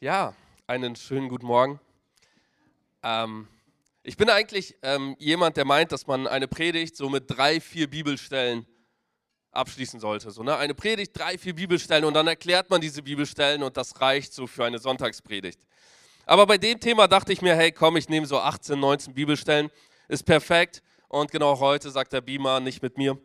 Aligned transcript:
Ja, 0.00 0.34
einen 0.66 0.96
schönen 0.96 1.28
guten 1.28 1.46
Morgen. 1.46 1.80
Ähm, 3.02 3.48
ich 4.02 4.16
bin 4.16 4.28
eigentlich 4.28 4.76
ähm, 4.82 5.14
jemand, 5.18 5.56
der 5.56 5.64
meint, 5.64 5.92
dass 5.92 6.06
man 6.06 6.26
eine 6.26 6.48
Predigt 6.48 6.96
so 6.96 7.08
mit 7.08 7.24
drei, 7.28 7.60
vier 7.60 7.88
Bibelstellen 7.88 8.66
abschließen 9.52 10.00
sollte. 10.00 10.30
So, 10.30 10.42
ne? 10.42 10.56
Eine 10.56 10.74
Predigt, 10.74 11.18
drei, 11.18 11.38
vier 11.38 11.54
Bibelstellen 11.54 12.04
und 12.04 12.14
dann 12.14 12.26
erklärt 12.26 12.68
man 12.70 12.80
diese 12.80 13.02
Bibelstellen 13.02 13.62
und 13.62 13.76
das 13.76 14.00
reicht 14.00 14.34
so 14.34 14.46
für 14.46 14.64
eine 14.64 14.78
Sonntagspredigt. 14.78 15.60
Aber 16.26 16.44
bei 16.46 16.58
dem 16.58 16.80
Thema 16.80 17.06
dachte 17.06 17.32
ich 17.32 17.40
mir, 17.40 17.54
hey 17.54 17.70
komm, 17.72 17.96
ich 17.96 18.08
nehme 18.08 18.26
so 18.26 18.38
18, 18.38 18.78
19 18.78 19.14
Bibelstellen, 19.14 19.70
ist 20.08 20.24
perfekt. 20.24 20.82
Und 21.08 21.30
genau 21.30 21.58
heute 21.60 21.90
sagt 21.90 22.12
der 22.12 22.20
Beamer, 22.20 22.60
nicht 22.60 22.82
mit 22.82 22.98
mir, 22.98 23.16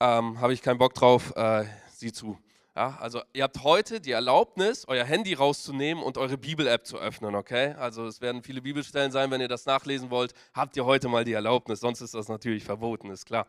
ähm, 0.00 0.40
habe 0.40 0.54
ich 0.54 0.62
keinen 0.62 0.78
Bock 0.78 0.94
drauf, 0.94 1.32
äh, 1.36 1.66
sieh 1.92 2.10
zu. 2.10 2.38
Ja, 2.76 2.94
also 3.00 3.22
ihr 3.32 3.42
habt 3.42 3.62
heute 3.62 4.02
die 4.02 4.10
Erlaubnis, 4.10 4.84
euer 4.86 5.06
Handy 5.06 5.32
rauszunehmen 5.32 6.04
und 6.04 6.18
eure 6.18 6.36
Bibel-App 6.36 6.84
zu 6.84 6.98
öffnen, 6.98 7.34
okay? 7.34 7.72
Also 7.78 8.04
es 8.04 8.20
werden 8.20 8.42
viele 8.42 8.60
Bibelstellen 8.60 9.10
sein, 9.10 9.30
wenn 9.30 9.40
ihr 9.40 9.48
das 9.48 9.64
nachlesen 9.64 10.10
wollt, 10.10 10.34
habt 10.52 10.76
ihr 10.76 10.84
heute 10.84 11.08
mal 11.08 11.24
die 11.24 11.32
Erlaubnis, 11.32 11.80
sonst 11.80 12.02
ist 12.02 12.12
das 12.12 12.28
natürlich 12.28 12.64
verboten, 12.64 13.08
ist 13.08 13.24
klar. 13.24 13.46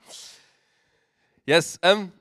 Yes, 1.45 1.77
ähm, 1.81 2.13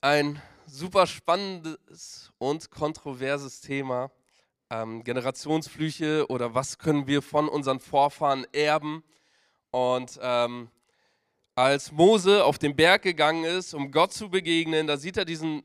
ein 0.00 0.40
super 0.64 1.08
spannendes 1.08 2.30
und 2.38 2.70
kontroverses 2.70 3.60
Thema, 3.60 4.12
ähm, 4.70 5.02
Generationsflüche 5.02 6.26
oder 6.28 6.54
was 6.54 6.78
können 6.78 7.08
wir 7.08 7.20
von 7.20 7.48
unseren 7.48 7.80
Vorfahren 7.80 8.46
erben 8.52 9.02
und 9.72 10.20
ähm, 10.22 10.70
als 11.54 11.92
Mose 11.92 12.44
auf 12.44 12.58
den 12.58 12.74
Berg 12.74 13.02
gegangen 13.02 13.44
ist, 13.44 13.74
um 13.74 13.90
Gott 13.90 14.12
zu 14.12 14.28
begegnen, 14.28 14.86
da 14.86 14.96
sieht 14.96 15.16
er 15.16 15.24
diesen 15.24 15.62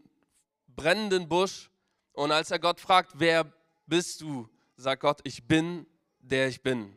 brennenden 0.68 1.28
Busch 1.28 1.70
und 2.14 2.32
als 2.32 2.52
er 2.52 2.60
Gott 2.60 2.80
fragt, 2.80 3.14
wer 3.16 3.52
bist 3.88 4.22
du, 4.22 4.48
sagt 4.78 5.02
Gott, 5.02 5.20
ich 5.24 5.48
bin, 5.48 5.86
der 6.20 6.48
ich 6.48 6.62
bin. 6.62 6.96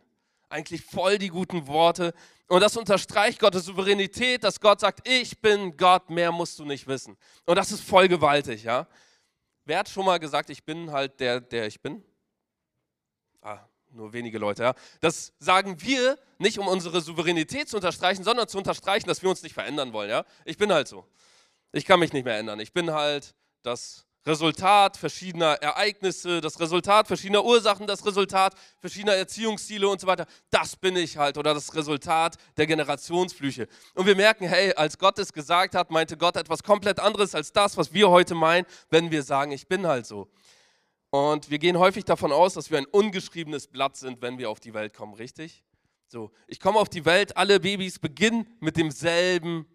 Eigentlich 0.48 0.82
voll 0.82 1.16
die 1.18 1.28
guten 1.28 1.66
Worte 1.66 2.12
und 2.48 2.60
das 2.60 2.76
unterstreicht 2.76 3.38
Gottes 3.38 3.64
Souveränität, 3.64 4.44
dass 4.44 4.60
Gott 4.60 4.80
sagt, 4.80 5.08
ich 5.08 5.40
bin 5.40 5.74
Gott, 5.76 6.10
mehr 6.10 6.30
musst 6.30 6.58
du 6.58 6.66
nicht 6.66 6.86
wissen. 6.86 7.16
Und 7.46 7.56
das 7.56 7.72
ist 7.72 7.82
voll 7.82 8.08
gewaltig, 8.08 8.64
ja. 8.64 8.86
Wer 9.64 9.78
hat 9.78 9.88
schon 9.88 10.04
mal 10.04 10.18
gesagt, 10.18 10.50
ich 10.50 10.62
bin 10.62 10.90
halt 10.90 11.18
der, 11.18 11.40
der 11.40 11.66
ich 11.66 11.80
bin? 11.80 12.04
Nur 13.92 14.12
wenige 14.12 14.38
Leute, 14.38 14.62
ja. 14.62 14.74
Das 15.00 15.32
sagen 15.38 15.80
wir 15.82 16.18
nicht, 16.38 16.58
um 16.58 16.66
unsere 16.66 17.00
Souveränität 17.00 17.68
zu 17.68 17.76
unterstreichen, 17.76 18.24
sondern 18.24 18.48
zu 18.48 18.58
unterstreichen, 18.58 19.06
dass 19.06 19.22
wir 19.22 19.28
uns 19.28 19.42
nicht 19.42 19.52
verändern 19.52 19.92
wollen, 19.92 20.10
ja. 20.10 20.24
Ich 20.44 20.56
bin 20.56 20.72
halt 20.72 20.88
so. 20.88 21.06
Ich 21.72 21.84
kann 21.84 22.00
mich 22.00 22.12
nicht 22.12 22.24
mehr 22.24 22.38
ändern. 22.38 22.58
Ich 22.60 22.72
bin 22.72 22.92
halt 22.92 23.34
das 23.62 24.06
Resultat 24.24 24.96
verschiedener 24.96 25.54
Ereignisse, 25.54 26.40
das 26.40 26.60
Resultat 26.60 27.08
verschiedener 27.08 27.44
Ursachen, 27.44 27.86
das 27.86 28.06
Resultat 28.06 28.54
verschiedener 28.78 29.14
Erziehungsziele 29.14 29.88
und 29.88 30.00
so 30.00 30.06
weiter. 30.06 30.26
Das 30.50 30.76
bin 30.76 30.96
ich 30.96 31.16
halt 31.16 31.38
oder 31.38 31.54
das 31.54 31.74
Resultat 31.74 32.36
der 32.56 32.66
Generationsflüche. 32.66 33.66
Und 33.94 34.06
wir 34.06 34.14
merken, 34.14 34.46
hey, 34.46 34.72
als 34.74 34.96
Gott 34.96 35.18
es 35.18 35.32
gesagt 35.32 35.74
hat, 35.74 35.90
meinte 35.90 36.16
Gott 36.16 36.36
etwas 36.36 36.62
komplett 36.62 37.00
anderes 37.00 37.34
als 37.34 37.52
das, 37.52 37.76
was 37.76 37.92
wir 37.92 38.10
heute 38.10 38.34
meinen, 38.34 38.66
wenn 38.90 39.10
wir 39.10 39.22
sagen, 39.22 39.50
ich 39.50 39.66
bin 39.66 39.86
halt 39.86 40.06
so. 40.06 40.28
Und 41.14 41.50
wir 41.50 41.58
gehen 41.58 41.78
häufig 41.78 42.06
davon 42.06 42.32
aus, 42.32 42.54
dass 42.54 42.70
wir 42.70 42.78
ein 42.78 42.86
ungeschriebenes 42.86 43.66
Blatt 43.66 43.98
sind, 43.98 44.22
wenn 44.22 44.38
wir 44.38 44.48
auf 44.48 44.60
die 44.60 44.72
Welt 44.72 44.94
kommen, 44.94 45.12
richtig? 45.12 45.62
So, 46.08 46.30
ich 46.46 46.58
komme 46.58 46.78
auf 46.78 46.88
die 46.88 47.04
Welt, 47.04 47.36
alle 47.36 47.60
Babys 47.60 47.98
beginnen 47.98 48.46
mit 48.60 48.78
demselben 48.78 49.66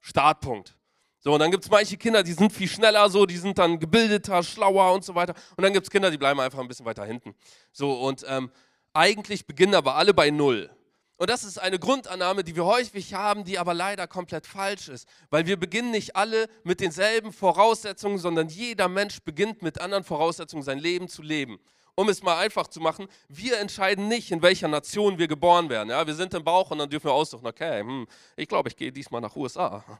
Startpunkt. 0.00 0.76
So, 1.20 1.34
und 1.34 1.38
dann 1.38 1.52
gibt 1.52 1.62
es 1.62 1.70
manche 1.70 1.96
Kinder, 1.96 2.24
die 2.24 2.32
sind 2.32 2.52
viel 2.52 2.66
schneller 2.66 3.08
so, 3.10 3.26
die 3.26 3.36
sind 3.36 3.58
dann 3.58 3.78
gebildeter, 3.78 4.42
schlauer 4.42 4.92
und 4.92 5.04
so 5.04 5.14
weiter. 5.14 5.34
Und 5.56 5.62
dann 5.62 5.72
gibt 5.72 5.86
es 5.86 5.90
Kinder, 5.90 6.10
die 6.10 6.18
bleiben 6.18 6.40
einfach 6.40 6.58
ein 6.58 6.66
bisschen 6.66 6.84
weiter 6.84 7.04
hinten. 7.04 7.36
So, 7.70 7.92
und 7.92 8.26
ähm, 8.28 8.50
eigentlich 8.92 9.46
beginnen 9.46 9.76
aber 9.76 9.94
alle 9.94 10.12
bei 10.14 10.30
Null. 10.30 10.68
Und 11.16 11.30
das 11.30 11.44
ist 11.44 11.58
eine 11.58 11.78
Grundannahme, 11.78 12.42
die 12.42 12.56
wir 12.56 12.64
häufig 12.64 13.14
haben, 13.14 13.44
die 13.44 13.58
aber 13.58 13.72
leider 13.72 14.08
komplett 14.08 14.46
falsch 14.46 14.88
ist. 14.88 15.08
Weil 15.30 15.46
wir 15.46 15.56
beginnen 15.56 15.92
nicht 15.92 16.16
alle 16.16 16.48
mit 16.64 16.80
denselben 16.80 17.32
Voraussetzungen, 17.32 18.18
sondern 18.18 18.48
jeder 18.48 18.88
Mensch 18.88 19.22
beginnt 19.22 19.62
mit 19.62 19.80
anderen 19.80 20.02
Voraussetzungen 20.02 20.64
sein 20.64 20.78
Leben 20.78 21.08
zu 21.08 21.22
leben. 21.22 21.60
Um 21.94 22.08
es 22.08 22.24
mal 22.24 22.38
einfach 22.38 22.66
zu 22.66 22.80
machen, 22.80 23.06
wir 23.28 23.58
entscheiden 23.60 24.08
nicht, 24.08 24.32
in 24.32 24.42
welcher 24.42 24.66
Nation 24.66 25.18
wir 25.18 25.28
geboren 25.28 25.68
werden. 25.68 25.90
Ja, 25.90 26.04
wir 26.04 26.14
sind 26.14 26.34
im 26.34 26.42
Bauch 26.42 26.72
und 26.72 26.78
dann 26.78 26.90
dürfen 26.90 27.06
wir 27.06 27.12
aussuchen, 27.12 27.46
okay, 27.46 27.80
hm, 27.80 28.08
ich 28.34 28.48
glaube, 28.48 28.68
ich 28.68 28.76
gehe 28.76 28.90
diesmal 28.90 29.20
nach 29.20 29.36
USA. 29.36 29.84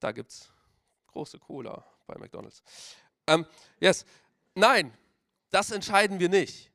Da 0.00 0.12
gibt 0.12 0.30
es 0.30 0.48
große 1.08 1.40
Cola 1.40 1.84
bei 2.06 2.16
McDonald's. 2.16 2.62
Ähm, 3.26 3.44
yes, 3.80 4.04
nein, 4.54 4.96
das 5.50 5.72
entscheiden 5.72 6.20
wir 6.20 6.28
nicht 6.28 6.70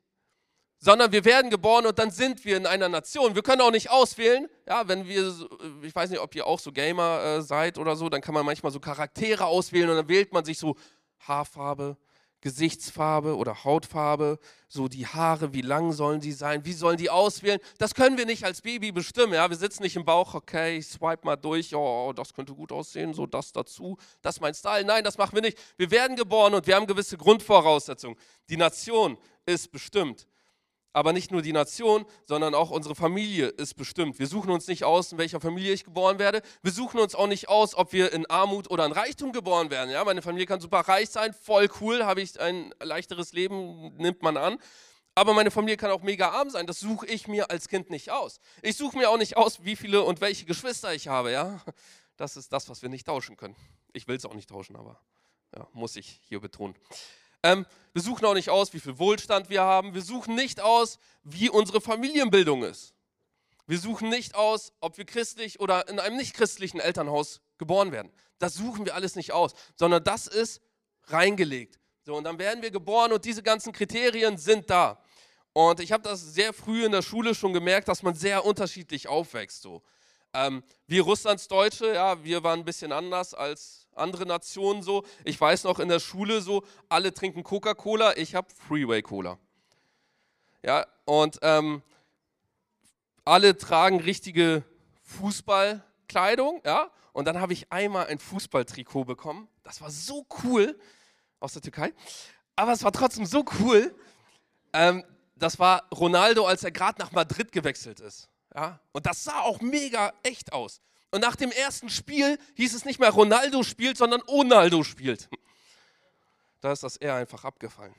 sondern 0.83 1.13
wir 1.13 1.23
werden 1.23 1.49
geboren 1.49 1.85
und 1.85 1.97
dann 1.97 2.11
sind 2.11 2.44
wir 2.44 2.57
in 2.57 2.66
einer 2.66 2.89
Nation. 2.89 3.35
Wir 3.35 3.41
können 3.41 3.61
auch 3.61 3.71
nicht 3.71 3.89
auswählen, 3.89 4.49
ja, 4.67 4.85
wenn 4.85 5.07
wir, 5.07 5.33
ich 5.81 5.95
weiß 5.95 6.09
nicht, 6.09 6.19
ob 6.19 6.35
ihr 6.35 6.45
auch 6.45 6.59
so 6.59 6.73
Gamer 6.73 7.23
äh, 7.23 7.41
seid 7.41 7.77
oder 7.77 7.95
so, 7.95 8.09
dann 8.09 8.19
kann 8.19 8.33
man 8.33 8.45
manchmal 8.45 8.73
so 8.73 8.81
Charaktere 8.81 9.45
auswählen 9.45 9.89
und 9.89 9.95
dann 9.95 10.09
wählt 10.09 10.33
man 10.33 10.44
sich 10.44 10.59
so 10.59 10.75
Haarfarbe, 11.19 11.95
Gesichtsfarbe 12.41 13.38
oder 13.38 13.63
Hautfarbe, 13.63 14.39
so 14.67 14.89
die 14.89 15.07
Haare, 15.07 15.53
wie 15.53 15.61
lang 15.61 15.94
sollen 15.94 16.19
die 16.19 16.33
sein, 16.33 16.66
wie 16.66 16.73
sollen 16.73 16.97
die 16.97 17.09
auswählen. 17.09 17.61
Das 17.77 17.95
können 17.95 18.17
wir 18.17 18.25
nicht 18.25 18.44
als 18.44 18.61
Baby 18.61 18.91
bestimmen. 18.91 19.35
Ja? 19.35 19.50
Wir 19.50 19.55
sitzen 19.55 19.83
nicht 19.83 19.95
im 19.95 20.03
Bauch, 20.03 20.33
okay, 20.33 20.79
ich 20.79 20.88
swipe 20.88 21.25
mal 21.25 21.38
durch, 21.38 21.73
oh, 21.73 22.11
das 22.13 22.33
könnte 22.33 22.53
gut 22.53 22.73
aussehen, 22.73 23.13
so 23.13 23.25
das 23.25 23.53
dazu, 23.53 23.97
das 24.21 24.35
ist 24.35 24.41
mein 24.41 24.53
Style. 24.53 24.83
Nein, 24.83 25.05
das 25.05 25.17
machen 25.17 25.35
wir 25.35 25.41
nicht. 25.44 25.57
Wir 25.77 25.89
werden 25.91 26.17
geboren 26.17 26.53
und 26.53 26.67
wir 26.67 26.75
haben 26.75 26.88
gewisse 26.88 27.17
Grundvoraussetzungen. 27.17 28.17
Die 28.50 28.57
Nation 28.57 29.17
ist 29.45 29.71
bestimmt. 29.71 30.27
Aber 30.93 31.11
nicht 31.11 31.31
nur 31.31 31.41
die 31.41 31.53
Nation, 31.53 32.05
sondern 32.25 32.53
auch 32.53 32.69
unsere 32.69 32.93
Familie 32.93 33.47
ist 33.47 33.73
bestimmt. 33.75 34.19
Wir 34.19 34.27
suchen 34.27 34.51
uns 34.51 34.67
nicht 34.67 34.83
aus, 34.83 35.11
in 35.11 35.17
welcher 35.17 35.39
Familie 35.39 35.73
ich 35.73 35.83
geboren 35.83 36.19
werde. 36.19 36.43
Wir 36.61 36.71
suchen 36.71 36.99
uns 36.99 37.15
auch 37.15 37.27
nicht 37.27 37.49
aus, 37.49 37.75
ob 37.75 37.93
wir 37.93 38.13
in 38.13 38.27
Armut 38.27 38.69
oder 38.69 38.85
in 38.85 38.91
Reichtum 38.91 39.31
geboren 39.31 39.71
werden. 39.71 39.89
Ja, 39.89 40.03
meine 40.05 40.21
Familie 40.21 40.45
kann 40.45 40.61
super 40.61 40.81
reich 40.81 41.09
sein, 41.09 41.33
voll 41.33 41.67
cool, 41.81 42.05
habe 42.05 42.21
ich 42.21 42.39
ein 42.39 42.73
leichteres 42.81 43.33
Leben, 43.33 43.95
nimmt 43.97 44.21
man 44.21 44.37
an. 44.37 44.59
Aber 45.15 45.33
meine 45.33 45.51
Familie 45.51 45.77
kann 45.77 45.91
auch 45.91 46.01
mega 46.01 46.29
arm 46.29 46.49
sein. 46.49 46.65
Das 46.67 46.79
suche 46.79 47.05
ich 47.05 47.27
mir 47.27 47.49
als 47.51 47.67
Kind 47.67 47.89
nicht 47.89 48.11
aus. 48.11 48.39
Ich 48.61 48.77
suche 48.77 48.97
mir 48.97 49.09
auch 49.09 49.17
nicht 49.17 49.37
aus, 49.37 49.63
wie 49.63 49.75
viele 49.75 50.03
und 50.03 50.21
welche 50.21 50.45
Geschwister 50.45 50.93
ich 50.93 51.07
habe. 51.07 51.31
Ja, 51.31 51.61
das 52.17 52.37
ist 52.37 52.53
das, 52.53 52.69
was 52.69 52.81
wir 52.81 52.89
nicht 52.89 53.05
tauschen 53.05 53.37
können. 53.37 53.55
Ich 53.93 54.07
will 54.07 54.15
es 54.15 54.25
auch 54.25 54.33
nicht 54.33 54.49
tauschen, 54.49 54.75
aber 54.75 54.99
ja, 55.55 55.67
muss 55.73 55.95
ich 55.95 56.19
hier 56.27 56.39
betonen. 56.39 56.75
Ähm, 57.43 57.65
wir 57.93 58.01
suchen 58.01 58.25
auch 58.25 58.33
nicht 58.33 58.49
aus, 58.49 58.73
wie 58.73 58.79
viel 58.79 58.97
Wohlstand 58.97 59.49
wir 59.49 59.61
haben. 59.61 59.93
Wir 59.93 60.01
suchen 60.01 60.35
nicht 60.35 60.61
aus, 60.61 60.97
wie 61.23 61.49
unsere 61.49 61.79
Familienbildung 61.81 62.63
ist. 62.63 62.93
Wir 63.67 63.79
suchen 63.79 64.09
nicht 64.09 64.35
aus, 64.35 64.73
ob 64.79 64.97
wir 64.97 65.05
christlich 65.05 65.59
oder 65.59 65.87
in 65.87 65.99
einem 65.99 66.17
nicht 66.17 66.33
christlichen 66.33 66.79
Elternhaus 66.79 67.41
geboren 67.57 67.91
werden. 67.91 68.11
Das 68.39 68.55
suchen 68.55 68.85
wir 68.85 68.95
alles 68.95 69.15
nicht 69.15 69.31
aus, 69.31 69.53
sondern 69.75 70.03
das 70.03 70.27
ist 70.27 70.61
reingelegt. 71.05 71.79
So, 72.05 72.15
und 72.15 72.25
dann 72.25 72.39
werden 72.39 72.61
wir 72.61 72.71
geboren 72.71 73.13
und 73.13 73.23
diese 73.23 73.43
ganzen 73.43 73.71
Kriterien 73.71 74.37
sind 74.37 74.69
da. 74.69 75.01
Und 75.53 75.79
ich 75.79 75.91
habe 75.91 76.03
das 76.03 76.33
sehr 76.33 76.51
früh 76.51 76.83
in 76.83 76.91
der 76.91 77.03
Schule 77.03 77.35
schon 77.35 77.53
gemerkt, 77.53 77.87
dass 77.87 78.03
man 78.03 78.15
sehr 78.15 78.43
unterschiedlich 78.43 79.07
aufwächst. 79.07 79.61
So. 79.61 79.83
Ähm, 80.33 80.63
wir 80.87 81.03
Russlandsdeutsche, 81.03 81.93
ja, 81.93 82.21
wir 82.23 82.43
waren 82.43 82.59
ein 82.59 82.65
bisschen 82.65 82.91
anders 82.91 83.33
als 83.33 83.82
andere 83.95 84.25
Nationen 84.25 84.83
so. 84.83 85.03
Ich 85.23 85.39
weiß 85.39 85.63
noch 85.63 85.79
in 85.79 85.89
der 85.89 85.99
Schule 85.99 86.41
so, 86.41 86.63
alle 86.89 87.13
trinken 87.13 87.43
Coca-Cola, 87.43 88.17
ich 88.17 88.35
habe 88.35 88.47
Freeway-Cola. 88.67 89.37
Ja, 90.63 90.85
und 91.05 91.39
ähm, 91.41 91.81
alle 93.25 93.57
tragen 93.57 93.99
richtige 93.99 94.63
Fußballkleidung, 95.03 96.61
ja. 96.65 96.89
Und 97.11 97.25
dann 97.25 97.39
habe 97.39 97.53
ich 97.53 97.71
einmal 97.71 98.07
ein 98.07 98.19
Fußballtrikot 98.19 99.05
bekommen. 99.05 99.47
Das 99.63 99.81
war 99.81 99.91
so 99.91 100.25
cool 100.43 100.77
aus 101.39 101.53
der 101.53 101.61
Türkei. 101.61 101.93
Aber 102.55 102.71
es 102.71 102.83
war 102.83 102.91
trotzdem 102.91 103.25
so 103.25 103.45
cool. 103.59 103.94
Ähm, 104.73 105.03
das 105.35 105.59
war 105.59 105.88
Ronaldo, 105.94 106.45
als 106.45 106.63
er 106.63 106.71
gerade 106.71 107.00
nach 107.00 107.12
Madrid 107.12 107.51
gewechselt 107.51 108.00
ist. 108.00 108.29
Ja? 108.56 108.79
Und 108.91 109.06
das 109.06 109.23
sah 109.23 109.41
auch 109.41 109.62
mega 109.62 110.13
echt 110.23 110.53
aus. 110.53 110.81
Und 111.13 111.21
nach 111.21 111.36
dem 111.36 111.51
ersten 111.51 111.89
Spiel 111.89 112.39
hieß 112.56 112.74
es 112.74 112.86
nicht 112.86 113.00
mehr 113.00 113.12
Ronaldo 113.12 113.62
spielt, 113.62 113.98
sondern 113.98 114.24
Onaldo 114.25 114.83
spielt. 114.83 115.30
Da 116.60 116.71
ist 116.71 116.81
das 116.81 116.98
eher 116.98 117.13
einfach 117.13 117.44
abgefallen. 117.44 117.94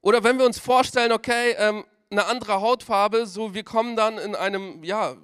Oder 0.00 0.24
wenn 0.24 0.38
wir 0.38 0.46
uns 0.46 0.58
vorstellen, 0.58 1.12
okay, 1.12 1.54
ähm, 1.58 1.84
eine 2.08 2.24
andere 2.24 2.62
Hautfarbe, 2.62 3.26
so 3.26 3.52
wir 3.52 3.62
kommen 3.62 3.94
dann 3.94 4.16
in 4.16 4.34
einem, 4.34 4.82
ja, 4.84 5.16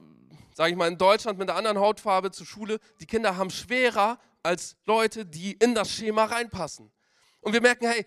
sage 0.53 0.73
ich 0.73 0.77
mal, 0.77 0.89
in 0.89 0.99
Deutschland 0.99 1.39
mit 1.39 1.49
einer 1.49 1.57
anderen 1.57 1.79
Hautfarbe 1.79 2.31
zur 2.33 2.45
Schule, 2.45 2.81
die 3.01 3.07
Kinder 3.07 3.39
haben 3.39 3.49
schwerer 3.49 4.19
als 4.43 4.77
Leute, 4.85 5.25
die 5.25 5.53
in 5.53 5.75
das 5.75 5.91
Schema 5.91 6.27
reinpassen. 6.27 6.93
Und 7.41 7.55
wir 7.55 7.63
merken, 7.63 7.87
hey, 7.87 8.05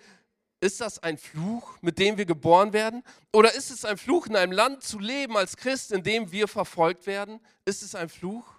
ist 0.66 0.82
das 0.82 1.02
ein 1.02 1.18
Fluch, 1.18 1.78
mit 1.82 2.00
dem 2.00 2.18
wir 2.18 2.26
geboren 2.26 2.74
werden? 2.74 3.04
Oder 3.32 3.54
ist 3.54 3.72
es 3.72 3.86
ein 3.86 3.98
Fluch, 3.98 4.28
in 4.28 4.36
einem 4.36 4.52
Land 4.52 4.84
zu 4.84 5.00
leben 5.00 5.38
als 5.38 5.56
Christ, 5.58 5.92
in 5.92 6.04
dem 6.04 6.32
wir 6.32 6.48
verfolgt 6.48 7.08
werden? 7.08 7.40
Ist 7.66 7.84
es 7.84 7.96
ein 7.96 8.10
Fluch? 8.10 8.56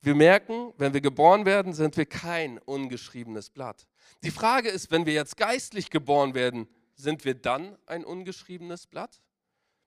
wir 0.00 0.14
merken, 0.14 0.72
wenn 0.78 0.94
wir 0.94 1.00
geboren 1.00 1.44
werden, 1.44 1.72
sind 1.72 1.96
wir 1.96 2.06
kein 2.06 2.58
ungeschriebenes 2.58 3.50
Blatt. 3.50 3.86
Die 4.22 4.30
Frage 4.30 4.68
ist, 4.68 4.90
wenn 4.90 5.06
wir 5.06 5.12
jetzt 5.12 5.36
geistlich 5.36 5.90
geboren 5.90 6.34
werden, 6.34 6.68
sind 6.94 7.24
wir 7.24 7.34
dann 7.34 7.76
ein 7.86 8.04
ungeschriebenes 8.04 8.86
Blatt? 8.86 9.20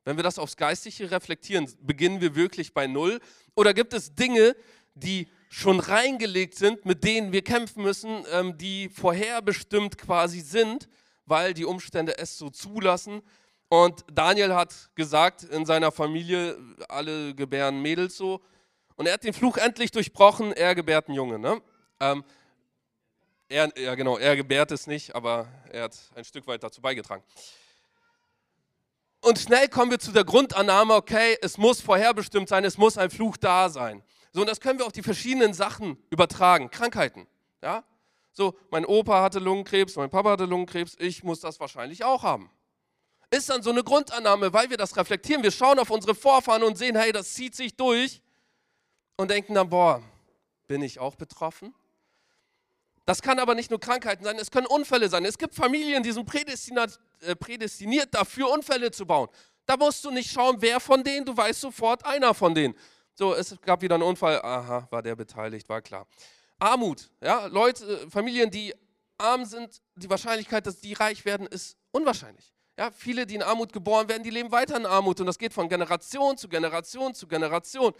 Wenn 0.04 0.18
wir 0.18 0.24
das 0.24 0.40
aufs 0.40 0.58
Geistliche 0.58 1.12
reflektieren, 1.12 1.72
beginnen 1.82 2.22
wir 2.22 2.36
wirklich 2.36 2.74
bei 2.74 2.88
Null? 2.88 3.20
Oder 3.56 3.74
gibt 3.74 3.94
es 3.94 4.14
Dinge, 4.16 4.56
die 4.96 5.28
schon 5.54 5.82
reingelegt 5.82 6.56
sind, 6.56 6.86
mit 6.86 7.04
denen 7.04 7.34
wir 7.34 7.44
kämpfen 7.44 7.84
müssen, 7.84 8.26
ähm, 8.32 8.58
die 8.58 8.88
vorherbestimmt 8.88 9.98
quasi 9.98 10.40
sind, 10.40 10.88
weil 11.26 11.54
die 11.54 11.66
Umstände 11.66 12.18
es 12.18 12.38
so 12.38 12.50
zulassen? 12.50 13.22
Und 13.68 14.06
Daniel 14.10 14.56
hat 14.56 14.90
gesagt 14.96 15.44
in 15.44 15.66
seiner 15.66 15.92
Familie, 15.92 16.58
alle 16.88 17.36
gebären 17.36 17.82
Mädels 17.82 18.16
so. 18.16 18.42
Und 18.96 19.08
er 19.08 19.14
hat 19.14 19.26
den 19.26 19.34
Fluch 19.34 19.58
endlich 19.58 19.92
durchbrochen, 19.92 20.54
er 20.54 20.74
gebärt 20.74 21.10
einen 21.10 21.18
Junge. 21.18 21.38
Ne? 21.38 21.62
Ähm, 22.00 22.24
er, 23.50 23.78
ja 23.78 23.96
genau, 23.96 24.18
er 24.18 24.38
gebärt 24.38 24.72
es 24.72 24.88
nicht, 24.88 25.14
aber 25.16 25.50
er 25.70 25.84
hat 25.84 25.98
ein 26.16 26.24
Stück 26.24 26.48
weit 26.48 26.64
dazu 26.64 26.82
beigetragen. 26.82 27.24
Und 29.20 29.38
schnell 29.38 29.68
kommen 29.68 29.92
wir 29.92 30.00
zu 30.00 30.14
der 30.14 30.24
Grundannahme, 30.24 30.94
okay, 30.94 31.38
es 31.42 31.58
muss 31.58 31.82
vorherbestimmt 31.82 32.48
sein, 32.48 32.64
es 32.64 32.78
muss 32.78 32.98
ein 32.98 33.10
Fluch 33.10 33.36
da 33.36 33.68
sein. 33.68 34.02
So, 34.32 34.42
und 34.42 34.48
das 34.48 34.60
können 34.60 34.80
wir 34.80 34.86
auf 34.86 34.94
die 34.94 35.04
verschiedenen 35.04 35.54
Sachen 35.54 35.98
übertragen. 36.10 36.72
Krankheiten, 36.72 37.28
ja. 37.62 37.84
So, 38.34 38.58
mein 38.70 38.86
Opa 38.86 39.22
hatte 39.22 39.40
Lungenkrebs, 39.40 39.98
mein 39.98 40.10
Papa 40.10 40.32
hatte 40.32 40.46
Lungenkrebs, 40.46 40.96
ich 41.00 41.24
muss 41.24 41.42
das 41.42 41.60
wahrscheinlich 41.60 42.06
auch 42.06 42.24
haben. 42.24 42.50
Ist 43.30 43.50
dann 43.50 43.62
so 43.62 43.70
eine 43.72 43.84
Grundannahme, 43.84 44.54
weil 44.54 44.70
wir 44.70 44.78
das 44.78 44.96
reflektieren. 44.96 45.44
Wir 45.44 45.52
schauen 45.52 45.80
auf 45.80 45.90
unsere 45.90 46.16
Vorfahren 46.16 46.64
und 46.64 46.78
sehen, 46.78 46.96
hey, 46.96 47.12
das 47.12 47.34
zieht 47.34 47.56
sich 47.56 47.76
durch 47.76 48.22
und 49.18 49.32
denken 49.32 49.54
dann, 49.54 49.70
boah, 49.70 50.02
bin 50.68 50.82
ich 50.82 51.00
auch 51.00 51.16
betroffen? 51.16 51.74
Das 53.06 53.22
kann 53.22 53.40
aber 53.40 53.56
nicht 53.56 53.70
nur 53.70 53.80
Krankheiten 53.80 54.24
sein, 54.24 54.38
es 54.38 54.52
können 54.52 54.68
Unfälle 54.68 55.10
sein. 55.10 55.26
Es 55.26 55.38
gibt 55.38 55.56
Familien, 55.56 56.04
die 56.04 56.12
sind 56.12 56.26
prädestiniert, 56.26 57.00
äh, 57.22 57.36
prädestiniert 57.36 58.14
dafür, 58.14 58.50
Unfälle 58.50 58.92
zu 58.92 59.06
bauen. 59.06 59.28
Da 59.66 59.76
musst 59.76 60.06
du 60.06 60.12
nicht 60.12 60.32
schauen, 60.32 60.58
wer 60.60 60.80
von 60.80 61.04
denen, 61.04 61.26
du 61.26 61.36
weißt 61.36 61.62
sofort 61.62 62.06
einer 62.06 62.34
von 62.34 62.56
denen. 62.56 62.76
So, 63.22 63.36
es 63.36 63.56
gab 63.62 63.84
wieder 63.84 63.94
einen 63.94 64.04
Unfall, 64.04 64.42
aha, 64.42 64.88
war 64.90 65.04
der 65.04 65.16
beteiligt, 65.16 65.70
war 65.70 65.80
klar. 65.84 66.08
Armut, 66.58 67.12
ja, 67.22 67.46
Leute, 67.46 67.86
äh, 67.86 68.10
Familien, 68.10 68.50
die 68.50 68.74
arm 69.20 69.46
sind, 69.46 69.80
die 69.96 70.10
Wahrscheinlichkeit, 70.10 70.66
dass 70.66 70.80
die 70.80 70.94
reich 70.94 71.24
werden, 71.24 71.46
ist 71.46 71.78
unwahrscheinlich. 71.92 72.52
Ja, 72.80 72.90
viele, 72.90 73.28
die 73.28 73.36
in 73.36 73.44
Armut 73.44 73.74
geboren 73.74 74.10
werden, 74.10 74.24
die 74.24 74.32
leben 74.32 74.52
weiter 74.52 74.76
in 74.76 74.88
Armut 74.88 75.20
und 75.20 75.28
das 75.28 75.38
geht 75.38 75.54
von 75.54 75.70
Generation 75.70 76.36
zu 76.36 76.50
Generation 76.50 77.14
zu 77.14 77.28
Generation. 77.28 77.94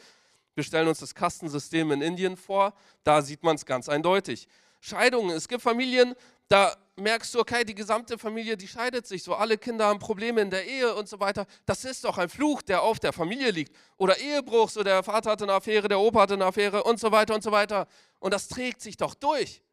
Wir 0.56 0.64
stellen 0.64 0.88
uns 0.88 0.98
das 0.98 1.14
Kastensystem 1.14 1.92
in 1.92 2.02
Indien 2.02 2.36
vor, 2.36 2.74
da 3.04 3.22
sieht 3.22 3.44
man 3.44 3.58
es 3.58 3.64
ganz 3.68 3.90
eindeutig. 3.90 4.48
Scheidungen. 4.80 5.38
Es 5.38 5.48
gibt 5.48 5.62
Familien, 5.62 6.16
da 6.52 6.76
merkst 6.98 7.34
du, 7.34 7.40
okay, 7.40 7.64
die 7.64 7.74
gesamte 7.74 8.18
Familie, 8.18 8.58
die 8.58 8.68
scheidet 8.68 9.08
sich 9.08 9.24
so, 9.24 9.34
alle 9.34 9.58
Kinder 9.58 9.86
haben 9.86 10.00
Probleme 10.00 10.42
in 10.42 10.50
der 10.50 10.66
Ehe 10.68 10.94
und 10.94 11.08
so 11.08 11.20
weiter. 11.22 11.46
Das 11.66 11.86
ist 11.86 12.04
doch 12.04 12.18
ein 12.18 12.28
Fluch, 12.28 12.62
der 12.62 12.82
auf 12.82 13.00
der 13.00 13.14
Familie 13.14 13.52
liegt. 13.52 13.74
Oder 13.96 14.18
Ehebruch, 14.18 14.70
so 14.70 14.84
der 14.84 15.02
Vater 15.02 15.32
hatte 15.32 15.46
eine 15.46 15.54
Affäre, 15.54 15.88
der 15.88 16.00
Opa 16.00 16.22
hatte 16.22 16.34
eine 16.34 16.46
Affäre 16.46 16.84
und 16.84 17.00
so 17.00 17.10
weiter 17.12 17.34
und 17.36 17.42
so 17.42 17.54
weiter. 17.54 17.88
Und 18.20 18.34
das 18.34 18.50
trägt 18.50 18.82
sich 18.82 18.98
doch 18.98 19.14
durch. 19.14 19.64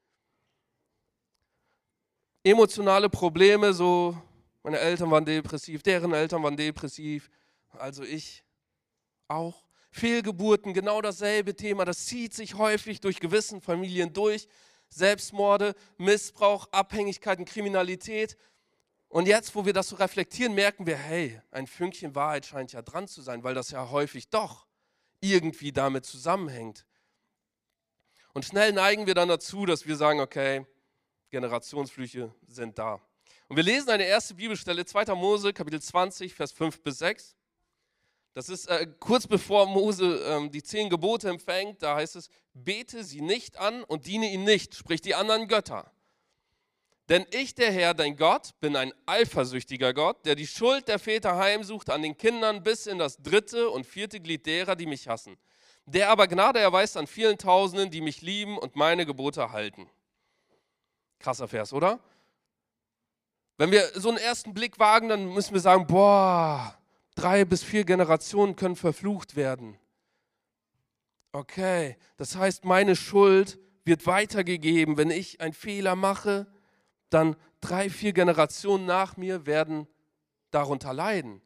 Emotionale 2.45 3.11
Probleme, 3.11 3.73
so 3.73 4.17
meine 4.63 4.79
Eltern 4.79 5.11
waren 5.11 5.25
depressiv, 5.25 5.83
deren 5.83 6.13
Eltern 6.15 6.43
waren 6.45 6.57
depressiv, 6.57 7.29
also 7.71 8.05
ich 8.05 8.45
auch. 9.27 9.65
Fehlgeburten, 9.91 10.75
genau 10.75 11.01
dasselbe 11.03 11.57
Thema, 11.57 11.85
das 11.85 12.07
zieht 12.07 12.35
sich 12.35 12.55
häufig 12.55 13.01
durch 13.01 13.19
gewissen 13.19 13.61
Familien 13.61 14.13
durch. 14.13 14.47
Selbstmorde, 14.89 15.75
Missbrauch, 15.97 16.69
Abhängigkeiten, 16.73 17.45
Kriminalität. 17.45 18.37
Und 19.09 19.27
jetzt, 19.27 19.55
wo 19.55 19.65
wir 19.65 19.73
das 19.73 19.89
so 19.89 19.97
reflektieren, 19.97 20.55
merken 20.55 20.87
wir, 20.87 20.97
hey, 20.97 21.41
ein 21.51 21.67
Fünkchen 21.67 22.15
Wahrheit 22.15 22.47
scheint 22.47 22.73
ja 22.73 22.83
dran 22.83 23.09
zu 23.09 23.23
sein, 23.23 23.43
weil 23.43 23.55
das 23.55 23.71
ja 23.71 23.91
häufig 23.91 24.29
doch 24.29 24.67
irgendwie 25.21 25.73
damit 25.73 26.05
zusammenhängt. 26.05 26.85
Und 28.35 28.45
schnell 28.45 28.73
neigen 28.73 29.07
wir 29.07 29.15
dann 29.15 29.29
dazu, 29.29 29.67
dass 29.67 29.87
wir 29.87 29.97
sagen, 29.97 30.21
okay, 30.21 30.67
Generationsflüche 31.31 32.33
sind 32.47 32.79
da. 32.79 33.01
Und 33.49 33.57
wir 33.57 33.65
lesen 33.65 33.89
eine 33.91 34.05
erste 34.05 34.35
Bibelstelle, 34.35 34.85
2. 34.85 35.15
Mose, 35.15 35.53
Kapitel 35.53 35.81
20, 35.81 36.35
Vers 36.35 36.53
5 36.53 36.83
bis 36.83 36.99
6. 36.99 37.38
Das 38.35 38.49
ist 38.49 38.67
äh, 38.69 38.87
kurz 39.01 39.27
bevor 39.27 39.67
Mose 39.67 40.23
ähm, 40.27 40.51
die 40.51 40.63
zehn 40.63 40.91
Gebote 40.91 41.29
empfängt, 41.29 41.83
da 41.83 41.97
heißt 41.97 42.17
es, 42.17 42.29
bete 42.55 43.03
sie 43.03 43.21
nicht 43.21 43.59
an 43.59 43.83
und 43.85 44.07
diene 44.07 44.31
ihnen 44.31 44.45
nicht, 44.45 44.75
sprich 44.75 45.01
die 45.01 45.15
anderen 45.15 45.49
Götter. 45.49 45.91
Denn 47.09 47.27
ich, 47.31 47.55
der 47.55 47.73
Herr, 47.73 47.95
dein 47.95 48.17
Gott, 48.17 48.51
bin 48.61 48.77
ein 48.77 48.93
eifersüchtiger 49.07 49.95
Gott, 49.95 50.27
der 50.27 50.35
die 50.35 50.47
Schuld 50.47 50.89
der 50.89 50.99
Väter 50.99 51.39
heimsucht 51.39 51.89
an 51.89 52.03
den 52.03 52.19
Kindern 52.19 52.63
bis 52.63 52.87
in 52.87 52.99
das 52.99 53.17
dritte 53.23 53.71
und 53.71 53.87
vierte 53.87 54.21
Glied 54.21 54.45
derer, 54.45 54.77
die 54.77 54.87
mich 54.87 55.09
hassen. 55.09 55.39
Der 55.87 56.11
aber 56.11 56.29
Gnade 56.29 56.59
erweist 56.59 56.99
an 56.99 57.07
vielen 57.07 57.39
Tausenden, 57.39 57.91
die 57.91 58.03
mich 58.03 58.21
lieben 58.21 58.59
und 58.59 58.77
meine 58.77 59.07
Gebote 59.07 59.53
halten. 59.53 59.89
Krasser 61.19 61.49
Vers, 61.49 61.73
oder? 61.73 61.99
Wenn 63.57 63.73
wir 63.73 63.89
so 63.95 64.11
einen 64.11 64.19
ersten 64.19 64.53
Blick 64.53 64.79
wagen, 64.79 65.09
dann 65.09 65.33
müssen 65.33 65.55
wir 65.55 65.61
sagen, 65.61 65.87
boah, 65.87 66.78
drei 67.19 67.45
bis 67.45 67.65
vier 67.65 67.85
Generationen 67.85 68.55
können 68.55 68.77
verflucht 68.77 69.35
werden. 69.35 69.77
Okay, 71.33 71.97
das 72.17 72.37
heißt, 72.37 72.65
meine 72.65 72.95
Schuld 72.95 73.59
wird 73.85 74.07
weitergegeben. 74.07 74.97
Wenn 74.97 75.11
ich 75.11 75.41
einen 75.41 75.53
Fehler 75.53 75.97
mache, 75.97 76.47
dann 77.11 77.37
drei, 77.61 77.91
vier 77.91 78.13
Generationen 78.13 78.87
nach 78.87 79.17
mir 79.17 79.47
werden 79.47 79.89
darunter 80.53 80.93
leiden. 80.93 81.43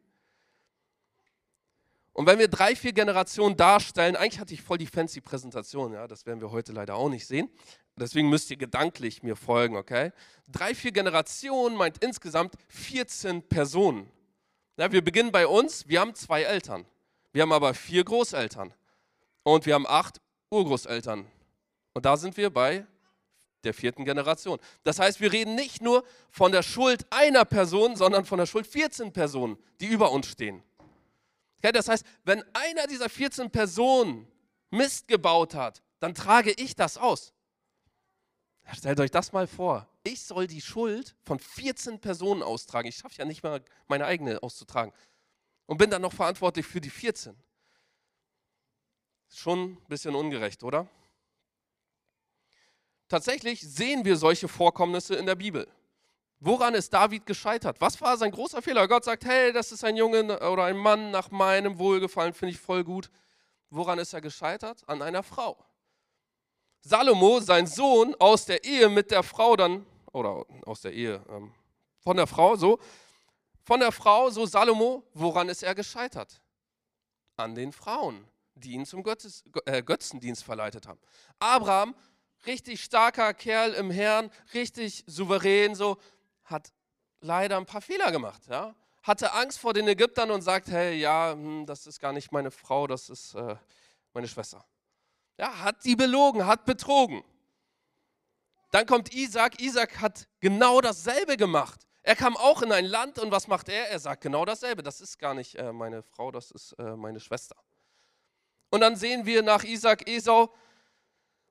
Und 2.13 2.27
wenn 2.27 2.37
wir 2.37 2.47
drei, 2.47 2.75
vier 2.75 2.93
Generationen 2.93 3.57
darstellen, 3.57 4.15
eigentlich 4.15 4.39
hatte 4.39 4.53
ich 4.53 4.61
voll 4.61 4.77
die 4.77 4.85
fancy 4.85 5.21
Präsentation, 5.21 5.93
ja, 5.93 6.07
das 6.07 6.27
werden 6.27 6.39
wir 6.39 6.51
heute 6.51 6.71
leider 6.71 6.95
auch 6.95 7.09
nicht 7.09 7.25
sehen. 7.25 7.49
Deswegen 7.95 8.29
müsst 8.29 8.51
ihr 8.51 8.57
gedanklich 8.57 9.23
mir 9.23 9.35
folgen, 9.35 9.75
okay? 9.75 10.11
Drei, 10.51 10.75
vier 10.75 10.91
Generationen 10.91 11.75
meint 11.75 12.03
insgesamt 12.03 12.53
14 12.67 13.41
Personen. 13.49 14.11
Ja, 14.77 14.91
wir 14.91 15.03
beginnen 15.03 15.31
bei 15.31 15.45
uns, 15.45 15.87
wir 15.87 15.99
haben 15.99 16.15
zwei 16.15 16.43
Eltern. 16.43 16.85
Wir 17.31 17.43
haben 17.43 17.51
aber 17.51 17.73
vier 17.73 18.03
Großeltern. 18.03 18.73
Und 19.43 19.65
wir 19.65 19.75
haben 19.75 19.87
acht 19.87 20.19
Urgroßeltern. 20.49 21.25
Und 21.93 22.05
da 22.05 22.17
sind 22.17 22.37
wir 22.37 22.49
bei 22.49 22.85
der 23.63 23.73
vierten 23.73 24.03
Generation. 24.05 24.59
Das 24.83 24.99
heißt, 24.99 25.21
wir 25.21 25.31
reden 25.31 25.55
nicht 25.55 25.81
nur 25.81 26.03
von 26.29 26.51
der 26.51 26.63
Schuld 26.63 27.05
einer 27.11 27.45
Person, 27.45 27.95
sondern 27.95 28.25
von 28.25 28.37
der 28.39 28.45
Schuld 28.45 28.67
14 28.67 29.13
Personen, 29.13 29.57
die 29.79 29.87
über 29.87 30.11
uns 30.11 30.27
stehen. 30.27 30.63
Das 31.61 31.87
heißt, 31.87 32.05
wenn 32.25 32.43
einer 32.53 32.87
dieser 32.87 33.09
14 33.09 33.49
Personen 33.49 34.27
Mist 34.69 35.07
gebaut 35.07 35.55
hat, 35.55 35.81
dann 35.99 36.13
trage 36.13 36.51
ich 36.51 36.75
das 36.75 36.97
aus. 36.97 37.31
Stellt 38.73 38.99
euch 38.99 39.11
das 39.11 39.31
mal 39.31 39.47
vor. 39.47 39.87
Ich 40.03 40.23
soll 40.23 40.47
die 40.47 40.61
Schuld 40.61 41.15
von 41.23 41.39
14 41.39 41.99
Personen 41.99 42.43
austragen. 42.43 42.89
Ich 42.89 42.97
schaffe 42.97 43.15
ja 43.17 43.25
nicht 43.25 43.41
mal 43.41 43.63
meine 43.87 44.05
eigene 44.05 44.43
auszutragen. 44.43 44.93
Und 45.65 45.77
bin 45.77 45.89
dann 45.89 46.01
noch 46.01 46.13
verantwortlich 46.13 46.65
für 46.65 46.81
die 46.81 46.89
14. 46.89 47.35
Schon 49.29 49.73
ein 49.73 49.87
bisschen 49.87 50.13
ungerecht, 50.13 50.63
oder? 50.63 50.87
Tatsächlich 53.07 53.61
sehen 53.61 54.03
wir 54.03 54.17
solche 54.17 54.47
Vorkommnisse 54.47 55.15
in 55.15 55.25
der 55.25 55.35
Bibel. 55.35 55.67
Woran 56.39 56.73
ist 56.73 56.93
David 56.93 57.25
gescheitert? 57.25 57.79
Was 57.79 58.01
war 58.01 58.17
sein 58.17 58.31
großer 58.31 58.61
Fehler? 58.61 58.87
Gott 58.89 59.05
sagt, 59.05 59.23
hey, 59.23 59.53
das 59.53 59.71
ist 59.71 59.85
ein 59.85 59.95
Junge 59.95 60.39
oder 60.41 60.65
ein 60.65 60.75
Mann 60.75 61.11
nach 61.11 61.31
meinem 61.31 61.77
Wohlgefallen, 61.77 62.33
finde 62.33 62.51
ich 62.51 62.59
voll 62.59 62.83
gut. 62.83 63.09
Woran 63.69 63.97
ist 63.97 64.13
er 64.13 64.19
gescheitert? 64.19 64.83
An 64.87 65.01
einer 65.01 65.23
Frau. 65.23 65.63
Salomo, 66.81 67.39
sein 67.39 67.65
Sohn, 67.65 68.13
aus 68.19 68.45
der 68.45 68.65
Ehe 68.65 68.89
mit 68.89 69.09
der 69.09 69.23
Frau 69.23 69.55
dann, 69.55 69.85
oder 70.13 70.45
aus 70.65 70.81
der 70.81 70.93
Ehe 70.93 71.23
ähm, 71.29 71.53
von 71.99 72.15
der 72.15 72.27
Frau, 72.27 72.55
so, 72.55 72.79
von 73.63 73.79
der 73.79 73.91
Frau, 73.91 74.29
so 74.29 74.45
Salomo, 74.45 75.03
woran 75.13 75.49
ist 75.49 75.63
er 75.63 75.75
gescheitert? 75.75 76.41
An 77.35 77.55
den 77.55 77.71
Frauen, 77.71 78.27
die 78.55 78.71
ihn 78.71 78.85
zum 78.85 79.03
Götzes, 79.03 79.43
äh, 79.65 79.81
Götzendienst 79.81 80.43
verleitet 80.43 80.87
haben. 80.87 80.99
Abraham, 81.39 81.95
richtig 82.45 82.83
starker 82.83 83.33
Kerl 83.33 83.73
im 83.73 83.89
Herrn, 83.89 84.29
richtig 84.53 85.03
souverän, 85.07 85.75
so, 85.75 85.97
hat 86.43 86.71
leider 87.21 87.57
ein 87.57 87.65
paar 87.65 87.81
Fehler 87.81 88.11
gemacht, 88.11 88.43
ja. 88.47 88.75
Hatte 89.01 89.33
Angst 89.33 89.59
vor 89.59 89.73
den 89.73 89.87
Ägyptern 89.87 90.31
und 90.31 90.41
sagt, 90.41 90.69
hey, 90.69 90.97
ja, 90.97 91.33
hm, 91.33 91.65
das 91.65 91.87
ist 91.87 91.99
gar 91.99 92.13
nicht 92.13 92.31
meine 92.31 92.51
Frau, 92.51 92.87
das 92.87 93.09
ist 93.09 93.33
äh, 93.35 93.55
meine 94.13 94.27
Schwester. 94.27 94.63
Ja, 95.37 95.59
hat 95.59 95.83
die 95.83 95.95
belogen, 95.95 96.45
hat 96.45 96.65
betrogen. 96.65 97.23
Dann 98.73 98.87
kommt 98.87 99.13
Isaac. 99.13 99.61
Isaac 99.61 100.01
hat 100.01 100.27
genau 100.39 100.81
dasselbe 100.81 101.37
gemacht. 101.37 101.85
Er 102.01 102.15
kam 102.15 102.35
auch 102.35 102.63
in 102.63 102.71
ein 102.71 102.85
Land 102.85 103.19
und 103.19 103.31
was 103.31 103.47
macht 103.47 103.69
er? 103.69 103.91
Er 103.91 103.99
sagt 103.99 104.21
genau 104.21 104.45
dasselbe. 104.45 104.81
Das 104.81 104.99
ist 104.99 105.19
gar 105.19 105.35
nicht 105.35 105.53
äh, 105.55 105.71
meine 105.71 106.01
Frau, 106.01 106.31
das 106.31 106.49
ist 106.49 106.73
äh, 106.79 106.95
meine 106.95 107.19
Schwester. 107.19 107.55
Und 108.71 108.81
dann 108.81 108.95
sehen 108.95 109.27
wir 109.27 109.43
nach 109.43 109.63
Isaac 109.63 110.09
Esau. 110.09 110.51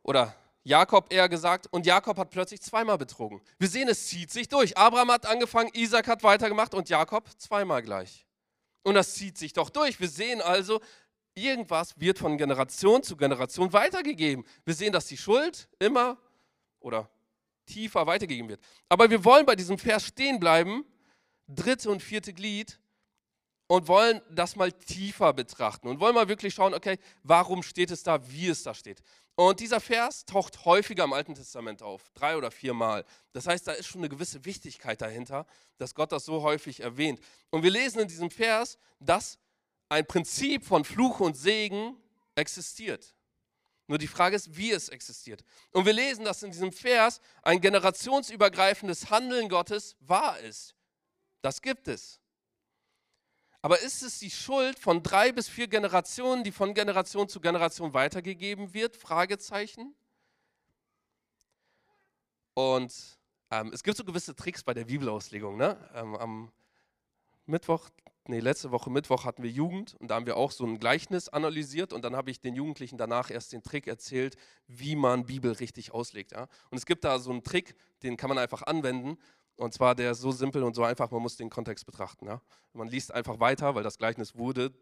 Oder 0.03 0.35
Jakob 0.65 1.13
eher 1.13 1.29
gesagt, 1.29 1.69
und 1.71 1.87
Jakob 1.87 2.19
hat 2.19 2.31
plötzlich 2.31 2.61
zweimal 2.61 2.99
betrogen. 2.99 3.41
Wir 3.57 3.69
sehen, 3.69 3.89
es 3.89 4.09
zieht 4.09 4.33
sich 4.33 4.49
durch. 4.49 4.77
Abraham 4.77 5.13
hat 5.13 5.25
angefangen, 5.25 5.71
Isaac 5.75 6.09
hat 6.09 6.25
weitergemacht 6.25 6.75
und 6.75 6.89
Jakob 6.89 7.29
zweimal 7.39 7.83
gleich. 7.83 8.27
Und 8.83 8.95
das 8.95 9.15
zieht 9.15 9.39
sich 9.39 9.53
doch 9.53 9.71
durch. 9.71 10.01
Wir 10.01 10.09
sehen 10.09 10.43
also, 10.43 10.81
irgendwas 11.37 12.01
wird 12.01 12.19
von 12.19 12.37
Generation 12.37 13.05
zu 13.05 13.17
Generation 13.17 13.73
weitergegeben. 13.73 14.45
Wir 14.65 14.75
sehen, 14.75 14.93
dass 14.93 15.07
die 15.07 15.17
Schuld 15.17 15.69
immer 15.79 16.19
oder 16.83 17.11
tiefer 17.67 18.07
weitergegeben 18.07 18.49
wird. 18.49 18.61
Aber 18.89 19.11
wir 19.11 19.25
wollen 19.25 19.47
bei 19.47 19.57
diesem 19.57 19.79
Vers 19.79 20.07
stehen 20.07 20.41
bleiben, 20.41 20.85
dritte 21.49 21.91
und 21.91 22.03
vierte 22.03 22.33
Glied, 22.33 22.79
und 23.73 23.89
wollen 23.89 24.21
das 24.31 24.55
mal 24.55 24.71
tiefer 24.71 25.33
betrachten 25.33 25.89
und 25.89 25.99
wollen 25.99 26.15
mal 26.15 26.29
wirklich 26.29 26.53
schauen, 26.53 26.75
okay, 26.75 26.99
warum 27.23 27.63
steht 27.63 27.91
es 27.91 28.03
da, 28.03 28.31
wie 28.31 28.49
es 28.49 28.63
da 28.63 28.75
steht. 28.75 29.03
Und 29.35 29.61
dieser 29.61 29.81
Vers 29.81 30.27
taucht 30.27 30.67
häufiger 30.67 31.05
im 31.05 31.15
Alten 31.15 31.35
Testament 31.35 31.83
auf, 31.83 32.11
drei 32.13 32.37
oder 32.37 32.51
viermal. 32.51 33.07
Das 33.33 33.47
heißt, 33.47 33.67
da 33.67 33.73
ist 33.73 33.87
schon 33.87 34.03
eine 34.03 34.11
gewisse 34.11 34.45
Wichtigkeit 34.45 35.01
dahinter, 35.01 35.47
dass 35.79 35.95
Gott 35.95 36.13
das 36.13 36.27
so 36.27 36.43
häufig 36.43 36.81
erwähnt. 36.81 37.19
Und 37.49 37.63
wir 37.63 37.71
lesen 37.71 38.01
in 38.01 38.09
diesem 38.09 38.31
Vers, 38.31 38.77
dass 39.01 39.39
ein 39.89 40.07
Prinzip 40.07 40.67
von 40.67 40.85
Fluch 40.85 41.21
und 41.21 41.35
Segen 41.35 41.97
existiert. 42.35 43.15
Nur 43.87 43.99
die 43.99 44.07
Frage 44.07 44.37
ist, 44.37 44.57
wie 44.57 44.71
es 44.71 44.89
existiert. 44.89 45.45
Und 45.73 45.87
wir 45.87 45.93
lesen, 45.93 46.25
dass 46.25 46.43
in 46.43 46.51
diesem 46.51 46.73
Vers 46.73 47.21
ein 47.43 47.61
generationsübergreifendes 47.61 49.11
Handeln 49.11 49.49
Gottes 49.49 49.97
wahr 50.01 50.39
ist. 50.41 50.75
Das 51.43 51.61
gibt 51.61 51.89
es. 51.89 52.21
Aber 53.61 53.81
ist 53.81 54.03
es 54.03 54.19
die 54.19 54.31
Schuld 54.31 54.79
von 54.79 55.03
drei 55.03 55.31
bis 55.31 55.49
vier 55.49 55.69
Generationen, 55.69 56.43
die 56.43 56.53
von 56.53 56.75
Generation 56.75 57.29
zu 57.29 57.41
Generation 57.41 57.95
weitergegeben 57.95 58.75
wird? 58.75 58.97
Fragezeichen. 58.97 59.95
Und 62.55 62.93
ähm, 63.51 63.71
es 63.73 63.83
gibt 63.83 63.97
so 63.97 64.05
gewisse 64.05 64.35
Tricks 64.35 64.65
bei 64.65 64.75
der 64.75 64.85
Bibelauslegung. 64.85 65.57
Ne? 65.57 65.77
Ähm, 65.95 66.17
am 66.17 66.53
Mittwoch, 67.47 67.89
nee, 68.27 68.41
letzte 68.41 68.71
Woche 68.71 68.91
Mittwoch 68.91 69.25
hatten 69.25 69.43
wir 69.43 69.51
Jugend 69.51 69.95
und 69.99 70.09
da 70.11 70.17
haben 70.17 70.27
wir 70.27 70.37
auch 70.37 70.51
so 70.51 70.65
ein 70.65 70.79
Gleichnis 70.79 71.29
analysiert 71.29 71.93
und 71.93 72.05
dann 72.05 72.17
habe 72.17 72.31
ich 72.31 72.41
den 72.41 72.55
Jugendlichen 72.55 72.99
danach 72.99 73.31
erst 73.31 73.53
den 73.53 73.63
Trick 73.63 73.87
erzählt, 73.87 74.37
wie 74.67 74.97
man 74.97 75.27
Bibel 75.27 75.53
richtig 75.53 75.93
auslegt. 75.93 76.33
Ja? 76.33 76.49
Und 76.71 76.79
es 76.79 76.87
gibt 76.87 77.05
da 77.05 77.19
so 77.19 77.31
einen 77.31 77.43
Trick, 77.43 77.75
den 78.03 78.17
kann 78.17 78.29
man 78.29 78.39
einfach 78.39 78.63
anwenden 78.63 79.19
und 79.57 79.75
zwar 79.75 79.95
der 79.95 80.13
ist 80.13 80.21
so 80.21 80.33
simpel 80.33 80.63
und 80.63 80.75
so 80.75 80.85
einfach, 80.85 81.11
man 81.11 81.23
muss 81.23 81.37
den 81.37 81.51
Kontext 81.51 81.87
betrachten. 81.87 82.27
Ja? 82.27 82.41
Man 82.73 82.89
liest 82.89 83.13
einfach 83.13 83.41
weiter, 83.41 83.75
weil 83.75 83.83
das 83.83 83.99
Gleichnis 83.99 84.35
wurde 84.35 84.73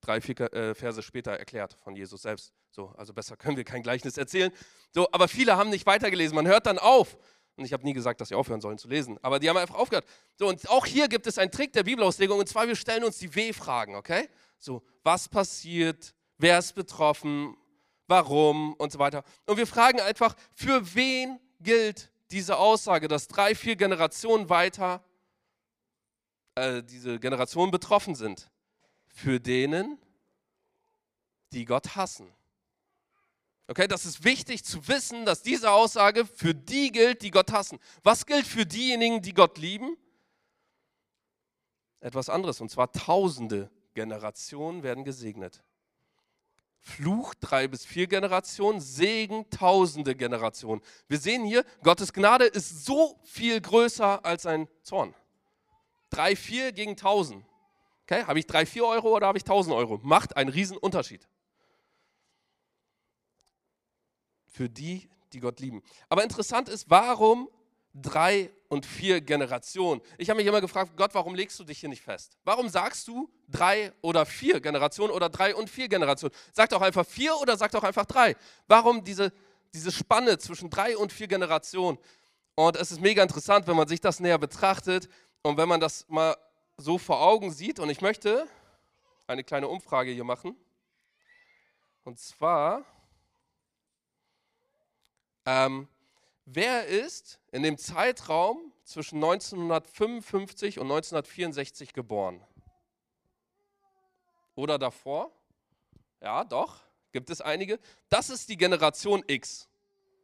drei, 0.00 0.20
vier 0.20 0.38
äh, 0.52 0.74
Verse 0.74 1.02
später 1.02 1.32
erklärt 1.32 1.76
von 1.82 1.96
Jesus 1.96 2.22
selbst. 2.22 2.52
So, 2.70 2.92
also 2.96 3.12
besser 3.14 3.36
können 3.36 3.56
wir 3.56 3.64
kein 3.64 3.82
Gleichnis 3.82 4.16
erzählen. 4.16 4.52
So, 4.92 5.08
aber 5.12 5.28
viele 5.28 5.56
haben 5.56 5.70
nicht 5.70 5.86
weitergelesen. 5.86 6.34
Man 6.34 6.46
hört 6.46 6.66
dann 6.66 6.78
auf. 6.78 7.16
Und 7.56 7.64
ich 7.64 7.72
habe 7.72 7.84
nie 7.84 7.94
gesagt, 7.94 8.20
dass 8.20 8.28
sie 8.28 8.34
aufhören 8.34 8.60
sollen 8.60 8.76
zu 8.76 8.88
lesen. 8.88 9.18
Aber 9.22 9.38
die 9.38 9.48
haben 9.48 9.56
einfach 9.56 9.76
aufgehört. 9.76 10.04
So, 10.38 10.48
und 10.48 10.68
auch 10.68 10.84
hier 10.84 11.08
gibt 11.08 11.26
es 11.26 11.38
einen 11.38 11.50
Trick 11.50 11.72
der 11.72 11.84
Bibelauslegung. 11.84 12.38
Und 12.38 12.48
zwar, 12.48 12.68
wir 12.68 12.76
stellen 12.76 13.02
uns 13.02 13.18
die 13.18 13.34
W-Fragen, 13.34 13.94
okay? 13.94 14.28
So, 14.58 14.82
was 15.02 15.28
passiert? 15.28 16.14
Wer 16.36 16.58
ist 16.58 16.74
betroffen? 16.74 17.56
Warum? 18.06 18.74
Und 18.74 18.92
so 18.92 18.98
weiter. 18.98 19.24
Und 19.46 19.56
wir 19.56 19.66
fragen 19.66 20.00
einfach, 20.00 20.36
für 20.54 20.94
wen 20.94 21.40
gilt 21.60 22.10
diese 22.30 22.58
Aussage, 22.58 23.08
dass 23.08 23.26
drei, 23.28 23.54
vier 23.54 23.76
Generationen 23.76 24.50
weiter 24.50 25.02
äh, 26.56 26.82
diese 26.82 27.18
Generationen 27.18 27.70
betroffen 27.70 28.14
sind, 28.14 28.50
für 29.08 29.40
denen, 29.40 29.98
die 31.52 31.64
Gott 31.64 31.96
hassen. 31.96 32.35
Okay, 33.68 33.88
das 33.88 34.06
ist 34.06 34.24
wichtig 34.24 34.64
zu 34.64 34.86
wissen, 34.86 35.24
dass 35.24 35.42
diese 35.42 35.72
Aussage 35.72 36.24
für 36.24 36.54
die 36.54 36.92
gilt, 36.92 37.22
die 37.22 37.32
Gott 37.32 37.50
hassen. 37.50 37.78
Was 38.04 38.24
gilt 38.24 38.46
für 38.46 38.64
diejenigen, 38.64 39.22
die 39.22 39.34
Gott 39.34 39.58
lieben? 39.58 39.96
Etwas 42.00 42.28
anderes, 42.28 42.60
und 42.60 42.70
zwar 42.70 42.92
tausende 42.92 43.70
Generationen 43.94 44.84
werden 44.84 45.02
gesegnet. 45.04 45.64
Fluch 46.78 47.34
drei 47.34 47.66
bis 47.66 47.84
vier 47.84 48.06
Generationen, 48.06 48.80
Segen 48.80 49.50
tausende 49.50 50.14
Generationen. 50.14 50.80
Wir 51.08 51.18
sehen 51.18 51.44
hier, 51.44 51.64
Gottes 51.82 52.12
Gnade 52.12 52.44
ist 52.44 52.84
so 52.84 53.18
viel 53.24 53.60
größer 53.60 54.24
als 54.24 54.46
ein 54.46 54.68
Zorn. 54.82 55.12
Drei, 56.10 56.36
vier 56.36 56.70
gegen 56.70 56.96
tausend. 56.96 57.44
Okay, 58.04 58.22
habe 58.22 58.38
ich 58.38 58.46
drei, 58.46 58.64
vier 58.64 58.84
Euro 58.84 59.16
oder 59.16 59.26
habe 59.26 59.38
ich 59.38 59.42
tausend 59.42 59.74
Euro? 59.74 59.98
Macht 60.04 60.36
einen 60.36 60.50
riesen 60.50 60.76
Unterschied. 60.76 61.26
Für 64.56 64.70
die, 64.70 65.06
die 65.34 65.40
Gott 65.40 65.60
lieben. 65.60 65.82
Aber 66.08 66.22
interessant 66.22 66.70
ist, 66.70 66.88
warum 66.88 67.50
drei 67.92 68.50
und 68.68 68.86
vier 68.86 69.20
Generationen. 69.20 70.00
Ich 70.16 70.30
habe 70.30 70.38
mich 70.38 70.46
immer 70.46 70.62
gefragt, 70.62 70.92
Gott, 70.96 71.14
warum 71.14 71.34
legst 71.34 71.60
du 71.60 71.64
dich 71.64 71.80
hier 71.80 71.90
nicht 71.90 72.00
fest? 72.00 72.38
Warum 72.42 72.70
sagst 72.70 73.06
du 73.06 73.30
drei 73.48 73.92
oder 74.00 74.24
vier 74.24 74.60
Generationen 74.60 75.12
oder 75.12 75.28
drei 75.28 75.54
und 75.54 75.68
vier 75.68 75.88
Generationen? 75.88 76.34
Sag 76.54 76.70
doch 76.70 76.80
einfach 76.80 77.04
vier 77.04 77.36
oder 77.36 77.58
sag 77.58 77.70
doch 77.72 77.82
einfach 77.82 78.06
drei. 78.06 78.34
Warum 78.66 79.04
diese, 79.04 79.30
diese 79.74 79.92
Spanne 79.92 80.38
zwischen 80.38 80.70
drei 80.70 80.96
und 80.96 81.12
vier 81.12 81.28
Generationen? 81.28 81.98
Und 82.54 82.76
es 82.76 82.92
ist 82.92 83.02
mega 83.02 83.22
interessant, 83.22 83.66
wenn 83.66 83.76
man 83.76 83.88
sich 83.88 84.00
das 84.00 84.20
näher 84.20 84.38
betrachtet 84.38 85.10
und 85.42 85.58
wenn 85.58 85.68
man 85.68 85.80
das 85.80 86.08
mal 86.08 86.34
so 86.78 86.96
vor 86.96 87.20
Augen 87.20 87.52
sieht. 87.52 87.78
Und 87.78 87.90
ich 87.90 88.00
möchte 88.00 88.48
eine 89.26 89.44
kleine 89.44 89.68
Umfrage 89.68 90.12
hier 90.12 90.24
machen. 90.24 90.56
Und 92.04 92.18
zwar, 92.18 92.86
ähm, 95.46 95.88
wer 96.44 96.86
ist 96.86 97.40
in 97.52 97.62
dem 97.62 97.78
Zeitraum 97.78 98.72
zwischen 98.84 99.16
1955 99.16 100.78
und 100.78 100.86
1964 100.86 101.92
geboren? 101.92 102.44
Oder 104.54 104.78
davor? 104.78 105.30
Ja, 106.20 106.44
doch, 106.44 106.80
gibt 107.12 107.30
es 107.30 107.40
einige. 107.40 107.78
Das 108.08 108.30
ist 108.30 108.48
die 108.48 108.56
Generation 108.56 109.22
X. 109.26 109.68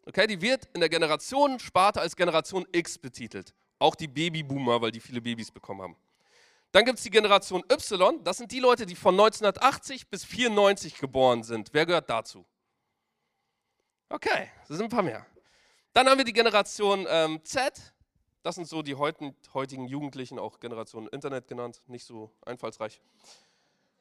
Okay, 0.07 0.26
die 0.26 0.41
wird 0.41 0.69
in 0.75 0.81
der 0.81 0.88
Generationensparte 0.88 2.00
als 2.00 2.17
Generation 2.17 2.67
X 2.73 2.99
betitelt. 2.99 3.55
Auch 3.79 3.95
die 3.95 4.09
Babyboomer, 4.09 4.81
weil 4.81 4.91
die 4.91 5.00
viele 5.00 5.21
Babys 5.21 5.50
bekommen 5.50 5.83
haben. 5.83 5.97
Dann 6.73 6.85
gibt 6.85 6.99
es 6.99 7.05
die 7.05 7.11
Generation 7.11 7.62
Y. 7.71 8.25
Das 8.25 8.38
sind 8.38 8.50
die 8.50 8.61
Leute, 8.61 8.87
die 8.87 8.97
von 8.97 9.14
1980 9.14 10.09
bis 10.09 10.25
94 10.25 10.99
geboren 10.99 11.43
sind. 11.43 11.69
Wer 11.73 11.87
gehört 11.87 12.09
dazu? 12.09 12.47
Okay, 14.12 14.50
das 14.69 14.76
sind 14.76 14.85
ein 14.85 14.90
paar 14.90 15.02
mehr. 15.02 15.25
Dann 15.95 16.07
haben 16.07 16.19
wir 16.19 16.26
die 16.26 16.35
Generation 16.35 17.07
ähm, 17.09 17.42
Z. 17.45 17.73
Das 18.42 18.57
sind 18.57 18.69
so 18.69 18.83
die 18.83 18.95
heutigen 18.95 19.87
Jugendlichen, 19.87 20.38
auch 20.38 20.61
Generation 20.61 21.09
Internet 21.09 21.49
genannt, 21.49 21.81
nicht 21.87 22.04
so 22.04 22.31
einfallsreich. 22.45 23.00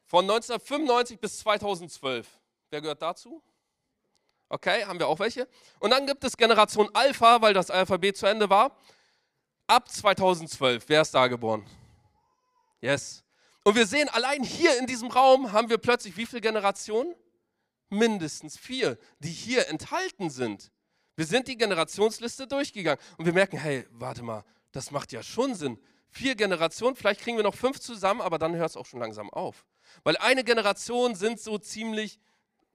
Von 0.04 0.26
1995 0.26 1.18
bis 1.18 1.40
2012. 1.40 2.28
Wer 2.72 2.82
gehört 2.82 3.02
dazu? 3.02 3.42
Okay, 4.50 4.84
haben 4.84 5.00
wir 5.00 5.08
auch 5.08 5.20
welche. 5.20 5.48
Und 5.80 5.92
dann 5.92 6.06
gibt 6.06 6.26
es 6.26 6.36
Generation 6.36 6.90
Alpha, 6.94 7.42
weil 7.42 7.54
das 7.54 7.72
Alphabet 7.72 8.18
zu 8.18 8.26
Ende 8.26 8.50
war. 8.50 8.76
Ab 9.66 9.88
2012. 9.88 10.90
Wer 10.90 11.04
ist 11.04 11.14
da 11.14 11.28
geboren? 11.28 11.66
Yes. 12.82 13.24
Und 13.64 13.76
wir 13.76 13.88
sehen, 13.88 14.10
allein 14.10 14.44
hier 14.44 14.78
in 14.78 14.88
diesem 14.88 15.10
Raum 15.10 15.54
haben 15.54 15.70
wir 15.70 15.78
plötzlich 15.78 16.18
wie 16.18 16.26
viele 16.26 16.42
Generationen? 16.42 17.16
Mindestens 17.92 18.58
vier, 18.58 18.98
die 19.20 19.30
hier 19.30 19.68
enthalten 19.68 20.30
sind. 20.30 20.72
Wir 21.16 21.26
sind 21.26 21.48
die 21.48 21.58
Generationsliste 21.58 22.48
durchgegangen 22.48 23.00
und 23.18 23.26
wir 23.26 23.34
merken, 23.34 23.58
hey, 23.58 23.86
warte 23.92 24.24
mal, 24.24 24.44
das 24.72 24.92
macht 24.92 25.12
ja 25.12 25.22
schon 25.22 25.54
Sinn. 25.54 25.78
Vier 26.10 26.36
Generationen, 26.36 26.96
vielleicht 26.96 27.22
kriegen 27.22 27.38
wir 27.38 27.44
noch 27.44 27.56
fünf 27.56 27.80
zusammen, 27.80 28.22
aber 28.22 28.40
dann 28.40 28.56
hört 28.56 28.70
es 28.70 28.78
auch 28.78 28.86
schon 28.86 29.00
langsam 29.00 29.30
auf. 29.30 29.66
Weil 30.04 30.18
eine 30.18 30.44
Generation 30.44 31.16
sind 31.16 31.40
so 31.40 31.58
ziemlich, 31.58 32.20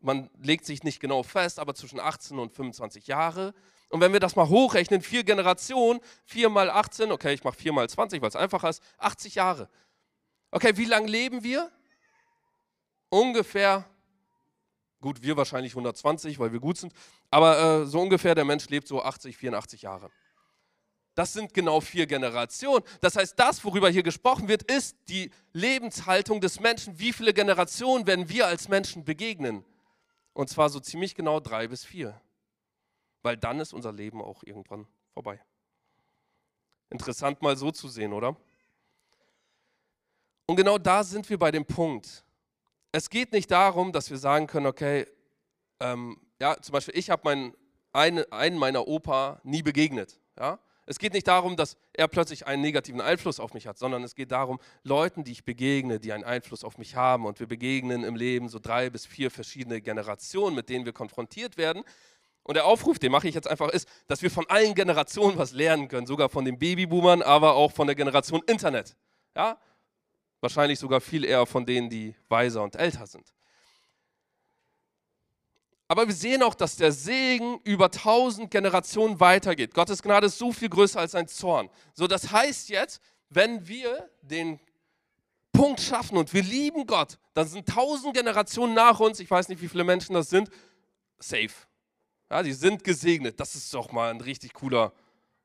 man 0.01 0.31
legt 0.39 0.67
sich 0.67 0.85
nicht 0.85 1.01
genau 1.01 1.23
fest, 1.23 1.59
aber 1.59 1.75
zwischen 1.75 1.99
18 1.99 2.39
und 2.39 2.53
25 2.53 3.07
Jahre. 3.07 3.55
Und 3.89 4.01
wenn 4.01 4.13
wir 4.13 4.21
das 4.21 4.37
mal 4.37 4.49
hochrechnen, 4.49 5.01
vier 5.01 5.25
Generationen, 5.25 6.01
vier 6.25 6.51
mal 6.51 6.71
18, 6.71 7.11
okay, 7.11 7.33
ich 7.33 7.43
mache 7.43 7.57
vier 7.57 7.73
mal 7.73 7.89
20, 7.89 8.21
weil 8.21 8.29
es 8.29 8.37
einfacher 8.37 8.69
ist, 8.69 8.83
80 8.99 9.37
Jahre. 9.37 9.69
Okay, 10.51 10.77
wie 10.77 10.85
lange 10.85 11.09
leben 11.09 11.43
wir? 11.43 11.71
Ungefähr 13.09 13.89
Gut, 15.07 15.23
wir 15.23 15.37
wahrscheinlich 15.37 15.71
120, 15.71 16.41
weil 16.41 16.51
wir 16.51 16.59
gut 16.59 16.79
sind. 16.79 16.93
Aber 17.31 17.83
äh, 17.83 17.87
so 17.87 18.01
ungefähr 18.01 18.35
der 18.35 18.45
Mensch 18.45 18.69
lebt 18.69 18.89
so 18.89 19.05
80, 19.05 19.37
84 19.37 19.83
Jahre. 19.83 20.11
Das 21.15 21.33
sind 21.33 21.55
genau 21.55 21.81
vier 21.81 22.09
Generationen. 22.09 22.83
Das 23.01 23.15
heißt, 23.15 23.39
das, 23.39 23.65
worüber 23.65 23.89
hier 23.89 24.03
gesprochen 24.03 24.49
wird, 24.49 24.65
ist 24.65 24.97
die 25.09 25.31
Lebenshaltung 25.53 26.41
des 26.41 26.59
Menschen. 26.59 26.99
Wie 26.99 27.13
viele 27.13 27.33
Generationen 27.33 28.05
werden 28.09 28.29
wir 28.29 28.49
als 28.49 28.69
Menschen 28.69 29.05
begegnen? 29.05 29.65
Und 30.33 30.51
zwar 30.51 30.71
so 30.71 30.81
ziemlich 30.81 31.15
genau 31.15 31.39
drei 31.39 31.69
bis 31.69 31.85
vier. 31.85 32.21
Weil 33.23 33.37
dann 33.37 33.61
ist 33.61 33.73
unser 33.73 33.93
Leben 33.93 34.21
auch 34.21 34.43
irgendwann 34.43 34.89
vorbei. 35.15 35.41
Interessant 36.91 37.43
mal 37.43 37.57
so 37.57 37.71
zu 37.71 37.87
sehen, 37.87 38.13
oder? 38.13 38.37
Und 40.47 40.57
genau 40.57 40.79
da 40.79 41.05
sind 41.05 41.31
wir 41.31 41.39
bei 41.39 41.53
dem 41.53 41.65
Punkt 41.65 42.26
es 42.97 43.11
geht 43.11 43.33
nicht 43.33 43.51
darum, 43.51 43.93
dass 43.93 44.09
wir 44.11 44.17
sagen 44.17 44.47
können, 44.47 44.65
okay, 44.65 45.07
ähm, 45.81 46.17
ja, 46.41 46.57
zum 46.63 46.73
Beispiel, 46.73 46.97
ich 46.97 47.11
habe 47.11 47.21
meinen, 47.25 47.55
einen, 47.93 48.25
einen 48.33 48.59
meiner 48.59 48.89
Opa 48.89 49.39
nie 49.45 49.63
begegnet. 49.63 50.19
Ja? 50.39 50.59
Es 50.87 50.99
geht 50.99 51.13
nicht 51.13 51.29
darum, 51.29 51.57
dass 51.57 51.77
er 51.93 52.09
plötzlich 52.09 52.47
einen 52.47 52.63
negativen 52.63 53.03
Einfluss 53.03 53.39
auf 53.39 53.53
mich 53.53 53.67
hat, 53.67 53.77
sondern 53.77 54.03
es 54.03 54.15
geht 54.15 54.33
darum, 54.33 54.59
Leuten, 54.83 55.25
die 55.25 55.33
ich 55.33 55.45
begegne, 55.45 56.01
die 56.01 56.15
einen 56.15 56.25
Einfluss 56.25 56.65
auf 56.65 56.79
mich 56.79 56.97
haben. 56.97 57.27
Und 57.27 57.39
wir 57.39 57.47
begegnen 57.47 58.03
im 58.03 58.17
Leben 58.17 58.49
so 58.49 58.59
drei 58.59 58.89
bis 58.89 59.05
vier 59.05 59.31
verschiedene 59.31 59.83
Generationen, 59.83 60.57
mit 60.57 60.71
denen 60.71 60.87
wir 60.87 60.95
konfrontiert 60.95 61.59
werden. 61.59 61.83
Und 62.45 62.55
der 62.55 62.65
Aufruf, 62.65 62.99
den 62.99 63.13
mache 63.13 63.29
ich 63.29 63.35
jetzt 63.35 63.49
einfach, 63.49 63.69
ist, 63.69 63.87
dass 64.07 64.23
wir 64.23 64.31
von 64.31 64.47
allen 64.49 64.75
Generationen 64.75 65.37
was 65.37 65.53
lernen 65.53 65.89
können, 65.89 66.07
sogar 66.07 66.31
von 66.31 66.47
den 66.47 66.59
Babyboomern, 66.59 67.21
aber 67.21 67.57
auch 67.57 67.73
von 67.73 67.89
der 67.89 67.97
Generation 67.97 68.43
Internet. 68.47 68.97
Ja? 69.35 69.59
Wahrscheinlich 70.41 70.79
sogar 70.79 71.01
viel 71.01 71.25
eher 71.25 71.47
von 71.47 71.65
denen, 71.65 71.89
die 71.89 72.15
weiser 72.29 72.63
und 72.63 72.77
älter 72.77 73.07
sind. 73.07 73.33
Aber 75.89 76.07
wir 76.09 76.15
sehen 76.15 76.43
auch, 76.43 76.55
dass 76.55 76.77
der 76.77 76.91
Segen 76.91 77.61
über 77.63 77.91
tausend 77.91 78.51
Generationen 78.51 79.21
weitergeht. 79.21 79.73
Gottes 79.73 80.03
Gnade 80.03 80.27
ist 80.27 80.39
so 80.39 80.53
viel 80.53 80.69
größer 80.69 80.99
als 80.99 81.15
ein 81.15 81.29
Zorn. 81.29 81.71
So, 81.95 82.07
das 82.09 82.33
heißt 82.33 82.69
jetzt, 82.69 83.01
wenn 83.29 83.67
wir 83.69 84.11
den 84.23 84.59
Punkt 85.53 85.81
schaffen 85.81 86.19
und 86.19 86.35
wir 86.35 86.43
lieben 86.43 86.87
Gott, 86.87 87.19
dann 87.35 87.47
sind 87.47 87.69
tausend 87.69 88.15
Generationen 88.15 88.75
nach 88.75 88.99
uns, 89.01 89.21
ich 89.21 89.31
weiß 89.31 89.49
nicht, 89.49 89.63
wie 89.63 89.69
viele 89.69 89.85
Menschen 89.85 90.15
das 90.15 90.29
sind, 90.29 90.51
safe. 91.19 91.55
Ja, 92.31 92.43
die 92.43 92.53
sind 92.53 92.83
gesegnet. 92.83 93.39
Das 93.39 93.55
ist 93.55 93.73
doch 93.73 93.93
mal 93.93 94.11
eine 94.11 94.25
richtig 94.25 94.53
cooler, 94.55 94.93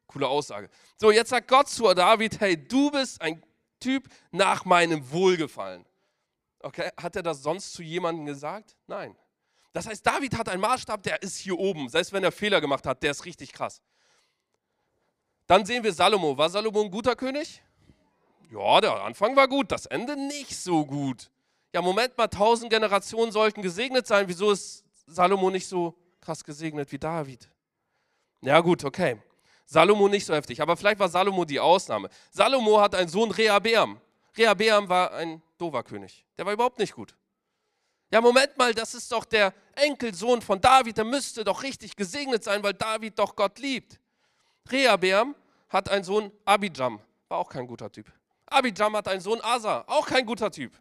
coole 0.07 0.27
Aussage. 0.27 0.69
So, 0.97 1.11
jetzt 1.11 1.29
sagt 1.29 1.47
Gott 1.47 1.69
zu 1.69 1.93
David, 1.93 2.39
hey, 2.39 2.57
du 2.57 2.89
bist 2.89 3.21
ein 3.21 3.41
Typ 3.81 4.07
nach 4.31 4.63
meinem 4.63 5.11
Wohlgefallen. 5.11 5.85
Okay, 6.61 6.89
hat 6.95 7.15
er 7.17 7.23
das 7.23 7.43
sonst 7.43 7.73
zu 7.73 7.83
jemandem 7.83 8.25
gesagt? 8.25 8.77
Nein. 8.87 9.17
Das 9.73 9.87
heißt, 9.87 10.05
David 10.05 10.37
hat 10.37 10.47
einen 10.47 10.61
Maßstab, 10.61 11.03
der 11.03 11.21
ist 11.21 11.37
hier 11.37 11.57
oben. 11.57 11.89
Selbst 11.89 12.13
wenn 12.13 12.23
er 12.23 12.31
Fehler 12.31 12.61
gemacht 12.61 12.85
hat, 12.85 13.03
der 13.03 13.11
ist 13.11 13.25
richtig 13.25 13.51
krass. 13.51 13.81
Dann 15.47 15.65
sehen 15.65 15.83
wir 15.83 15.91
Salomo. 15.91 16.37
War 16.37 16.49
Salomo 16.49 16.81
ein 16.81 16.91
guter 16.91 17.15
König? 17.15 17.61
Ja, 18.51 18.81
der 18.81 19.01
Anfang 19.01 19.35
war 19.35 19.47
gut, 19.47 19.71
das 19.71 19.85
Ende 19.85 20.15
nicht 20.15 20.57
so 20.57 20.85
gut. 20.85 21.31
Ja, 21.73 21.81
Moment 21.81 22.17
mal, 22.17 22.27
tausend 22.27 22.69
Generationen 22.69 23.31
sollten 23.31 23.61
gesegnet 23.61 24.05
sein. 24.05 24.27
Wieso 24.27 24.51
ist 24.51 24.83
Salomo 25.07 25.49
nicht 25.49 25.67
so 25.67 25.97
krass 26.19 26.43
gesegnet 26.43 26.91
wie 26.91 26.99
David? 26.99 27.49
Ja, 28.41 28.59
gut, 28.59 28.83
okay. 28.83 29.21
Salomo 29.71 30.09
nicht 30.09 30.25
so 30.25 30.33
heftig, 30.33 30.61
aber 30.61 30.75
vielleicht 30.75 30.99
war 30.99 31.07
Salomo 31.07 31.45
die 31.45 31.57
Ausnahme. 31.57 32.09
Salomo 32.29 32.81
hat 32.81 32.93
einen 32.93 33.07
Sohn 33.07 33.31
Rehabeam. 33.31 34.01
Rehabeam 34.37 34.89
war 34.89 35.13
ein 35.13 35.41
dover 35.57 35.81
König. 35.81 36.25
Der 36.37 36.45
war 36.45 36.51
überhaupt 36.51 36.77
nicht 36.77 36.93
gut. 36.93 37.15
Ja, 38.11 38.19
Moment 38.19 38.57
mal, 38.57 38.73
das 38.73 38.93
ist 38.93 39.09
doch 39.09 39.23
der 39.23 39.53
Enkelsohn 39.75 40.41
von 40.41 40.59
David, 40.59 40.97
der 40.97 41.05
müsste 41.05 41.45
doch 41.45 41.63
richtig 41.63 41.95
gesegnet 41.95 42.43
sein, 42.43 42.61
weil 42.63 42.73
David 42.73 43.17
doch 43.17 43.33
Gott 43.33 43.59
liebt. 43.59 43.97
Rehabeam 44.69 45.35
hat 45.69 45.87
einen 45.87 46.03
Sohn 46.03 46.33
Abijam, 46.43 46.99
war 47.29 47.37
auch 47.37 47.47
kein 47.47 47.65
guter 47.65 47.89
Typ. 47.89 48.11
Abijam 48.47 48.93
hat 48.97 49.07
einen 49.07 49.21
Sohn 49.21 49.39
Asa, 49.39 49.85
auch 49.87 50.05
kein 50.05 50.25
guter 50.25 50.51
Typ. 50.51 50.77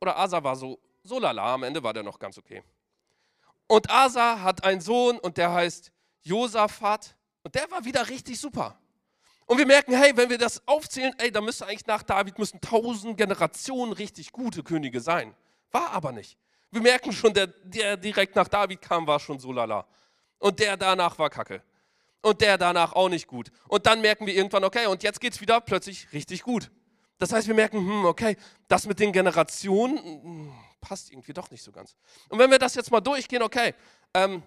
Oder 0.00 0.16
Asa 0.16 0.42
war 0.42 0.56
so, 0.56 0.78
so 1.02 1.18
lala, 1.18 1.52
am 1.52 1.62
Ende 1.62 1.82
war 1.82 1.92
der 1.92 2.04
noch 2.04 2.18
ganz 2.18 2.38
okay. 2.38 2.62
Und 3.66 3.90
Asa 3.90 4.40
hat 4.40 4.64
einen 4.64 4.80
Sohn 4.80 5.18
und 5.18 5.36
der 5.36 5.52
heißt 5.52 5.92
Josaphat 6.22 7.17
und 7.42 7.54
der 7.54 7.70
war 7.70 7.84
wieder 7.84 8.08
richtig 8.08 8.38
super. 8.40 8.78
Und 9.46 9.56
wir 9.56 9.66
merken, 9.66 9.94
hey, 9.96 10.14
wenn 10.14 10.28
wir 10.28 10.36
das 10.36 10.66
aufzählen, 10.68 11.14
ey, 11.18 11.32
da 11.32 11.40
müsste 11.40 11.66
eigentlich 11.66 11.86
nach 11.86 12.02
David 12.02 12.38
müssen 12.38 12.60
tausend 12.60 13.16
Generationen 13.16 13.94
richtig 13.94 14.30
gute 14.30 14.62
Könige 14.62 15.00
sein. 15.00 15.34
War 15.70 15.90
aber 15.92 16.12
nicht. 16.12 16.36
Wir 16.70 16.82
merken 16.82 17.12
schon, 17.12 17.32
der, 17.32 17.46
der 17.46 17.96
direkt 17.96 18.36
nach 18.36 18.48
David 18.48 18.82
kam, 18.82 19.06
war 19.06 19.18
schon 19.18 19.38
so 19.38 19.50
lala. 19.50 19.86
Und 20.38 20.60
der 20.60 20.76
danach 20.76 21.18
war 21.18 21.30
kacke. 21.30 21.62
Und 22.20 22.42
der 22.42 22.58
danach 22.58 22.92
auch 22.92 23.08
nicht 23.08 23.26
gut. 23.26 23.50
Und 23.68 23.86
dann 23.86 24.02
merken 24.02 24.26
wir 24.26 24.34
irgendwann, 24.34 24.64
okay, 24.64 24.86
und 24.86 25.02
jetzt 25.02 25.18
geht 25.18 25.32
es 25.32 25.40
wieder 25.40 25.62
plötzlich 25.62 26.12
richtig 26.12 26.42
gut. 26.42 26.70
Das 27.16 27.32
heißt, 27.32 27.48
wir 27.48 27.54
merken, 27.54 27.78
hm, 27.78 28.04
okay, 28.04 28.36
das 28.68 28.86
mit 28.86 29.00
den 29.00 29.12
Generationen 29.12 29.96
hm, 29.98 30.52
passt 30.80 31.10
irgendwie 31.10 31.32
doch 31.32 31.50
nicht 31.50 31.62
so 31.62 31.72
ganz. 31.72 31.96
Und 32.28 32.38
wenn 32.38 32.50
wir 32.50 32.58
das 32.58 32.74
jetzt 32.74 32.90
mal 32.90 33.00
durchgehen, 33.00 33.42
okay, 33.42 33.74
ähm, 34.12 34.42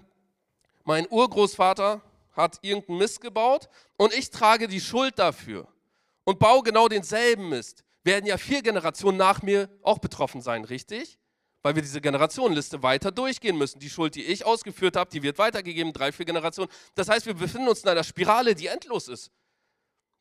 mein 0.84 1.08
Urgroßvater 1.10 2.02
hat 2.34 2.60
irgendeinen 2.62 3.00
Mist 3.00 3.22
gebaut 3.22 3.70
und 3.98 4.14
ich 4.14 4.30
trage 4.30 4.68
die 4.68 4.82
Schuld 4.82 5.20
dafür 5.20 5.68
und 6.24 6.40
baue 6.40 6.64
genau 6.64 6.88
denselben 6.88 7.50
Mist 7.50 7.84
werden 8.04 8.26
ja 8.26 8.38
vier 8.38 8.62
Generationen 8.62 9.18
nach 9.18 9.42
mir 9.42 9.70
auch 9.84 10.00
betroffen 10.00 10.42
sein, 10.42 10.64
richtig? 10.64 11.20
Weil 11.62 11.76
wir 11.76 11.82
diese 11.82 12.02
Generationenliste 12.02 12.82
weiter 12.82 13.12
durchgehen 13.12 13.58
müssen. 13.58 13.80
Die 13.80 13.90
Schuld, 13.90 14.16
die 14.16 14.24
ich 14.24 14.46
ausgeführt 14.46 14.96
habe, 14.96 15.12
die 15.12 15.22
wird 15.22 15.38
weitergegeben, 15.38 15.94
drei, 15.94 16.12
vier 16.12 16.26
Generationen. 16.26 16.72
Das 16.96 17.08
heißt, 17.08 17.28
wir 17.28 17.36
befinden 17.36 17.68
uns 17.68 17.84
in 17.84 17.90
einer 17.90 18.04
Spirale, 18.04 18.56
die 18.56 18.68
endlos 18.68 19.08
ist, 19.08 19.32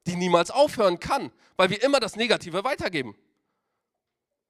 die 0.07 0.17
niemals 0.17 0.51
aufhören 0.51 1.01
kann, 1.01 1.33
weil 1.57 1.71
wir 1.71 1.83
immer 1.83 2.01
das 2.01 2.17
Negative 2.17 2.63
weitergeben. 2.65 3.17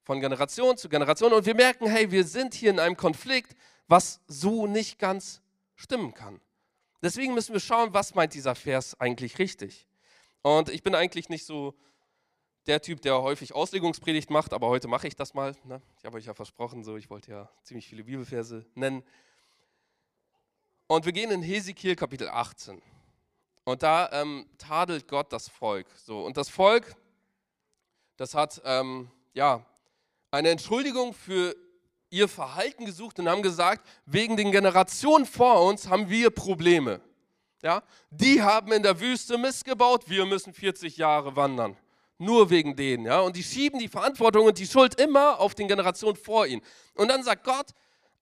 Von 0.03 0.21
Generation 0.21 0.77
zu 0.77 0.89
Generation. 0.89 1.33
Und 1.33 1.47
wir 1.47 1.55
merken, 1.55 1.87
hey, 1.87 2.11
wir 2.11 2.25
sind 2.25 2.55
hier 2.55 2.71
in 2.71 2.81
einem 2.81 2.97
Konflikt, 2.97 3.55
was 3.87 4.21
so 4.27 4.67
nicht 4.67 4.99
ganz 4.99 5.43
stimmen 5.77 6.15
kann. 6.15 6.41
Deswegen 7.03 7.35
müssen 7.35 7.53
wir 7.53 7.61
schauen, 7.61 7.95
was 7.95 8.15
meint 8.15 8.35
dieser 8.35 8.55
Vers 8.55 8.99
eigentlich 9.01 9.39
richtig. 9.39 9.87
Und 10.43 10.69
ich 10.69 10.83
bin 10.83 10.95
eigentlich 10.95 11.29
nicht 11.29 11.47
so 11.47 11.75
der 12.67 12.83
Typ, 12.83 13.01
der 13.01 13.23
häufig 13.23 13.55
Auslegungspredigt 13.55 14.31
macht, 14.31 14.53
aber 14.53 14.69
heute 14.69 14.87
mache 14.87 15.09
ich 15.09 15.17
das 15.17 15.35
mal. 15.35 15.57
Ne? 15.65 15.81
Ich 15.99 16.05
habe 16.05 16.19
euch 16.19 16.27
ja 16.27 16.35
versprochen, 16.35 16.85
so 16.85 16.97
ich 16.97 17.09
wollte 17.11 17.31
ja 17.31 17.51
ziemlich 17.63 17.87
viele 17.87 18.05
Bibelverse 18.05 18.67
nennen. 18.75 19.03
Und 20.87 21.07
wir 21.07 21.13
gehen 21.13 21.31
in 21.31 21.43
Hesekiel 21.43 21.97
Kapitel 21.97 22.29
18. 22.29 22.83
Und 23.65 23.83
da 23.83 24.11
ähm, 24.13 24.47
tadelt 24.59 25.09
Gott 25.09 25.33
das 25.33 25.49
Volk. 25.49 25.87
So, 25.97 26.25
und 26.25 26.37
das 26.37 26.49
Volk, 26.49 26.97
das 28.17 28.35
hat 28.35 28.61
ähm, 28.65 29.11
ja, 29.33 29.65
eine 30.31 30.51
Entschuldigung 30.51 31.15
für 31.15 31.55
ihr 32.11 32.29
Verhalten 32.29 32.85
gesucht 32.85 33.19
und 33.19 33.29
haben 33.29 33.43
gesagt, 33.43 33.87
wegen 34.05 34.37
den 34.37 34.53
Generationen 34.53 35.27
vor 35.27 35.63
uns 35.63 35.89
haben 35.89 36.11
wir 36.11 36.31
Probleme. 36.31 37.01
Ja? 37.63 37.83
Die 38.11 38.43
haben 38.43 38.73
in 38.73 38.83
der 38.83 39.01
Wüste 39.01 39.39
missgebaut, 39.39 40.09
wir 40.09 40.27
müssen 40.27 40.53
40 40.53 40.97
Jahre 40.97 41.37
wandern 41.37 41.77
nur 42.21 42.51
wegen 42.51 42.77
denen. 42.77 43.07
Ja? 43.07 43.21
Und 43.21 43.35
die 43.35 43.43
schieben 43.43 43.81
die 43.81 43.89
Verantwortung 43.89 44.47
und 44.47 44.59
die 44.59 44.67
Schuld 44.67 45.01
immer 45.01 45.41
auf 45.41 45.55
den 45.55 45.69
Generationen 45.69 46.17
vor 46.17 46.47
ihnen. 46.47 46.63
Und 46.95 47.09
dann 47.09 47.23
sagt 47.23 47.45
Gott 47.45 47.69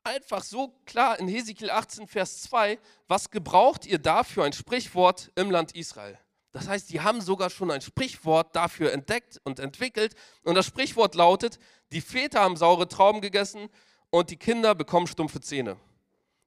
einfach 0.05 0.43
so 0.43 0.73
klar 0.87 1.19
in 1.19 1.29
Hesekiel 1.29 1.71
18, 1.71 2.07
Vers 2.07 2.43
2, 2.43 2.79
was 3.09 3.31
gebraucht 3.31 3.87
ihr 3.87 3.99
dafür 3.99 4.45
ein 4.45 4.53
Sprichwort 4.53 5.31
im 5.35 5.51
Land 5.51 5.75
Israel? 5.75 6.19
Das 6.53 6.67
heißt, 6.67 6.91
die 6.91 7.01
haben 7.01 7.21
sogar 7.21 7.51
schon 7.51 7.71
ein 7.71 7.83
Sprichwort 7.83 8.57
dafür 8.57 8.93
entdeckt 8.93 9.41
und 9.45 9.61
entwickelt. 9.61 10.15
Und 10.43 10.55
das 10.55 10.67
Sprichwort 10.67 11.15
lautet, 11.15 11.59
die 11.93 12.01
Väter 12.01 12.41
haben 12.41 12.57
saure 12.57 12.89
Trauben 12.89 13.21
gegessen 13.21 13.69
und 14.11 14.31
die 14.31 14.37
Kinder 14.37 14.75
bekommen 14.75 15.07
stumpfe 15.07 15.41
Zähne. 15.41 15.77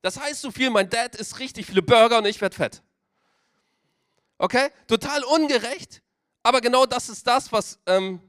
Das 0.02 0.20
heißt 0.20 0.42
so 0.42 0.52
viel, 0.52 0.72
mein 0.72 0.90
Dad 0.90 1.16
isst 1.16 1.40
richtig 1.40 1.68
viele 1.68 1.84
Burger 1.84 2.18
und 2.18 2.26
ich 2.26 2.42
werde 2.42 2.56
fett. 2.56 2.82
Okay? 4.40 4.70
Total 4.88 5.24
ungerecht, 5.24 6.02
aber 6.42 6.62
genau 6.62 6.88
das 6.88 7.10
ist 7.10 7.28
das, 7.28 7.52
was 7.52 7.78
ähm, 7.86 8.20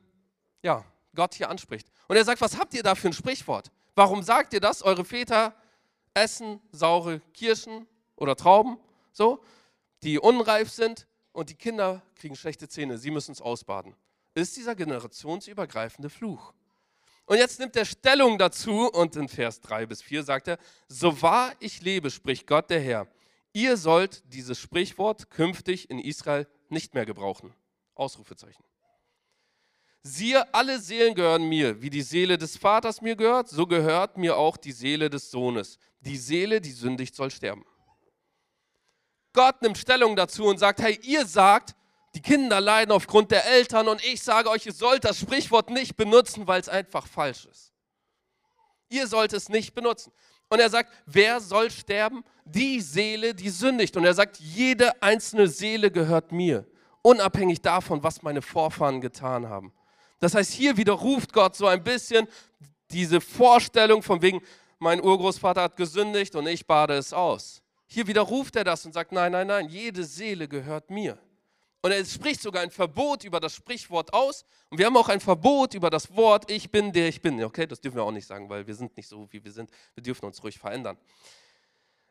ja, 0.63 0.85
Gott 1.15 1.35
hier 1.35 1.49
anspricht. 1.49 1.89
Und 2.09 2.17
er 2.17 2.25
sagt, 2.25 2.43
was 2.43 2.59
habt 2.59 2.75
ihr 2.75 2.83
da 2.83 2.95
für 2.95 3.09
ein 3.09 3.15
Sprichwort? 3.15 3.71
Warum 3.95 4.23
sagt 4.23 4.53
ihr 4.53 4.61
das? 4.61 4.83
Eure 4.83 5.07
Väter 5.07 5.55
essen 6.13 6.61
saure 6.71 7.21
Kirschen 7.33 7.87
oder 8.17 8.37
Trauben, 8.37 8.79
so, 9.13 9.43
die 10.03 10.19
unreif 10.19 10.71
sind 10.71 11.07
und 11.33 11.51
die 11.51 11.55
Kinder 11.55 12.03
kriegen 12.15 12.37
schlechte 12.37 12.69
Zähne. 12.69 12.99
Sie 12.99 13.11
müssen 13.11 13.33
es 13.33 13.41
ausbaden. 13.41 13.95
Ist 14.35 14.57
dieser 14.57 14.75
generationsübergreifende 14.75 16.11
Fluch. 16.11 16.55
Und 17.27 17.39
jetzt 17.39 17.61
nimmt 17.61 17.77
er 17.77 17.85
Stellung 17.85 18.39
dazu 18.39 18.91
und 18.91 19.17
in 19.17 19.29
Vers 19.29 19.61
3 19.61 19.87
bis 19.87 20.03
4 20.03 20.23
sagt 20.25 20.49
er, 20.49 20.59
so 20.89 21.23
wahr 21.23 21.53
ich 21.61 21.81
lebe, 21.81 22.11
spricht 22.11 22.47
Gott 22.47 22.69
der 22.71 22.81
Herr, 22.81 23.07
ihr 23.53 23.77
sollt 23.77 24.23
dieses 24.33 24.59
Sprichwort 24.59 25.31
künftig 25.31 25.89
in 25.89 25.99
Israel 25.99 26.47
nicht 26.69 26.95
mehr 26.95 27.07
gebrauchen. 27.07 27.55
Ausrufezeichen. 27.95 28.65
Siehe, 30.03 30.53
alle 30.53 30.81
Seelen 30.81 31.15
gehören 31.15 31.49
mir. 31.49 31.81
Wie 31.81 31.91
die 31.91 32.03
Seele 32.03 32.37
des 32.37 32.57
Vaters 32.57 33.01
mir 33.03 33.15
gehört, 33.15 33.49
so 33.49 33.67
gehört 33.67 34.17
mir 34.17 34.37
auch 34.37 34.57
die 34.57 34.73
Seele 34.73 35.09
des 35.09 35.31
Sohnes. 35.31 35.79
Die 36.01 36.17
Seele, 36.17 36.61
die 36.61 36.73
sündigt, 36.73 37.15
soll 37.15 37.31
sterben. 37.31 37.65
Gott 39.33 39.63
nimmt 39.63 39.79
Stellung 39.79 40.17
dazu 40.17 40.45
und 40.47 40.59
sagt, 40.59 40.81
hey, 40.81 40.99
ihr 41.03 41.27
sagt, 41.27 41.75
die 42.15 42.21
Kinder 42.21 42.61
leiden 42.61 42.93
aufgrund 42.93 43.31
der 43.31 43.47
Eltern 43.47 43.89
und 43.89 44.05
ich 44.05 44.23
sage 44.23 44.51
euch, 44.51 44.67
ihr 44.67 44.73
sollt 44.73 45.05
das 45.05 45.19
Sprichwort 45.19 45.71
nicht 45.71 45.97
benutzen, 45.97 46.47
weil 46.47 46.61
es 46.61 46.69
einfach 46.69 47.07
falsch 47.07 47.47
ist. 47.47 47.73
Ihr 48.91 49.07
sollt 49.07 49.33
es 49.33 49.49
nicht 49.49 49.75
benutzen. 49.75 50.13
Und 50.51 50.61
er 50.61 50.69
sagt, 50.69 50.93
wer 51.07 51.41
soll 51.41 51.71
sterben? 51.71 52.23
Die 52.45 52.81
Seele, 52.81 53.35
die 53.35 53.49
sündigt. 53.49 53.97
Und 53.97 54.05
er 54.05 54.13
sagt, 54.13 54.39
jede 54.39 55.03
einzelne 55.03 55.49
Seele 55.49 55.91
gehört 55.91 56.31
mir 56.31 56.67
unabhängig 57.01 57.61
davon, 57.61 58.03
was 58.03 58.23
meine 58.23 58.43
Vorfahren 58.43 59.01
getan 59.01 59.49
haben. 59.49 59.73
Das 60.21 60.35
heißt, 60.35 60.53
hier 60.53 60.77
widerruft 60.77 61.33
Gott 61.33 61.57
so 61.57 61.67
ein 61.67 61.83
bisschen 61.83 62.29
diese 62.91 63.21
Vorstellung 63.21 64.03
von 64.03 64.23
wegen, 64.23 64.41
mein 64.79 65.03
Urgroßvater 65.03 65.63
hat 65.63 65.77
gesündigt 65.77 66.35
und 66.35 66.47
ich 66.47 66.67
bade 66.67 66.95
es 66.95 67.13
aus. 67.13 67.63
Hier 67.93 68.07
widerruft 68.07 68.57
er 68.57 68.65
das 68.65 68.87
und 68.87 68.95
sagt, 68.95 69.13
nein, 69.13 69.33
nein, 69.33 69.47
nein, 69.47 69.69
jede 69.69 70.03
Seele 70.05 70.49
gehört 70.49 70.89
mir. 70.89 71.19
Und 71.83 71.93
er 71.93 72.03
spricht 72.07 72.41
sogar 72.41 72.63
ein 72.63 72.71
Verbot 72.71 73.23
über 73.23 73.39
das 73.39 73.55
Sprichwort 73.55 74.15
aus. 74.15 74.47
Und 74.71 74.79
wir 74.79 74.87
haben 74.87 74.97
auch 74.97 75.11
ein 75.11 75.21
Verbot 75.21 75.75
über 75.75 75.91
das 75.91 76.17
Wort 76.17 76.51
Ich 76.51 76.71
bin, 76.71 76.91
der 76.91 77.09
ich 77.09 77.21
bin. 77.21 77.45
Okay, 77.45 77.67
das 77.67 77.83
dürfen 77.83 77.97
wir 77.97 78.05
auch 78.05 78.11
nicht 78.11 78.27
sagen, 78.27 78.49
weil 78.49 78.67
wir 78.67 78.75
sind 78.75 78.97
nicht 78.97 79.07
so, 79.07 79.31
wie 79.31 79.45
wir 79.45 79.53
sind. 79.53 79.71
Wir 79.95 80.03
dürfen 80.03 80.25
uns 80.25 80.43
ruhig 80.43 80.59
verändern. 80.59 80.97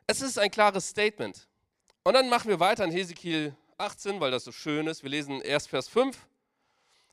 Es 0.06 0.22
ist 0.22 0.38
ein 0.38 0.52
klares 0.52 0.88
Statement. 0.88 1.48
Und 2.04 2.14
dann 2.14 2.28
machen 2.28 2.48
wir 2.48 2.60
weiter 2.60 2.84
in 2.84 2.92
Hesekiel 2.92 3.56
18, 3.76 4.20
weil 4.20 4.30
das 4.30 4.44
so 4.44 4.52
schön 4.52 4.86
ist. 4.86 5.02
Wir 5.02 5.10
lesen 5.10 5.40
erst 5.40 5.68
Vers 5.68 5.88
5. 5.88 6.16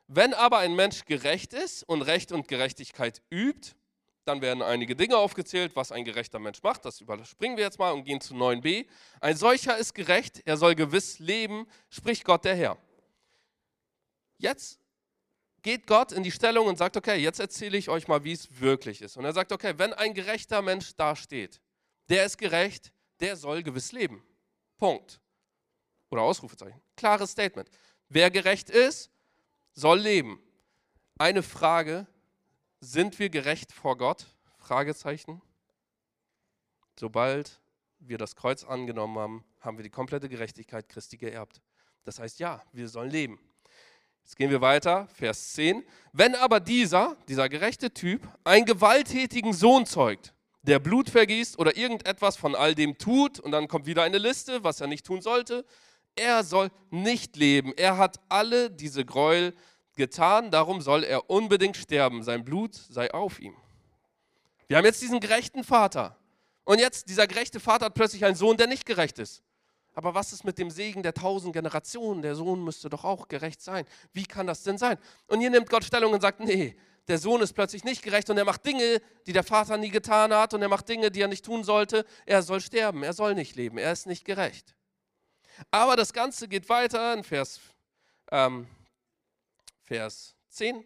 Wenn 0.08 0.36
aber 0.36 0.60
ein 0.60 0.76
Mensch 0.76 1.06
gerecht 1.06 1.54
ist 1.54 1.82
und 1.90 2.04
Recht 2.04 2.32
und 2.32 2.48
Gerechtigkeit 2.48 3.24
übt, 3.32 3.72
dann 4.30 4.42
werden 4.42 4.62
einige 4.62 4.96
Dinge 4.96 5.18
aufgezählt, 5.18 5.76
was 5.76 5.92
ein 5.92 6.06
gerechter 6.06 6.40
Mensch 6.40 6.62
macht. 6.64 6.86
Das 6.86 7.02
überspringen 7.02 7.58
wir 7.58 7.64
jetzt 7.64 7.80
mal 7.80 7.92
und 7.92 8.04
gehen 8.04 8.22
zu 8.22 8.36
9b. 8.36 8.86
Ein 9.20 9.36
solcher 9.36 9.78
ist 9.78 9.94
gerecht, 9.94 10.42
er 10.46 10.56
soll 10.56 10.76
gewiss 10.76 11.20
leben, 11.20 11.68
spricht 11.90 12.24
Gott 12.24 12.46
der 12.46 12.56
Herr. 12.56 12.78
Jetzt 14.38 14.80
geht 15.62 15.88
Gott 15.88 16.12
in 16.12 16.24
die 16.24 16.32
Stellung 16.32 16.68
und 16.68 16.78
sagt, 16.78 16.96
okay, 16.96 17.18
jetzt 17.18 17.40
erzähle 17.40 17.78
ich 17.78 17.90
euch 17.90 18.08
mal, 18.08 18.24
wie 18.24 18.32
es 18.32 18.60
wirklich 18.60 19.02
ist. 19.02 19.18
Und 19.18 19.26
er 19.26 19.34
sagt, 19.34 19.52
okay, 19.52 19.74
wenn 19.78 19.94
ein 19.94 20.14
gerechter 20.14 20.62
Mensch 20.62 20.96
dasteht, 20.96 21.60
der 22.08 22.26
ist 22.26 22.38
gerecht, 22.38 22.94
der 23.20 23.36
soll 23.36 23.64
gewiss 23.64 23.92
leben. 23.92 24.24
Punkt. 24.78 25.20
Oder 26.10 26.22
Ausrufezeichen. 26.22 26.80
Klares 26.96 27.32
Statement. 27.32 27.70
Wer 28.08 28.32
gerecht 28.32 28.70
ist, 28.70 29.12
soll 29.74 30.00
leben. 30.00 30.42
Eine 31.18 31.44
Frage, 31.44 32.08
sind 32.80 33.20
wir 33.20 33.30
gerecht 33.30 33.72
vor 33.72 33.98
Gott? 33.98 34.26
Fragezeichen. 34.58 35.42
Sobald 37.00 37.60
wir 38.00 38.18
das 38.18 38.36
Kreuz 38.36 38.64
angenommen 38.64 39.18
haben, 39.18 39.46
haben 39.60 39.78
wir 39.78 39.84
die 39.84 39.90
komplette 39.90 40.30
Gerechtigkeit 40.30 40.88
Christi 40.90 41.18
geerbt. 41.18 41.62
Das 42.04 42.20
heißt, 42.20 42.40
ja, 42.40 42.64
wir 42.72 42.88
sollen 42.88 43.10
leben. 43.10 43.40
Jetzt 44.24 44.36
gehen 44.36 44.52
wir 44.52 44.62
weiter, 44.62 45.08
Vers 45.08 45.54
10. 45.54 45.84
Wenn 46.14 46.36
aber 46.36 46.60
dieser, 46.60 47.18
dieser 47.28 47.50
gerechte 47.50 47.94
Typ, 47.94 48.28
einen 48.44 48.66
gewalttätigen 48.66 49.54
Sohn 49.54 49.86
zeugt, 49.86 50.34
der 50.62 50.80
Blut 50.80 51.10
vergießt 51.10 51.58
oder 51.58 51.76
irgendetwas 51.76 52.38
von 52.38 52.56
all 52.56 52.76
dem 52.76 52.98
tut, 52.98 53.40
und 53.40 53.52
dann 53.52 53.68
kommt 53.68 53.86
wieder 53.86 54.04
eine 54.04 54.18
Liste, 54.18 54.64
was 54.64 54.82
er 54.82 54.88
nicht 54.88 55.06
tun 55.06 55.22
sollte, 55.22 55.66
er 56.16 56.44
soll 56.44 56.70
nicht 56.92 57.38
leben. 57.38 57.74
Er 57.76 57.98
hat 57.98 58.20
alle 58.30 58.70
diese 58.70 59.06
Gräuel 59.06 59.56
getan, 60.00 60.50
darum 60.50 60.82
soll 60.82 61.04
er 61.04 61.30
unbedingt 61.30 61.78
sterben. 61.78 62.24
Sein 62.24 62.44
Blut 62.44 62.74
sei 62.74 63.14
auf 63.14 63.40
ihm. 63.40 63.56
Wir 64.68 64.78
haben 64.78 64.86
jetzt 64.86 65.02
diesen 65.02 65.20
gerechten 65.20 65.64
Vater. 65.64 66.18
Und 66.64 66.80
jetzt, 66.80 67.10
dieser 67.10 67.28
gerechte 67.28 67.60
Vater 67.60 67.86
hat 67.86 67.94
plötzlich 67.94 68.26
einen 68.26 68.36
Sohn, 68.36 68.58
der 68.58 68.68
nicht 68.68 68.86
gerecht 68.86 69.20
ist. 69.20 69.44
Aber 69.94 70.14
was 70.16 70.32
ist 70.32 70.44
mit 70.44 70.58
dem 70.58 70.72
Segen 70.72 71.04
der 71.04 71.14
tausend 71.14 71.54
Generationen? 71.54 72.22
Der 72.22 72.36
Sohn 72.36 72.64
müsste 72.64 72.90
doch 72.90 73.04
auch 73.04 73.28
gerecht 73.28 73.62
sein. 73.62 73.86
Wie 74.14 74.26
kann 74.26 74.48
das 74.48 74.64
denn 74.64 74.78
sein? 74.78 74.98
Und 75.28 75.42
hier 75.42 75.50
nimmt 75.50 75.70
Gott 75.70 75.84
Stellung 75.84 76.14
und 76.14 76.22
sagt, 76.22 76.40
nee, 76.40 76.76
der 77.08 77.18
Sohn 77.18 77.42
ist 77.42 77.54
plötzlich 77.54 77.84
nicht 77.84 78.04
gerecht 78.04 78.30
und 78.30 78.38
er 78.38 78.46
macht 78.46 78.66
Dinge, 78.66 79.02
die 79.26 79.34
der 79.34 79.44
Vater 79.44 79.78
nie 79.78 79.90
getan 79.90 80.34
hat 80.34 80.54
und 80.54 80.62
er 80.62 80.70
macht 80.70 80.88
Dinge, 80.88 81.12
die 81.12 81.22
er 81.22 81.28
nicht 81.28 81.44
tun 81.44 81.64
sollte. 81.64 82.06
Er 82.26 82.44
soll 82.44 82.62
sterben, 82.62 83.04
er 83.04 83.14
soll 83.14 83.34
nicht 83.36 83.56
leben, 83.56 83.78
er 83.80 83.92
ist 83.92 84.06
nicht 84.06 84.24
gerecht. 84.24 84.76
Aber 85.72 85.96
das 85.96 86.14
Ganze 86.14 86.48
geht 86.48 86.70
weiter 86.70 87.14
in 87.14 87.24
Vers 87.24 87.60
ähm, 88.32 88.68
Vers 89.90 90.36
10, 90.50 90.86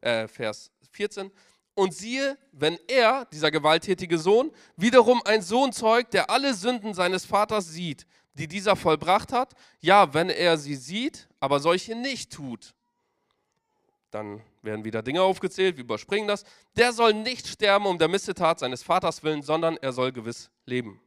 äh, 0.00 0.26
Vers 0.28 0.70
14. 0.92 1.30
Und 1.74 1.92
siehe, 1.92 2.38
wenn 2.52 2.78
er, 2.88 3.26
dieser 3.26 3.50
gewalttätige 3.50 4.16
Sohn, 4.16 4.50
wiederum 4.76 5.20
ein 5.26 5.42
Sohn 5.42 5.70
zeugt, 5.70 6.14
der 6.14 6.30
alle 6.30 6.54
Sünden 6.54 6.94
seines 6.94 7.26
Vaters 7.26 7.68
sieht, 7.68 8.06
die 8.32 8.48
dieser 8.48 8.76
vollbracht 8.76 9.30
hat, 9.30 9.52
ja, 9.80 10.14
wenn 10.14 10.30
er 10.30 10.56
sie 10.56 10.74
sieht, 10.74 11.28
aber 11.38 11.60
solche 11.60 11.94
nicht 11.94 12.32
tut, 12.32 12.72
dann 14.10 14.42
werden 14.62 14.86
wieder 14.86 15.02
Dinge 15.02 15.20
aufgezählt, 15.20 15.76
wir 15.76 15.84
überspringen 15.84 16.28
das. 16.28 16.44
Der 16.76 16.94
soll 16.94 17.12
nicht 17.12 17.46
sterben 17.46 17.84
um 17.84 17.98
der 17.98 18.08
Missetat 18.08 18.58
seines 18.58 18.82
Vaters 18.82 19.22
willen, 19.22 19.42
sondern 19.42 19.76
er 19.76 19.92
soll 19.92 20.12
gewiss 20.12 20.48
leben. 20.64 20.98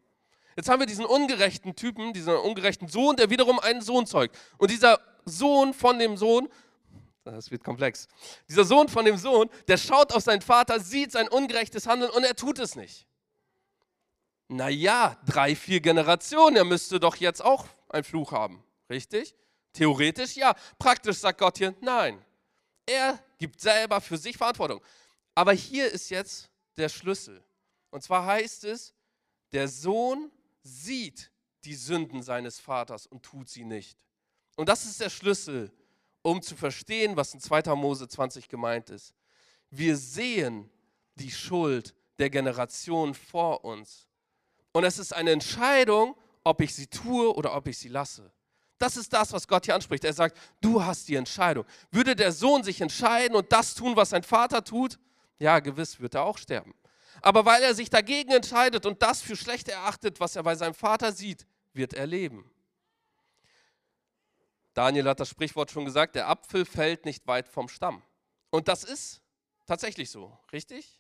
Jetzt 0.55 0.69
haben 0.69 0.79
wir 0.79 0.85
diesen 0.85 1.05
ungerechten 1.05 1.75
Typen, 1.75 2.13
diesen 2.13 2.35
ungerechten 2.35 2.87
Sohn, 2.89 3.15
der 3.15 3.31
wiederum 3.31 3.57
einen 3.57 3.81
Sohn 3.81 4.05
zeugt. 4.05 4.37
Und 4.59 4.69
dieser 4.69 4.99
Sohn 5.25 5.73
von 5.73 5.99
dem 5.99 6.17
Sohn, 6.17 6.49
das 7.23 7.51
wird 7.51 7.63
komplex, 7.63 8.07
dieser 8.49 8.65
Sohn 8.65 8.89
von 8.89 9.05
dem 9.05 9.17
Sohn, 9.17 9.49
der 9.67 9.77
schaut 9.77 10.13
auf 10.13 10.23
seinen 10.23 10.41
Vater, 10.41 10.79
sieht 10.79 11.11
sein 11.11 11.27
ungerechtes 11.27 11.87
Handeln 11.87 12.11
und 12.11 12.23
er 12.23 12.35
tut 12.35 12.59
es 12.59 12.75
nicht. 12.75 13.07
Naja, 14.49 15.17
drei, 15.25 15.55
vier 15.55 15.79
Generationen, 15.79 16.57
er 16.57 16.65
müsste 16.65 16.99
doch 16.99 17.15
jetzt 17.15 17.41
auch 17.41 17.65
einen 17.89 18.03
Fluch 18.03 18.31
haben, 18.31 18.63
richtig? 18.89 19.35
Theoretisch 19.71 20.35
ja, 20.35 20.55
praktisch 20.77 21.17
sagt 21.17 21.39
Gott 21.39 21.57
hier, 21.57 21.73
nein. 21.81 22.23
Er 22.85 23.19
gibt 23.37 23.59
selber 23.61 24.01
für 24.01 24.17
sich 24.17 24.37
Verantwortung. 24.37 24.81
Aber 25.35 25.53
hier 25.53 25.91
ist 25.91 26.09
jetzt 26.09 26.49
der 26.77 26.89
Schlüssel. 26.89 27.43
Und 27.89 28.03
zwar 28.03 28.25
heißt 28.25 28.65
es, 28.65 28.93
der 29.51 29.67
Sohn 29.67 30.31
sieht 30.61 31.31
die 31.63 31.75
Sünden 31.75 32.21
seines 32.21 32.59
Vaters 32.59 33.07
und 33.07 33.23
tut 33.23 33.49
sie 33.49 33.63
nicht. 33.63 33.97
Und 34.55 34.69
das 34.69 34.85
ist 34.85 35.01
der 35.01 35.09
Schlüssel, 35.09 35.71
um 36.21 36.41
zu 36.41 36.55
verstehen, 36.55 37.15
was 37.17 37.33
in 37.33 37.39
2. 37.39 37.75
Mose 37.75 38.07
20 38.07 38.47
gemeint 38.47 38.89
ist. 38.89 39.13
Wir 39.69 39.97
sehen 39.97 40.69
die 41.15 41.31
Schuld 41.31 41.93
der 42.19 42.29
Generation 42.29 43.13
vor 43.13 43.65
uns. 43.65 44.07
Und 44.71 44.83
es 44.83 44.99
ist 44.99 45.13
eine 45.13 45.31
Entscheidung, 45.31 46.15
ob 46.43 46.61
ich 46.61 46.73
sie 46.73 46.87
tue 46.87 47.33
oder 47.33 47.55
ob 47.55 47.67
ich 47.67 47.77
sie 47.77 47.89
lasse. 47.89 48.31
Das 48.77 48.97
ist 48.97 49.13
das, 49.13 49.31
was 49.31 49.47
Gott 49.47 49.65
hier 49.65 49.75
anspricht. 49.75 50.03
Er 50.03 50.13
sagt, 50.13 50.37
du 50.59 50.83
hast 50.83 51.07
die 51.07 51.15
Entscheidung. 51.15 51.65
Würde 51.91 52.15
der 52.15 52.31
Sohn 52.31 52.63
sich 52.63 52.81
entscheiden 52.81 53.35
und 53.35 53.51
das 53.51 53.75
tun, 53.75 53.95
was 53.95 54.09
sein 54.09 54.23
Vater 54.23 54.63
tut, 54.63 54.99
ja, 55.39 55.59
gewiss 55.59 55.99
wird 55.99 56.15
er 56.15 56.23
auch 56.23 56.37
sterben. 56.37 56.73
Aber 57.21 57.45
weil 57.45 57.63
er 57.63 57.75
sich 57.75 57.89
dagegen 57.89 58.31
entscheidet 58.31 58.85
und 58.85 59.01
das 59.01 59.21
für 59.21 59.35
schlecht 59.35 59.69
erachtet, 59.69 60.19
was 60.19 60.35
er 60.35 60.43
bei 60.43 60.55
seinem 60.55 60.73
Vater 60.73 61.11
sieht, 61.11 61.45
wird 61.73 61.93
er 61.93 62.07
leben. 62.07 62.49
Daniel 64.73 65.07
hat 65.07 65.19
das 65.19 65.29
Sprichwort 65.29 65.71
schon 65.71 65.85
gesagt, 65.85 66.15
der 66.15 66.27
Apfel 66.27 66.65
fällt 66.65 67.05
nicht 67.05 67.27
weit 67.27 67.47
vom 67.47 67.67
Stamm. 67.67 68.01
Und 68.49 68.67
das 68.67 68.83
ist 68.83 69.21
tatsächlich 69.65 70.09
so, 70.09 70.37
richtig? 70.51 70.99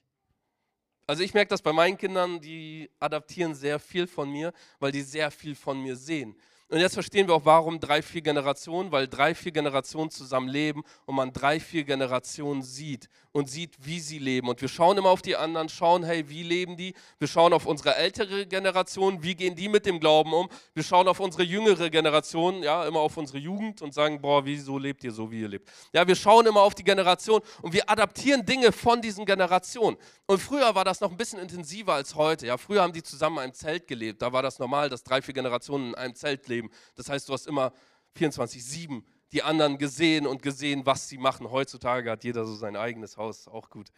Also 1.05 1.23
ich 1.23 1.33
merke 1.33 1.49
das 1.49 1.61
bei 1.61 1.73
meinen 1.73 1.97
Kindern, 1.97 2.39
die 2.39 2.89
adaptieren 2.99 3.55
sehr 3.55 3.79
viel 3.79 4.07
von 4.07 4.29
mir, 4.29 4.53
weil 4.79 4.91
die 4.91 5.01
sehr 5.01 5.31
viel 5.31 5.55
von 5.55 5.81
mir 5.81 5.95
sehen. 5.95 6.35
Und 6.73 6.79
jetzt 6.79 6.95
verstehen 6.95 7.27
wir 7.27 7.35
auch, 7.35 7.45
warum 7.45 7.79
drei, 7.79 8.01
vier 8.01 8.23
Generationen, 8.23 8.91
weil 8.91 9.07
drei, 9.07 9.35
vier 9.35 9.51
Generationen 9.51 10.09
zusammen 10.09 10.47
leben 10.47 10.81
und 11.05 11.13
man 11.13 11.31
drei, 11.31 11.59
vier 11.59 11.83
Generationen 11.83 12.63
sieht 12.63 13.09
und 13.31 13.47
sieht, 13.47 13.75
wie 13.79 13.99
sie 13.99 14.17
leben. 14.17 14.47
Und 14.47 14.59
wir 14.59 14.67
schauen 14.67 14.97
immer 14.97 15.09
auf 15.09 15.21
die 15.21 15.35
anderen, 15.35 15.69
schauen, 15.69 16.03
hey, 16.03 16.29
wie 16.29 16.41
leben 16.41 16.75
die? 16.75 16.95
Wir 17.19 17.27
schauen 17.27 17.53
auf 17.53 17.67
unsere 17.67 17.95
ältere 17.95 18.47
Generation, 18.47 19.21
wie 19.21 19.35
gehen 19.35 19.55
die 19.55 19.69
mit 19.69 19.85
dem 19.85 19.99
Glauben 19.99 20.33
um? 20.33 20.49
Wir 20.73 20.83
schauen 20.83 21.07
auf 21.07 21.19
unsere 21.19 21.43
jüngere 21.43 21.91
Generation, 21.91 22.63
ja, 22.63 22.87
immer 22.87 23.01
auf 23.01 23.17
unsere 23.17 23.37
Jugend 23.37 23.83
und 23.83 23.93
sagen, 23.93 24.19
boah, 24.19 24.43
wieso 24.43 24.79
lebt 24.79 25.03
ihr 25.03 25.11
so, 25.11 25.29
wie 25.29 25.41
ihr 25.41 25.49
lebt? 25.49 25.69
Ja, 25.93 26.07
wir 26.07 26.15
schauen 26.15 26.47
immer 26.47 26.61
auf 26.61 26.73
die 26.73 26.83
Generation 26.83 27.41
und 27.61 27.73
wir 27.73 27.87
adaptieren 27.87 28.45
Dinge 28.45 28.71
von 28.71 28.99
diesen 28.99 29.25
Generationen. 29.25 29.97
Und 30.25 30.39
früher 30.39 30.73
war 30.73 30.85
das 30.85 31.01
noch 31.01 31.11
ein 31.11 31.17
bisschen 31.17 31.39
intensiver 31.39 31.93
als 31.93 32.15
heute. 32.15 32.47
Ja, 32.47 32.57
früher 32.57 32.81
haben 32.81 32.93
die 32.93 33.03
zusammen 33.03 33.37
in 33.37 33.43
einem 33.43 33.53
Zelt 33.53 33.87
gelebt. 33.87 34.21
Da 34.21 34.31
war 34.31 34.41
das 34.41 34.57
normal, 34.57 34.89
dass 34.89 35.03
drei, 35.03 35.21
vier 35.21 35.33
Generationen 35.33 35.89
in 35.89 35.95
einem 35.95 36.15
Zelt 36.15 36.47
leben. 36.47 36.62
Das 36.95 37.09
heißt, 37.09 37.27
du 37.29 37.33
hast 37.33 37.47
immer 37.47 37.73
24-7 38.17 39.03
die 39.31 39.41
anderen 39.41 39.77
gesehen 39.79 40.27
und 40.27 40.43
gesehen, 40.43 40.85
was 40.85 41.09
sie 41.09 41.17
machen. 41.17 41.49
Heutzutage 41.49 42.11
hat 42.11 42.23
jeder 42.23 42.45
so 42.45 42.53
sein 42.53 42.75
eigenes 42.75 43.17
Haus, 43.17 43.47
auch 43.47 43.69
gut. 43.69 43.89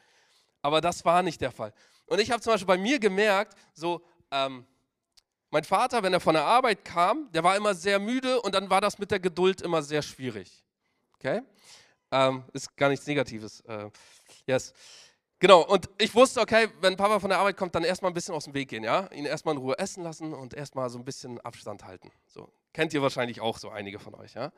Aber 0.62 0.80
das 0.80 1.04
war 1.04 1.22
nicht 1.22 1.42
der 1.42 1.52
Fall. 1.52 1.74
Und 2.06 2.20
ich 2.22 2.32
habe 2.32 2.42
zum 2.42 2.54
Beispiel 2.54 2.68
bei 2.68 2.78
mir 2.78 3.00
gemerkt, 3.00 3.58
so, 3.74 4.02
ähm, 4.32 4.66
mein 5.52 5.64
Vater, 5.64 6.04
wenn 6.04 6.14
er 6.14 6.20
von 6.20 6.34
der 6.34 6.46
Arbeit 6.46 6.84
kam, 6.84 7.32
der 7.32 7.44
war 7.44 7.56
immer 7.56 7.74
sehr 7.76 8.00
müde 8.00 8.42
und 8.42 8.56
dann 8.56 8.70
war 8.70 8.82
das 8.82 8.98
mit 8.98 9.12
der 9.12 9.20
Geduld 9.20 9.62
immer 9.62 9.82
sehr 9.82 10.02
schwierig. 10.02 10.64
Okay? 11.16 11.42
Ähm, 12.12 12.44
ist 12.54 12.76
gar 12.76 12.90
nichts 12.90 13.06
Negatives. 13.06 13.62
Äh, 13.62 13.90
yes. 14.48 14.74
Genau, 15.40 15.62
und 15.66 15.90
ich 15.98 16.16
wusste, 16.16 16.40
okay, 16.40 16.70
wenn 16.80 16.96
Papa 16.96 17.20
von 17.20 17.30
der 17.30 17.40
Arbeit 17.40 17.58
kommt, 17.58 17.76
dann 17.76 17.84
erstmal 17.84 18.12
ein 18.12 18.14
bisschen 18.14 18.34
aus 18.34 18.46
dem 18.46 18.54
Weg 18.54 18.70
gehen, 18.70 18.84
ja? 18.84 19.08
Ihn 19.12 19.26
erstmal 19.26 19.56
in 19.56 19.62
Ruhe 19.62 19.78
essen 19.78 20.04
lassen 20.04 20.34
und 20.34 20.54
erstmal 20.54 20.90
so 20.90 20.98
ein 20.98 21.04
bisschen 21.04 21.40
Abstand 21.42 21.84
halten. 21.84 22.12
So, 22.26 22.50
kennt 22.74 22.94
ihr 22.94 23.02
wahrscheinlich 23.02 23.42
auch 23.42 23.58
so 23.58 23.70
einige 23.70 24.00
von 24.00 24.16
euch, 24.16 24.34
ja? 24.34 24.52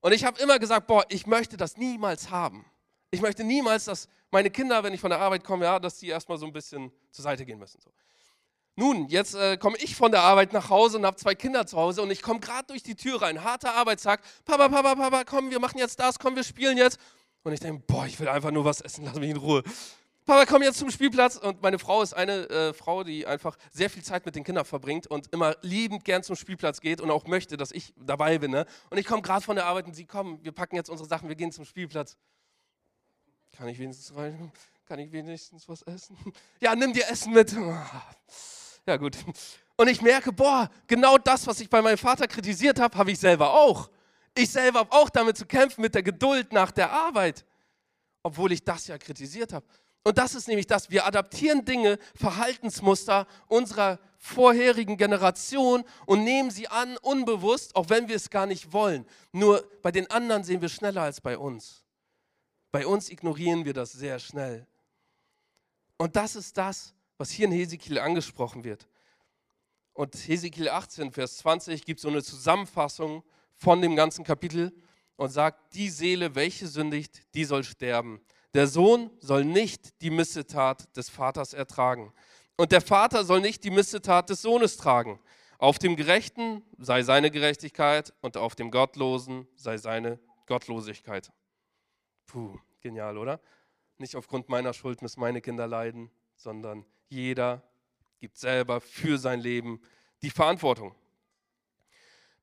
Und 0.00 0.12
ich 0.12 0.24
habe 0.24 0.40
immer 0.40 0.58
gesagt, 0.58 0.86
boah, 0.86 1.04
ich 1.08 1.26
möchte 1.26 1.56
das 1.56 1.76
niemals 1.76 2.30
haben. 2.30 2.64
Ich 3.10 3.22
möchte 3.22 3.42
niemals, 3.42 3.86
dass 3.86 4.08
meine 4.30 4.50
Kinder, 4.50 4.82
wenn 4.84 4.92
ich 4.92 5.00
von 5.00 5.10
der 5.10 5.20
Arbeit 5.20 5.44
komme, 5.44 5.64
ja, 5.64 5.78
dass 5.78 5.98
die 5.98 6.08
erstmal 6.08 6.38
so 6.38 6.46
ein 6.46 6.52
bisschen 6.52 6.92
zur 7.10 7.22
Seite 7.22 7.44
gehen 7.44 7.58
müssen. 7.58 7.80
So. 7.80 7.90
Nun, 8.76 9.08
jetzt 9.08 9.34
äh, 9.34 9.56
komme 9.56 9.76
ich 9.78 9.94
von 9.94 10.10
der 10.10 10.22
Arbeit 10.22 10.52
nach 10.52 10.68
Hause 10.68 10.98
und 10.98 11.06
habe 11.06 11.16
zwei 11.16 11.34
Kinder 11.34 11.64
zu 11.66 11.76
Hause 11.76 12.02
und 12.02 12.10
ich 12.10 12.22
komme 12.22 12.40
gerade 12.40 12.66
durch 12.66 12.82
die 12.82 12.96
Tür 12.96 13.22
rein, 13.22 13.44
harter 13.44 13.74
Arbeitstag. 13.74 14.20
Papa, 14.44 14.68
Papa, 14.68 14.96
Papa, 14.96 15.24
komm, 15.24 15.50
wir 15.50 15.60
machen 15.60 15.78
jetzt 15.78 16.00
das, 16.00 16.18
komm, 16.18 16.34
wir 16.34 16.44
spielen 16.44 16.76
jetzt. 16.76 16.98
Und 17.44 17.52
ich 17.52 17.60
denke, 17.60 17.84
boah, 17.86 18.04
ich 18.06 18.18
will 18.18 18.28
einfach 18.28 18.50
nur 18.50 18.64
was 18.64 18.80
essen, 18.80 19.04
lass 19.04 19.14
mich 19.14 19.30
in 19.30 19.36
Ruhe. 19.36 19.62
Papa, 20.26 20.46
komm 20.46 20.62
jetzt 20.62 20.78
zum 20.78 20.90
Spielplatz. 20.90 21.36
Und 21.36 21.60
meine 21.60 21.78
Frau 21.78 22.00
ist 22.00 22.14
eine 22.14 22.48
äh, 22.48 22.72
Frau, 22.72 23.04
die 23.04 23.26
einfach 23.26 23.58
sehr 23.70 23.90
viel 23.90 24.02
Zeit 24.02 24.24
mit 24.24 24.34
den 24.34 24.44
Kindern 24.44 24.64
verbringt 24.64 25.06
und 25.06 25.32
immer 25.32 25.56
liebend 25.60 26.04
gern 26.04 26.22
zum 26.22 26.34
Spielplatz 26.34 26.80
geht 26.80 27.00
und 27.02 27.10
auch 27.10 27.26
möchte, 27.26 27.58
dass 27.58 27.72
ich 27.72 27.92
dabei 27.96 28.38
bin. 28.38 28.50
Ne? 28.50 28.64
Und 28.88 28.96
ich 28.96 29.06
komme 29.06 29.20
gerade 29.20 29.44
von 29.44 29.56
der 29.56 29.66
Arbeit 29.66 29.86
und 29.86 29.94
sie, 29.94 30.06
komm, 30.06 30.42
wir 30.42 30.52
packen 30.52 30.76
jetzt 30.76 30.88
unsere 30.88 31.08
Sachen, 31.08 31.28
wir 31.28 31.36
gehen 31.36 31.52
zum 31.52 31.66
Spielplatz. 31.66 32.16
Kann 33.52 33.68
ich 33.68 33.78
wenigstens 33.78 34.16
rein? 34.16 34.50
Kann 34.86 34.98
ich 34.98 35.12
wenigstens 35.12 35.68
was 35.68 35.82
essen? 35.82 36.16
Ja, 36.60 36.74
nimm 36.74 36.92
dir 36.92 37.08
Essen 37.08 37.32
mit. 37.32 37.54
Ja, 38.86 38.98
gut. 38.98 39.16
Und 39.78 39.88
ich 39.88 40.02
merke, 40.02 40.30
boah, 40.30 40.68
genau 40.86 41.16
das, 41.16 41.46
was 41.46 41.58
ich 41.60 41.70
bei 41.70 41.80
meinem 41.80 41.96
Vater 41.96 42.26
kritisiert 42.26 42.78
habe, 42.78 42.98
habe 42.98 43.12
ich 43.12 43.18
selber 43.18 43.54
auch. 43.54 43.88
Ich 44.34 44.50
selber 44.50 44.80
habe 44.80 44.92
auch 44.92 45.08
damit 45.08 45.38
zu 45.38 45.46
kämpfen, 45.46 45.80
mit 45.80 45.94
der 45.94 46.02
Geduld 46.02 46.52
nach 46.52 46.70
der 46.70 46.92
Arbeit, 46.92 47.46
obwohl 48.22 48.52
ich 48.52 48.62
das 48.62 48.86
ja 48.88 48.98
kritisiert 48.98 49.54
habe. 49.54 49.64
Und 50.06 50.18
das 50.18 50.34
ist 50.34 50.48
nämlich 50.48 50.66
das, 50.66 50.90
wir 50.90 51.06
adaptieren 51.06 51.64
Dinge, 51.64 51.98
Verhaltensmuster 52.14 53.26
unserer 53.48 53.98
vorherigen 54.18 54.98
Generation 54.98 55.82
und 56.04 56.24
nehmen 56.24 56.50
sie 56.50 56.68
an, 56.68 56.98
unbewusst, 56.98 57.74
auch 57.74 57.88
wenn 57.88 58.06
wir 58.06 58.16
es 58.16 58.28
gar 58.28 58.44
nicht 58.44 58.72
wollen. 58.74 59.06
Nur 59.32 59.66
bei 59.82 59.90
den 59.90 60.10
anderen 60.10 60.44
sehen 60.44 60.60
wir 60.60 60.68
schneller 60.68 61.02
als 61.02 61.22
bei 61.22 61.38
uns. 61.38 61.84
Bei 62.70 62.86
uns 62.86 63.08
ignorieren 63.08 63.64
wir 63.64 63.72
das 63.72 63.92
sehr 63.92 64.18
schnell. 64.18 64.66
Und 65.96 66.16
das 66.16 66.36
ist 66.36 66.58
das, 66.58 66.94
was 67.16 67.30
hier 67.30 67.46
in 67.46 67.52
Hesekiel 67.52 67.98
angesprochen 67.98 68.62
wird. 68.62 68.86
Und 69.94 70.14
Hesekiel 70.16 70.68
18, 70.68 71.12
Vers 71.12 71.38
20 71.38 71.84
gibt 71.84 72.00
so 72.00 72.08
eine 72.08 72.22
Zusammenfassung 72.22 73.22
von 73.54 73.80
dem 73.80 73.96
ganzen 73.96 74.24
Kapitel 74.24 74.74
und 75.16 75.30
sagt, 75.30 75.74
die 75.74 75.88
Seele, 75.88 76.34
welche 76.34 76.66
sündigt, 76.66 77.22
die 77.34 77.44
soll 77.44 77.64
sterben. 77.64 78.20
Der 78.54 78.68
Sohn 78.68 79.10
soll 79.18 79.44
nicht 79.44 80.00
die 80.00 80.10
Missetat 80.10 80.96
des 80.96 81.10
Vaters 81.10 81.52
ertragen. 81.52 82.12
Und 82.56 82.70
der 82.70 82.80
Vater 82.80 83.24
soll 83.24 83.40
nicht 83.40 83.64
die 83.64 83.70
Missetat 83.70 84.30
des 84.30 84.42
Sohnes 84.42 84.76
tragen. 84.76 85.18
Auf 85.58 85.78
dem 85.78 85.96
Gerechten 85.96 86.62
sei 86.78 87.02
seine 87.02 87.30
Gerechtigkeit 87.30 88.12
und 88.20 88.36
auf 88.36 88.54
dem 88.54 88.70
Gottlosen 88.70 89.48
sei 89.56 89.76
seine 89.76 90.20
Gottlosigkeit. 90.46 91.32
Puh, 92.26 92.58
genial, 92.80 93.18
oder? 93.18 93.40
Nicht 93.98 94.14
aufgrund 94.14 94.48
meiner 94.48 94.72
Schuld 94.72 95.02
müssen 95.02 95.20
meine 95.20 95.40
Kinder 95.40 95.66
leiden, 95.66 96.10
sondern 96.36 96.84
jeder 97.08 97.62
gibt 98.20 98.36
selber 98.36 98.80
für 98.80 99.18
sein 99.18 99.40
Leben 99.40 99.80
die 100.22 100.30
Verantwortung. 100.30 100.94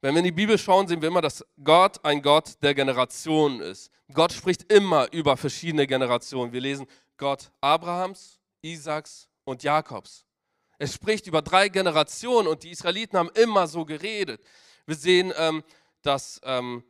Wenn 0.04 0.16
wir 0.16 0.20
in 0.20 0.26
die 0.26 0.32
Bibel 0.32 0.58
schauen, 0.58 0.88
sehen 0.88 1.00
wir 1.00 1.10
immer, 1.10 1.22
dass 1.22 1.46
Gott 1.64 2.04
ein 2.04 2.24
Gott 2.24 2.56
der 2.64 2.74
Generationen 2.74 3.60
ist. 3.62 3.92
Gott 4.12 4.34
spricht 4.34 4.74
immer 4.74 5.08
über 5.14 5.38
verschiedene 5.38 5.86
Generationen. 5.86 6.52
Wir 6.52 6.62
lesen 6.62 6.88
Gott 7.18 7.52
Abrahams, 7.62 8.40
Isaaks 8.64 9.30
und 9.44 9.62
Jakobs. 9.62 10.26
Er 10.80 10.88
spricht 10.88 11.28
über 11.28 11.44
drei 11.44 11.70
Generationen 11.70 12.48
und 12.48 12.64
die 12.64 12.72
Israeliten 12.72 13.16
haben 13.16 13.30
immer 13.36 13.68
so 13.68 13.86
geredet. 13.86 14.42
Wir 14.88 14.96
sehen, 14.96 15.32
ähm, 15.38 15.64
dass 16.02 16.42
ähm, 16.44 16.84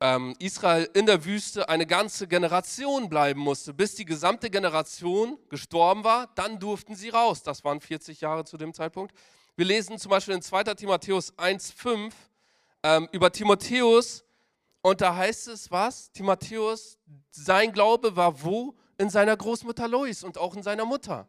ähm, 0.00 0.34
Israel 0.38 0.88
in 0.94 1.06
der 1.06 1.24
Wüste 1.24 1.68
eine 1.68 1.86
ganze 1.86 2.28
Generation 2.28 3.08
bleiben 3.08 3.40
musste, 3.40 3.72
bis 3.72 3.94
die 3.94 4.04
gesamte 4.04 4.50
Generation 4.50 5.38
gestorben 5.48 6.04
war. 6.04 6.28
Dann 6.34 6.58
durften 6.58 6.94
sie 6.94 7.08
raus. 7.08 7.42
Das 7.42 7.64
waren 7.64 7.80
40 7.80 8.20
Jahre 8.20 8.44
zu 8.44 8.56
dem 8.56 8.74
Zeitpunkt. 8.74 9.14
Wir 9.56 9.64
lesen 9.64 9.98
zum 9.98 10.10
Beispiel 10.10 10.34
in 10.34 10.42
2. 10.42 10.64
Timotheus 10.74 11.32
1,5 11.34 12.12
ähm, 12.82 13.08
über 13.12 13.32
Timotheus. 13.32 14.24
Und 14.82 15.00
da 15.00 15.16
heißt 15.16 15.48
es 15.48 15.70
was? 15.70 16.12
Timotheus, 16.12 16.98
sein 17.30 17.72
Glaube 17.72 18.14
war 18.16 18.42
wo? 18.42 18.76
In 18.98 19.10
seiner 19.10 19.36
Großmutter 19.36 19.88
Lois 19.88 20.22
und 20.22 20.38
auch 20.38 20.54
in 20.56 20.62
seiner 20.62 20.84
Mutter. 20.84 21.26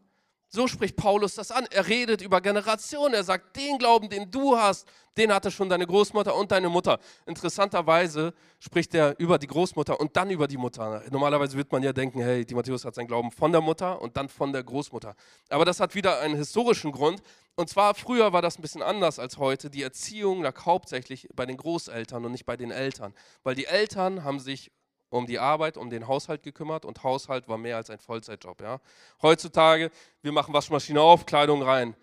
So 0.50 0.68
spricht 0.68 0.96
Paulus 0.96 1.36
das 1.36 1.52
an. 1.52 1.68
Er 1.72 1.88
redet 1.88 2.22
über 2.22 2.40
Generationen. 2.40 3.14
Er 3.14 3.24
sagt, 3.24 3.56
den 3.58 3.78
Glauben, 3.78 4.08
den 4.10 4.32
du 4.32 4.58
hast, 4.58 4.88
den 5.18 5.34
hatte 5.34 5.52
schon 5.52 5.68
deine 5.68 5.86
Großmutter 5.86 6.34
und 6.36 6.52
deine 6.52 6.70
Mutter. 6.70 7.00
Interessanterweise 7.26 8.34
spricht 8.60 8.94
er 8.96 9.20
über 9.20 9.40
die 9.40 9.48
Großmutter 9.48 10.00
und 10.00 10.16
dann 10.16 10.30
über 10.30 10.48
die 10.48 10.56
Mutter. 10.56 11.04
Normalerweise 11.12 11.58
wird 11.58 11.72
man 11.72 11.84
ja 11.84 11.92
denken, 11.92 12.22
hey, 12.22 12.46
Timotheus 12.46 12.86
hat 12.86 12.96
seinen 12.96 13.08
Glauben 13.08 13.32
von 13.32 13.52
der 13.52 13.60
Mutter 13.60 14.02
und 14.02 14.16
dann 14.16 14.30
von 14.30 14.54
der 14.54 14.64
Großmutter. 14.64 15.16
Aber 15.50 15.66
das 15.66 15.82
hat 15.82 15.96
wieder 15.96 16.22
einen 16.22 16.36
historischen 16.36 16.94
Grund. 16.94 17.22
Und 17.56 17.70
zwar 17.70 17.94
früher 17.96 18.32
war 18.32 18.42
das 18.42 18.58
ein 18.58 18.62
bisschen 18.62 18.84
anders 18.84 19.20
als 19.20 19.38
heute. 19.40 19.70
Die 19.70 19.82
Erziehung 19.82 20.44
lag 20.44 20.66
hauptsächlich 20.66 21.28
bei 21.36 21.46
den 21.46 21.58
Großeltern 21.58 22.24
und 22.24 22.32
nicht 22.32 22.46
bei 22.46 22.56
den 22.56 22.72
Eltern. 22.72 23.14
Weil 23.44 23.56
die 23.56 23.66
Eltern 23.66 24.24
haben 24.24 24.40
sich 24.40 24.72
um 25.10 25.26
die 25.26 25.40
Arbeit, 25.40 25.78
um 25.78 25.90
den 25.90 26.08
Haushalt 26.08 26.44
gekümmert 26.44 26.86
und 26.86 27.04
Haushalt 27.04 27.48
war 27.48 27.58
mehr 27.58 27.78
als 27.78 27.90
ein 27.90 28.00
Vollzeitjob. 28.00 28.62
Ja. 28.62 28.80
Heutzutage, 29.22 29.92
wir 30.22 30.32
machen 30.32 30.54
Waschmaschine 30.54 31.02
auf, 31.02 31.26
Kleidung 31.26 31.62
rein. 31.62 31.96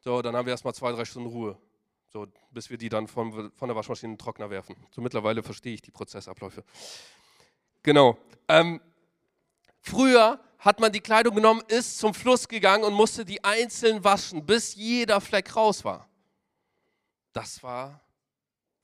So, 0.00 0.22
dann 0.22 0.36
haben 0.36 0.46
wir 0.46 0.52
erstmal 0.52 0.74
zwei, 0.74 0.92
drei 0.92 1.04
Stunden 1.04 1.28
Ruhe. 1.28 1.56
So, 2.12 2.26
bis 2.50 2.68
wir 2.68 2.76
die 2.76 2.88
dann 2.88 3.08
von, 3.08 3.50
von 3.52 3.68
der 3.68 3.76
Waschmaschine 3.76 4.12
in 4.12 4.16
den 4.16 4.18
Trockner 4.18 4.50
werfen. 4.50 4.76
So 4.90 5.00
mittlerweile 5.00 5.42
verstehe 5.42 5.74
ich 5.74 5.82
die 5.82 5.90
Prozessabläufe. 5.90 6.62
Genau. 7.82 8.18
Ähm, 8.48 8.80
früher 9.80 10.38
hat 10.58 10.78
man 10.78 10.92
die 10.92 11.00
Kleidung 11.00 11.34
genommen, 11.34 11.62
ist 11.68 11.98
zum 11.98 12.14
Fluss 12.14 12.46
gegangen 12.46 12.84
und 12.84 12.92
musste 12.92 13.24
die 13.24 13.42
einzeln 13.42 14.04
waschen, 14.04 14.44
bis 14.44 14.74
jeder 14.74 15.20
Fleck 15.20 15.56
raus 15.56 15.84
war. 15.84 16.08
Das 17.32 17.62
war 17.62 18.01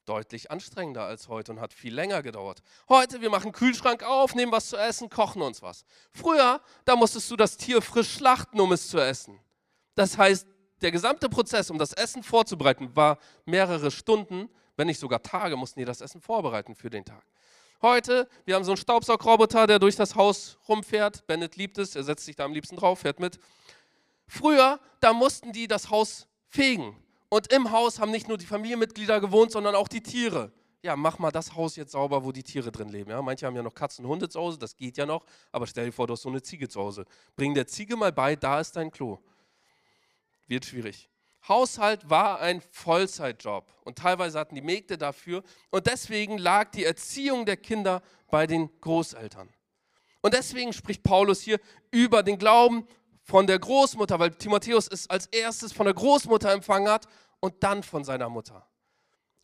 deutlich 0.09 0.51
anstrengender 0.51 1.05
als 1.05 1.29
heute 1.29 1.53
und 1.53 1.61
hat 1.61 1.73
viel 1.73 1.95
länger 1.95 2.23
gedauert. 2.23 2.63
Heute, 2.89 3.21
wir 3.21 3.31
machen 3.31 3.53
Kühlschrank 3.53 4.03
auf, 4.03 4.35
nehmen 4.35 4.53
was 4.53 4.69
zu 4.69 4.77
essen, 4.77 5.11
kochen 5.11 5.43
uns 5.43 5.63
was. 5.63 5.85
Früher, 6.13 6.61
da 6.85 6.97
musstest 6.97 7.31
du 7.31 7.37
das 7.37 7.57
Tier 7.57 7.83
frisch 7.83 8.15
schlachten, 8.15 8.59
um 8.61 8.73
es 8.73 8.89
zu 8.89 8.99
essen. 8.99 9.39
Das 9.95 10.17
heißt, 10.17 10.47
der 10.81 10.93
gesamte 10.93 11.29
Prozess, 11.29 11.71
um 11.71 11.79
das 11.79 11.93
Essen 11.93 12.23
vorzubereiten, 12.23 12.95
war 12.95 13.19
mehrere 13.45 13.91
Stunden, 13.91 14.49
wenn 14.77 14.87
nicht 14.87 15.01
sogar 15.01 15.23
Tage, 15.23 15.57
mussten 15.57 15.81
die 15.81 15.85
das 15.85 16.01
Essen 16.01 16.21
vorbereiten 16.21 16.75
für 16.75 16.89
den 16.89 17.05
Tag. 17.05 17.25
Heute, 17.83 18.29
wir 18.45 18.55
haben 18.55 18.65
so 18.65 18.73
einen 18.73 18.77
Staubsaugroboter, 18.77 19.67
der 19.67 19.79
durch 19.79 19.97
das 19.97 20.15
Haus 20.15 20.59
rumfährt. 20.69 21.27
Bennett 21.27 21.57
liebt 21.57 21.79
es, 21.79 21.95
er 21.95 22.03
setzt 22.03 22.25
sich 22.25 22.37
da 22.37 22.45
am 22.45 22.53
liebsten 22.53 22.77
drauf, 22.77 23.01
fährt 23.01 23.21
mit. 23.21 23.39
Früher, 24.27 24.81
da 25.01 25.13
mussten 25.13 25.53
die 25.53 25.69
das 25.69 25.91
Haus 25.91 26.27
fegen. 26.49 26.97
Und 27.29 27.53
im 27.53 27.71
Haus 27.71 27.99
haben 27.99 28.11
nicht 28.11 28.29
nur 28.29 28.39
die 28.39 28.47
Familienmitglieder 28.47 29.21
gewohnt, 29.21 29.53
sondern 29.53 29.75
auch 29.75 29.89
die 29.89 30.03
Tiere. 30.03 30.53
Ja, 30.83 30.97
mach 30.97 31.19
mal 31.19 31.31
das 31.31 31.55
Haus 31.55 31.77
jetzt 31.77 31.93
sauber, 31.93 32.25
wo 32.25 32.33
die 32.33 32.43
Tiere 32.43 32.71
drin 32.71 32.89
leben. 32.89 33.11
Ja, 33.11 33.21
manche 33.21 33.47
haben 33.47 33.57
ja 33.57 33.63
noch 33.63 33.75
Katzen 33.75 34.05
und 34.05 34.11
Hunde 34.13 34.29
zu 34.29 34.41
Hause, 34.41 34.59
das 34.59 34.77
geht 34.77 34.97
ja 34.97 35.07
noch. 35.07 35.25
Aber 35.51 35.67
stell 35.67 35.87
dir 35.87 35.93
vor, 35.93 36.07
du 36.07 36.13
hast 36.13 36.23
so 36.23 36.29
eine 36.29 36.41
Ziege 36.41 36.69
zu 36.69 36.81
Hause. 36.81 37.05
Bring 37.37 37.55
der 37.55 37.67
Ziege 37.67 37.97
mal 37.97 38.13
bei, 38.13 38.37
da 38.37 38.61
ist 38.61 38.77
dein 38.77 38.91
Klo. 38.91 39.19
Wird 40.47 40.65
schwierig. 40.65 41.11
Haushalt 41.47 42.09
war 42.09 42.41
ein 42.41 42.61
Vollzeitjob 42.61 43.73
und 43.85 43.99
teilweise 43.99 44.39
hatten 44.39 44.55
die 44.55 44.61
Mägde 44.61 44.99
dafür 44.99 45.43
und 45.71 45.87
deswegen 45.87 46.39
lag 46.39 46.71
die 46.71 46.85
Erziehung 46.85 47.47
der 47.47 47.57
Kinder 47.57 48.03
bei 48.31 48.47
den 48.47 48.71
Großeltern. 48.81 49.49
Und 50.21 50.35
deswegen 50.35 50.73
spricht 50.73 51.03
Paulus 51.03 51.41
hier 51.41 51.61
über 51.91 52.23
den 52.23 52.39
Glauben 52.39 52.87
von 53.29 53.47
der 53.47 53.59
Großmutter, 53.59 54.19
weil 54.19 54.31
Timotheus 54.31 54.89
es 54.89 55.09
als 55.11 55.27
erstes 55.27 55.73
von 55.75 55.85
der 55.85 55.95
Großmutter 55.95 56.51
empfangen 56.51 56.89
hat 56.89 57.07
und 57.41 57.63
dann 57.63 57.83
von 57.83 58.03
seiner 58.03 58.31
Mutter. 58.31 58.67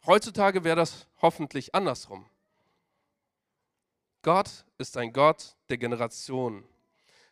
Heutzutage 0.06 0.64
wäre 0.64 0.76
das 0.76 1.06
hoffentlich 1.20 1.74
andersrum. 1.74 2.24
Gott 4.22 4.64
ist 4.78 4.96
ein 4.96 5.12
Gott 5.12 5.54
der 5.68 5.76
Generationen. 5.76 6.64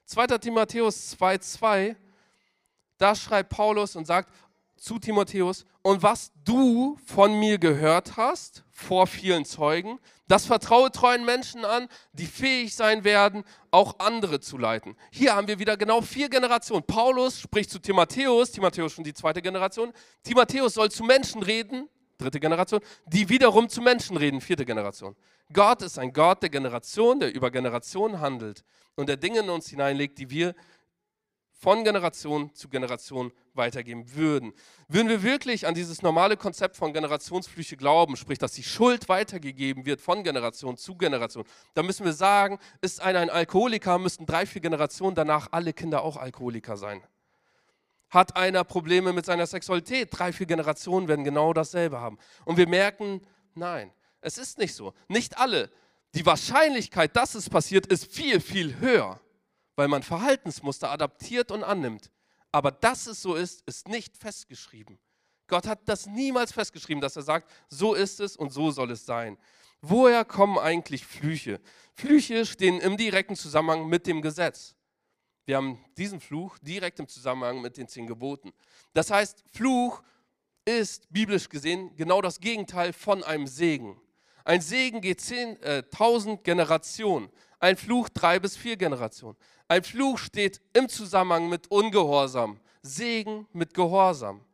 2. 0.04 0.26
Timotheus 0.38 1.16
2,2, 1.18 1.96
da 2.98 3.14
schreibt 3.14 3.48
Paulus 3.48 3.96
und 3.96 4.06
sagt, 4.06 4.30
zu 4.82 4.98
Timotheus, 4.98 5.64
und 5.82 6.02
was 6.02 6.32
du 6.44 6.98
von 7.06 7.38
mir 7.38 7.58
gehört 7.58 8.16
hast 8.16 8.64
vor 8.72 9.06
vielen 9.06 9.44
Zeugen, 9.44 10.00
das 10.26 10.44
vertraue 10.44 10.90
treuen 10.90 11.24
Menschen 11.24 11.64
an, 11.64 11.86
die 12.12 12.26
fähig 12.26 12.74
sein 12.74 13.04
werden, 13.04 13.44
auch 13.70 14.00
andere 14.00 14.40
zu 14.40 14.58
leiten. 14.58 14.96
Hier 15.12 15.36
haben 15.36 15.46
wir 15.46 15.60
wieder 15.60 15.76
genau 15.76 16.00
vier 16.00 16.28
Generationen. 16.28 16.82
Paulus 16.84 17.38
spricht 17.38 17.70
zu 17.70 17.78
Timotheus, 17.78 18.50
Timotheus 18.50 18.92
schon 18.92 19.04
die 19.04 19.14
zweite 19.14 19.40
Generation. 19.40 19.92
Timotheus 20.24 20.74
soll 20.74 20.90
zu 20.90 21.04
Menschen 21.04 21.44
reden, 21.44 21.88
dritte 22.18 22.40
Generation, 22.40 22.80
die 23.06 23.28
wiederum 23.28 23.68
zu 23.68 23.82
Menschen 23.82 24.16
reden, 24.16 24.40
vierte 24.40 24.64
Generation. 24.64 25.14
Gott 25.52 25.82
ist 25.82 25.98
ein 25.98 26.12
Gott 26.12 26.42
der 26.42 26.50
Generation, 26.50 27.20
der 27.20 27.32
über 27.32 27.52
Generationen 27.52 28.20
handelt 28.20 28.64
und 28.96 29.08
der 29.08 29.16
Dinge 29.16 29.40
in 29.40 29.50
uns 29.50 29.68
hineinlegt, 29.68 30.18
die 30.18 30.30
wir 30.30 30.54
von 31.62 31.84
Generation 31.84 32.52
zu 32.54 32.68
Generation 32.68 33.30
weitergeben 33.54 34.16
würden. 34.16 34.52
Würden 34.88 35.08
wir 35.08 35.22
wirklich 35.22 35.64
an 35.64 35.74
dieses 35.74 36.02
normale 36.02 36.36
Konzept 36.36 36.76
von 36.76 36.92
Generationsflüche 36.92 37.76
glauben, 37.76 38.16
sprich, 38.16 38.38
dass 38.38 38.50
die 38.54 38.64
Schuld 38.64 39.08
weitergegeben 39.08 39.86
wird 39.86 40.00
von 40.00 40.24
Generation 40.24 40.76
zu 40.76 40.96
Generation, 40.96 41.44
dann 41.74 41.86
müssen 41.86 42.04
wir 42.04 42.14
sagen, 42.14 42.58
ist 42.80 43.00
einer 43.00 43.20
ein 43.20 43.30
Alkoholiker, 43.30 43.96
müssten 43.98 44.26
drei, 44.26 44.44
vier 44.44 44.60
Generationen 44.60 45.14
danach 45.14 45.48
alle 45.52 45.72
Kinder 45.72 46.02
auch 46.02 46.16
Alkoholiker 46.16 46.76
sein. 46.76 47.00
Hat 48.10 48.34
einer 48.34 48.64
Probleme 48.64 49.12
mit 49.12 49.24
seiner 49.24 49.46
Sexualität, 49.46 50.08
drei, 50.10 50.32
vier 50.32 50.46
Generationen 50.46 51.06
werden 51.06 51.24
genau 51.24 51.52
dasselbe 51.52 52.00
haben. 52.00 52.18
Und 52.44 52.56
wir 52.56 52.66
merken, 52.66 53.20
nein, 53.54 53.92
es 54.20 54.36
ist 54.36 54.58
nicht 54.58 54.74
so. 54.74 54.94
Nicht 55.06 55.38
alle 55.38 55.70
Die 56.14 56.26
Wahrscheinlichkeit, 56.26 57.16
dass 57.16 57.34
es 57.36 57.48
passiert, 57.48 57.86
ist 57.86 58.12
viel, 58.12 58.40
viel 58.40 58.78
höher, 58.80 59.20
weil 59.76 59.88
man 59.88 60.02
Verhaltensmuster 60.02 60.90
adaptiert 60.90 61.50
und 61.50 61.64
annimmt. 61.64 62.10
Aber 62.50 62.70
dass 62.70 63.06
es 63.06 63.22
so 63.22 63.34
ist, 63.34 63.62
ist 63.66 63.88
nicht 63.88 64.16
festgeschrieben. 64.16 64.98
Gott 65.46 65.66
hat 65.66 65.80
das 65.86 66.06
niemals 66.06 66.52
festgeschrieben, 66.52 67.00
dass 67.00 67.16
er 67.16 67.22
sagt, 67.22 67.50
so 67.68 67.94
ist 67.94 68.20
es 68.20 68.36
und 68.36 68.52
so 68.52 68.70
soll 68.70 68.90
es 68.90 69.04
sein. 69.06 69.38
Woher 69.80 70.24
kommen 70.24 70.58
eigentlich 70.58 71.04
Flüche? 71.04 71.60
Flüche 71.94 72.46
stehen 72.46 72.80
im 72.80 72.96
direkten 72.96 73.36
Zusammenhang 73.36 73.88
mit 73.88 74.06
dem 74.06 74.22
Gesetz. 74.22 74.74
Wir 75.44 75.56
haben 75.56 75.84
diesen 75.96 76.20
Fluch 76.20 76.56
direkt 76.58 77.00
im 77.00 77.08
Zusammenhang 77.08 77.60
mit 77.60 77.76
den 77.76 77.88
zehn 77.88 78.06
Geboten. 78.06 78.52
Das 78.94 79.10
heißt, 79.10 79.44
Fluch 79.52 80.02
ist 80.64 81.12
biblisch 81.12 81.48
gesehen 81.48 81.94
genau 81.96 82.22
das 82.22 82.38
Gegenteil 82.38 82.92
von 82.92 83.24
einem 83.24 83.48
Segen. 83.48 84.00
Ein 84.44 84.60
Segen 84.60 85.00
geht 85.00 85.20
zehn, 85.20 85.60
äh, 85.62 85.82
tausend 85.84 86.44
Generationen, 86.44 87.28
ein 87.62 87.76
Fluch 87.76 88.08
drei 88.08 88.40
bis 88.40 88.56
vier 88.56 88.76
Generationen. 88.76 89.36
Ein 89.68 89.84
Fluch 89.84 90.18
steht 90.18 90.60
im 90.74 90.88
Zusammenhang 90.88 91.48
mit 91.48 91.70
Ungehorsam, 91.70 92.60
Segen 92.82 93.46
mit 93.52 93.72
Gehorsam. 93.72 94.44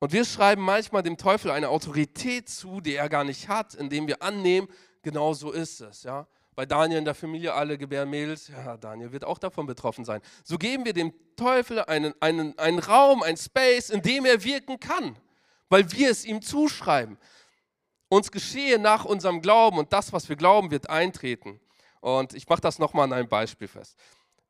Und 0.00 0.12
wir 0.12 0.24
schreiben 0.24 0.62
manchmal 0.62 1.02
dem 1.02 1.16
Teufel 1.16 1.50
eine 1.52 1.68
Autorität 1.68 2.48
zu, 2.48 2.80
die 2.80 2.96
er 2.96 3.08
gar 3.08 3.24
nicht 3.24 3.48
hat, 3.48 3.74
indem 3.74 4.08
wir 4.08 4.20
annehmen, 4.20 4.68
genau 5.02 5.32
so 5.32 5.52
ist 5.52 5.80
es. 5.80 6.02
Ja? 6.02 6.26
Bei 6.56 6.66
Daniel 6.66 6.98
in 6.98 7.04
der 7.04 7.14
Familie 7.14 7.54
alle 7.54 7.78
gebären 7.78 8.10
Mädels, 8.10 8.48
ja, 8.48 8.76
Daniel 8.76 9.12
wird 9.12 9.24
auch 9.24 9.38
davon 9.38 9.66
betroffen 9.66 10.04
sein. 10.04 10.20
So 10.42 10.58
geben 10.58 10.84
wir 10.84 10.92
dem 10.92 11.14
Teufel 11.36 11.80
einen, 11.84 12.14
einen, 12.20 12.58
einen 12.58 12.80
Raum, 12.80 13.22
ein 13.22 13.36
Space, 13.36 13.90
in 13.90 14.02
dem 14.02 14.24
er 14.24 14.42
wirken 14.42 14.80
kann, 14.80 15.16
weil 15.68 15.90
wir 15.92 16.10
es 16.10 16.24
ihm 16.24 16.42
zuschreiben. 16.42 17.16
Uns 18.08 18.30
geschehe 18.30 18.78
nach 18.78 19.04
unserem 19.04 19.40
Glauben 19.40 19.78
und 19.78 19.92
das, 19.92 20.12
was 20.12 20.28
wir 20.28 20.36
glauben, 20.36 20.70
wird 20.70 20.88
eintreten. 20.90 21.60
Und 22.00 22.34
ich 22.34 22.48
mache 22.48 22.60
das 22.60 22.78
nochmal 22.78 23.04
an 23.04 23.12
einem 23.12 23.28
Beispiel 23.28 23.68
fest. 23.68 23.96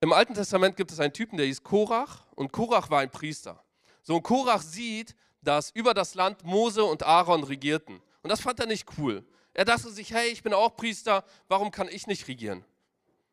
Im 0.00 0.12
Alten 0.12 0.34
Testament 0.34 0.76
gibt 0.76 0.90
es 0.90 1.00
einen 1.00 1.12
Typen, 1.12 1.36
der 1.36 1.46
hieß 1.46 1.62
Korach 1.62 2.26
und 2.34 2.52
Korach 2.52 2.90
war 2.90 3.00
ein 3.00 3.10
Priester. 3.10 3.62
So 4.02 4.16
ein 4.16 4.22
Korach 4.22 4.60
sieht, 4.60 5.14
dass 5.40 5.70
über 5.70 5.94
das 5.94 6.14
Land 6.14 6.44
Mose 6.44 6.84
und 6.84 7.02
Aaron 7.02 7.44
regierten. 7.44 8.02
Und 8.22 8.30
das 8.30 8.40
fand 8.40 8.60
er 8.60 8.66
nicht 8.66 8.86
cool. 8.98 9.24
Er 9.54 9.64
dachte 9.64 9.90
sich, 9.90 10.12
hey, 10.12 10.28
ich 10.28 10.42
bin 10.42 10.52
auch 10.52 10.76
Priester, 10.76 11.24
warum 11.48 11.70
kann 11.70 11.88
ich 11.88 12.06
nicht 12.06 12.26
regieren? 12.26 12.64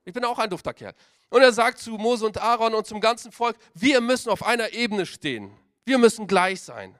Ich 0.05 0.13
bin 0.13 0.23
auch 0.23 0.39
ein 0.39 0.49
dufter 0.49 0.73
Kerl. 0.73 0.93
Und 1.29 1.41
er 1.41 1.51
sagt 1.51 1.79
zu 1.79 1.91
Mose 1.91 2.25
und 2.25 2.37
Aaron 2.37 2.73
und 2.73 2.85
zum 2.85 2.99
ganzen 2.99 3.31
Volk, 3.31 3.57
wir 3.73 4.01
müssen 4.01 4.29
auf 4.29 4.43
einer 4.43 4.73
Ebene 4.73 5.05
stehen. 5.05 5.51
Wir 5.85 5.97
müssen 5.97 6.27
gleich 6.27 6.61
sein. 6.61 6.97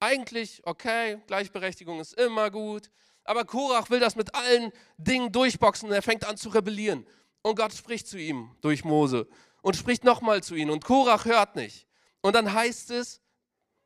Eigentlich, 0.00 0.62
okay, 0.64 1.18
Gleichberechtigung 1.26 2.00
ist 2.00 2.14
immer 2.14 2.50
gut, 2.50 2.90
aber 3.24 3.44
Korach 3.44 3.90
will 3.90 4.00
das 4.00 4.14
mit 4.14 4.34
allen 4.34 4.72
Dingen 4.98 5.32
durchboxen 5.32 5.88
und 5.88 5.94
er 5.94 6.02
fängt 6.02 6.24
an 6.24 6.36
zu 6.36 6.50
rebellieren. 6.50 7.06
Und 7.42 7.56
Gott 7.56 7.72
spricht 7.72 8.06
zu 8.06 8.18
ihm 8.18 8.54
durch 8.60 8.84
Mose 8.84 9.26
und 9.62 9.76
spricht 9.76 10.04
nochmal 10.04 10.42
zu 10.42 10.54
ihm 10.54 10.70
und 10.70 10.84
Korach 10.84 11.24
hört 11.24 11.56
nicht. 11.56 11.86
Und 12.20 12.34
dann 12.34 12.52
heißt 12.52 12.90
es, 12.90 13.20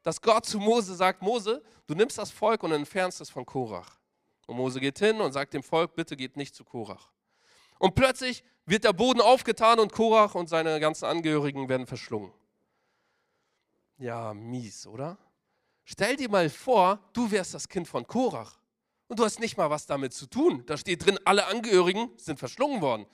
dass 0.02 0.20
Gott 0.20 0.46
zu 0.46 0.58
Mose 0.58 0.94
sagt, 0.94 1.22
Mose, 1.22 1.62
du 1.86 1.94
nimmst 1.94 2.18
das 2.18 2.30
Volk 2.30 2.62
und 2.62 2.72
entfernst 2.72 3.20
es 3.20 3.30
von 3.30 3.44
Korach. 3.44 3.98
Und 4.46 4.56
Mose 4.56 4.80
geht 4.80 4.98
hin 4.98 5.20
und 5.20 5.32
sagt 5.32 5.54
dem 5.54 5.62
Volk, 5.62 5.94
bitte 5.94 6.16
geht 6.16 6.36
nicht 6.36 6.54
zu 6.54 6.64
Korach. 6.64 7.12
Und 7.78 7.94
plötzlich 7.94 8.42
wird 8.66 8.84
der 8.84 8.92
Boden 8.92 9.20
aufgetan 9.20 9.78
und 9.78 9.92
Korach 9.92 10.34
und 10.34 10.48
seine 10.48 10.80
ganzen 10.80 11.04
Angehörigen 11.04 11.68
werden 11.68 11.86
verschlungen. 11.86 12.32
Ja, 13.98 14.34
mies, 14.34 14.86
oder? 14.86 15.18
Stell 15.92 16.14
dir 16.14 16.28
mal 16.28 16.48
vor, 16.48 17.00
du 17.14 17.28
wärst 17.32 17.52
das 17.52 17.68
Kind 17.68 17.88
von 17.88 18.06
Korach 18.06 18.60
und 19.08 19.18
du 19.18 19.24
hast 19.24 19.40
nicht 19.40 19.56
mal 19.56 19.70
was 19.70 19.86
damit 19.86 20.12
zu 20.12 20.26
tun. 20.26 20.62
Da 20.66 20.76
steht 20.76 21.04
drin, 21.04 21.18
alle 21.24 21.48
Angehörigen 21.48 22.12
sind 22.16 22.38
verschlungen 22.38 22.80
worden. 22.80 23.06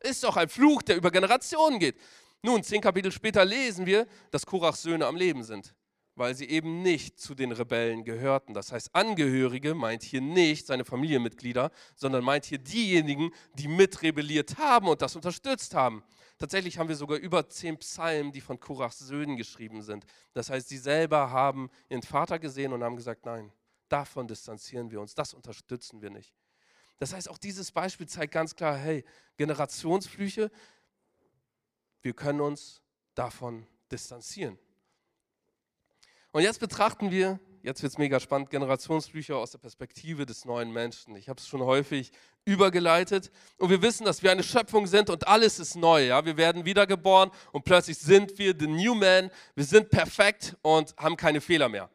Ist 0.00 0.24
doch 0.24 0.36
ein 0.36 0.48
Fluch, 0.48 0.82
der 0.82 0.96
über 0.96 1.12
Generationen 1.12 1.78
geht. 1.78 1.94
Nun, 2.42 2.64
zehn 2.64 2.80
Kapitel 2.80 3.12
später 3.12 3.44
lesen 3.44 3.86
wir, 3.86 4.08
dass 4.32 4.44
Korachs 4.44 4.82
Söhne 4.82 5.06
am 5.06 5.14
Leben 5.14 5.44
sind 5.44 5.76
weil 6.16 6.34
sie 6.34 6.48
eben 6.48 6.82
nicht 6.82 7.18
zu 7.18 7.34
den 7.34 7.52
Rebellen 7.52 8.04
gehörten. 8.04 8.54
Das 8.54 8.72
heißt, 8.72 8.94
Angehörige 8.94 9.74
meint 9.74 10.02
hier 10.02 10.20
nicht 10.20 10.66
seine 10.66 10.84
Familienmitglieder, 10.84 11.70
sondern 11.96 12.22
meint 12.22 12.44
hier 12.44 12.58
diejenigen, 12.58 13.32
die 13.54 13.68
mitrebelliert 13.68 14.56
haben 14.58 14.88
und 14.88 15.02
das 15.02 15.16
unterstützt 15.16 15.74
haben. 15.74 16.04
Tatsächlich 16.38 16.78
haben 16.78 16.88
wir 16.88 16.96
sogar 16.96 17.18
über 17.18 17.48
zehn 17.48 17.78
Psalmen, 17.78 18.32
die 18.32 18.40
von 18.40 18.58
Korachs 18.58 18.98
Söhnen 18.98 19.36
geschrieben 19.36 19.82
sind. 19.82 20.04
Das 20.32 20.50
heißt, 20.50 20.68
sie 20.68 20.78
selber 20.78 21.30
haben 21.30 21.70
ihren 21.88 22.02
Vater 22.02 22.38
gesehen 22.38 22.72
und 22.72 22.82
haben 22.82 22.96
gesagt, 22.96 23.24
nein, 23.24 23.52
davon 23.88 24.26
distanzieren 24.26 24.90
wir 24.90 25.00
uns, 25.00 25.14
das 25.14 25.32
unterstützen 25.32 26.02
wir 26.02 26.10
nicht. 26.10 26.34
Das 26.98 27.12
heißt, 27.12 27.28
auch 27.28 27.38
dieses 27.38 27.70
Beispiel 27.72 28.08
zeigt 28.08 28.32
ganz 28.32 28.54
klar, 28.54 28.76
hey, 28.76 29.04
Generationsflüche, 29.36 30.50
wir 32.02 32.14
können 32.14 32.40
uns 32.40 32.82
davon 33.14 33.66
distanzieren. 33.90 34.58
Und 36.32 36.42
jetzt 36.42 36.58
betrachten 36.58 37.10
wir, 37.10 37.38
jetzt 37.64 37.82
wird 37.82 37.92
es 37.92 37.98
mega 37.98 38.20
spannend, 38.20 38.50
Generationsbücher 38.50 39.36
aus 39.36 39.50
der 39.50 39.58
Perspektive 39.58 40.26
des 40.26 40.44
neuen 40.44 40.70
Menschen. 40.70 41.16
Ich 41.16 41.28
habe 41.28 41.40
es 41.40 41.48
schon 41.48 41.62
häufig 41.62 42.12
übergeleitet. 42.44 43.30
Und 43.56 43.70
wir 43.70 43.80
wissen, 43.80 44.04
dass 44.04 44.22
wir 44.22 44.30
eine 44.30 44.42
Schöpfung 44.42 44.86
sind 44.86 45.08
und 45.08 45.26
alles 45.26 45.58
ist 45.58 45.74
neu. 45.74 46.06
Ja? 46.06 46.24
Wir 46.24 46.36
werden 46.36 46.66
wiedergeboren 46.66 47.30
und 47.52 47.64
plötzlich 47.64 47.98
sind 47.98 48.38
wir 48.38 48.54
the 48.58 48.66
new 48.66 48.94
man. 48.94 49.30
Wir 49.54 49.64
sind 49.64 49.90
perfekt 49.90 50.56
und 50.62 50.94
haben 50.98 51.16
keine 51.16 51.40
Fehler 51.40 51.68
mehr. 51.68 51.88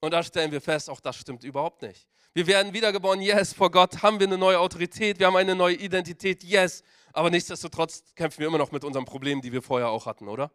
Und 0.00 0.12
da 0.12 0.22
stellen 0.22 0.50
wir 0.50 0.62
fest, 0.62 0.88
auch 0.88 1.00
das 1.00 1.16
stimmt 1.16 1.44
überhaupt 1.44 1.82
nicht. 1.82 2.08
Wir 2.32 2.46
werden 2.46 2.72
wiedergeboren, 2.72 3.20
yes, 3.20 3.52
vor 3.52 3.70
Gott 3.70 4.02
haben 4.02 4.20
wir 4.20 4.26
eine 4.26 4.38
neue 4.38 4.58
Autorität, 4.58 5.18
wir 5.18 5.26
haben 5.26 5.36
eine 5.36 5.54
neue 5.54 5.74
Identität, 5.74 6.42
yes. 6.44 6.82
Aber 7.12 7.28
nichtsdestotrotz 7.28 8.04
kämpfen 8.14 8.38
wir 8.38 8.46
immer 8.46 8.56
noch 8.56 8.72
mit 8.72 8.84
unseren 8.84 9.04
Problemen, 9.04 9.42
die 9.42 9.52
wir 9.52 9.62
vorher 9.62 9.90
auch 9.90 10.06
hatten, 10.06 10.28
oder? 10.28 10.50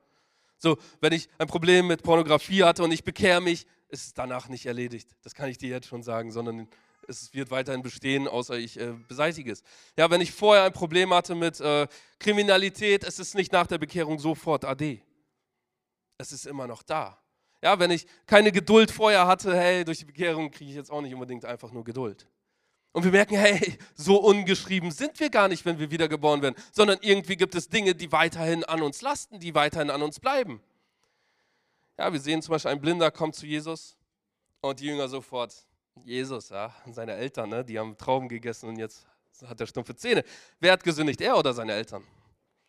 So, 0.58 0.78
wenn 1.02 1.14
ich 1.14 1.28
ein 1.38 1.48
Problem 1.48 1.88
mit 1.88 2.02
Pornografie 2.02 2.64
hatte 2.64 2.82
und 2.82 2.92
ich 2.92 3.04
bekehre 3.04 3.42
mich, 3.42 3.68
ist 3.90 4.08
es 4.08 4.14
danach 4.14 4.50
nicht 4.50 4.66
erledigt. 4.66 5.10
Das 5.24 5.34
kann 5.36 5.50
ich 5.50 5.58
dir 5.58 5.70
jetzt 5.70 5.88
schon 5.88 6.04
sagen, 6.04 6.32
sondern 6.32 6.68
es 7.08 7.34
wird 7.34 7.52
weiterhin 7.52 7.84
bestehen, 7.84 8.28
außer 8.28 8.58
ich 8.58 8.80
äh, 8.80 8.94
beseitige 9.08 9.52
es. 9.52 9.64
Ja, 9.98 10.10
wenn 10.10 10.22
ich 10.22 10.32
vorher 10.32 10.64
ein 10.64 10.74
Problem 10.74 11.14
hatte 11.14 11.36
mit 11.36 11.60
äh, 11.60 11.88
Kriminalität, 12.20 13.04
es 13.04 13.20
ist 13.20 13.36
nicht 13.36 13.52
nach 13.52 13.68
der 13.68 13.78
Bekehrung 13.78 14.20
sofort 14.20 14.66
AD. 14.66 15.02
Es 16.18 16.32
ist 16.32 16.48
immer 16.48 16.68
noch 16.68 16.82
da. 16.84 17.20
Ja, 17.62 17.80
wenn 17.80 17.92
ich 17.92 18.06
keine 18.26 18.52
Geduld 18.52 18.92
vorher 18.92 19.28
hatte, 19.28 19.56
hey, 19.56 19.84
durch 19.84 20.00
die 20.00 20.06
Bekehrung 20.06 20.52
kriege 20.52 20.70
ich 20.70 20.76
jetzt 20.76 20.92
auch 20.92 21.02
nicht 21.02 21.14
unbedingt 21.14 21.46
einfach 21.46 21.72
nur 21.72 21.84
Geduld. 21.84 22.28
Und 22.92 23.04
wir 23.04 23.12
merken, 23.12 23.36
hey, 23.36 23.78
so 23.94 24.18
ungeschrieben 24.18 24.92
sind 24.92 25.20
wir 25.20 25.30
gar 25.30 25.48
nicht, 25.48 25.66
wenn 25.66 25.80
wir 25.80 25.92
wiedergeboren 25.92 26.42
werden, 26.42 26.56
sondern 26.72 26.98
irgendwie 27.02 27.36
gibt 27.36 27.54
es 27.56 27.68
Dinge, 27.68 27.94
die 27.94 28.12
weiterhin 28.12 28.64
an 28.64 28.82
uns 28.82 29.02
lasten, 29.02 29.40
die 29.40 29.54
weiterhin 29.54 29.90
an 29.90 30.02
uns 30.02 30.20
bleiben. 30.20 30.62
Ja, 31.98 32.12
wir 32.12 32.20
sehen 32.20 32.42
zum 32.42 32.52
Beispiel, 32.52 32.72
ein 32.72 32.82
Blinder 32.82 33.10
kommt 33.12 33.36
zu 33.36 33.46
Jesus 33.46 33.98
und 34.62 34.80
die 34.80 34.86
Jünger 34.86 35.08
sofort, 35.08 35.56
Jesus, 36.04 36.50
ja, 36.50 36.74
seine 36.92 37.14
Eltern, 37.14 37.50
ne, 37.50 37.64
die 37.64 37.80
haben 37.80 37.98
Trauben 37.98 38.28
gegessen 38.28 38.70
und 38.70 38.78
jetzt 38.78 39.08
hat 39.46 39.60
er 39.60 39.68
stumpfe 39.68 39.96
Zähne. 39.96 40.24
Wer 40.60 40.74
hat 40.74 40.84
gesündigt, 40.84 41.22
er 41.22 41.38
oder 41.38 41.54
seine 41.54 41.74
Eltern? 41.74 42.04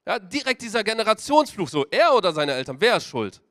Ja, 0.07 0.19
direkt 0.19 0.63
dieser 0.63 0.85
Generationsfluch, 0.85 1.69
so, 1.69 1.85
er 1.87 2.15
oder 2.15 2.33
seine 2.33 2.53
Eltern, 2.53 2.81
wer 2.81 2.97
ist 2.97 3.07
schuld? 3.07 3.43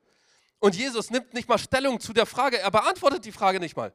Und 0.60 0.76
Jesus 0.76 1.10
nimmt 1.12 1.34
nicht 1.34 1.50
mal 1.50 1.58
Stellung 1.58 2.00
zu 2.00 2.14
der 2.14 2.26
Frage, 2.26 2.58
er 2.60 2.72
beantwortet 2.72 3.26
die 3.26 3.32
Frage 3.32 3.60
nicht 3.60 3.76
mal. 3.76 3.94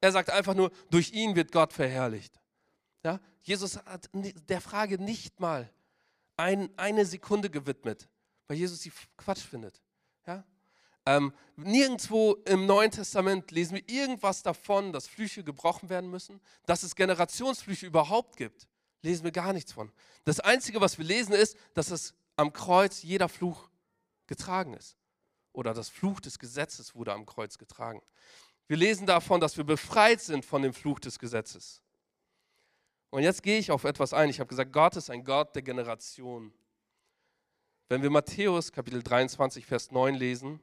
Er 0.00 0.12
sagt 0.12 0.30
einfach 0.30 0.54
nur, 0.54 0.70
durch 0.90 1.12
ihn 1.12 1.34
wird 1.36 1.52
Gott 1.52 1.72
verherrlicht. 1.72 2.40
Ja? 3.04 3.20
Jesus 3.42 3.76
hat 3.76 4.08
der 4.12 4.60
Frage 4.60 4.98
nicht 5.02 5.40
mal 5.40 5.68
ein, 6.36 6.70
eine 6.76 7.04
Sekunde 7.04 7.50
gewidmet, 7.50 8.08
weil 8.46 8.56
Jesus 8.56 8.80
sie 8.80 8.92
Quatsch 9.16 9.42
findet. 9.42 9.80
Ja? 10.26 10.44
Ähm, 11.04 11.32
nirgendwo 11.56 12.34
im 12.44 12.66
Neuen 12.66 12.90
Testament 12.90 13.50
lesen 13.50 13.74
wir 13.74 13.88
irgendwas 13.88 14.42
davon, 14.42 14.92
dass 14.92 15.08
Flüche 15.08 15.42
gebrochen 15.42 15.88
werden 15.88 16.10
müssen, 16.10 16.40
dass 16.66 16.82
es 16.82 16.94
Generationsflüche 16.94 17.86
überhaupt 17.86 18.36
gibt. 18.36 18.68
Lesen 19.02 19.24
wir 19.24 19.32
gar 19.32 19.52
nichts 19.52 19.72
von. 19.72 19.90
Das 20.24 20.38
Einzige, 20.38 20.80
was 20.80 20.98
wir 20.98 21.04
lesen, 21.04 21.32
ist, 21.32 21.56
dass 21.74 21.90
es 21.90 22.14
am 22.36 22.52
Kreuz 22.52 23.02
jeder 23.02 23.28
Fluch 23.28 23.68
getragen 24.28 24.74
ist. 24.74 24.96
Oder 25.52 25.74
das 25.74 25.88
Fluch 25.88 26.20
des 26.20 26.38
Gesetzes 26.38 26.94
wurde 26.94 27.12
am 27.12 27.26
Kreuz 27.26 27.58
getragen. 27.58 28.00
Wir 28.68 28.76
lesen 28.76 29.06
davon, 29.06 29.40
dass 29.40 29.56
wir 29.56 29.64
befreit 29.64 30.20
sind 30.20 30.44
von 30.44 30.62
dem 30.62 30.72
Fluch 30.72 31.00
des 31.00 31.18
Gesetzes. 31.18 31.82
Und 33.10 33.22
jetzt 33.22 33.42
gehe 33.42 33.58
ich 33.58 33.70
auf 33.70 33.84
etwas 33.84 34.14
ein. 34.14 34.30
Ich 34.30 34.40
habe 34.40 34.48
gesagt, 34.48 34.72
Gott 34.72 34.96
ist 34.96 35.10
ein 35.10 35.24
Gott 35.24 35.54
der 35.54 35.62
Generation. 35.62 36.54
Wenn 37.88 38.02
wir 38.02 38.08
Matthäus 38.08 38.72
Kapitel 38.72 39.02
23, 39.02 39.66
Vers 39.66 39.90
9 39.90 40.14
lesen, 40.14 40.60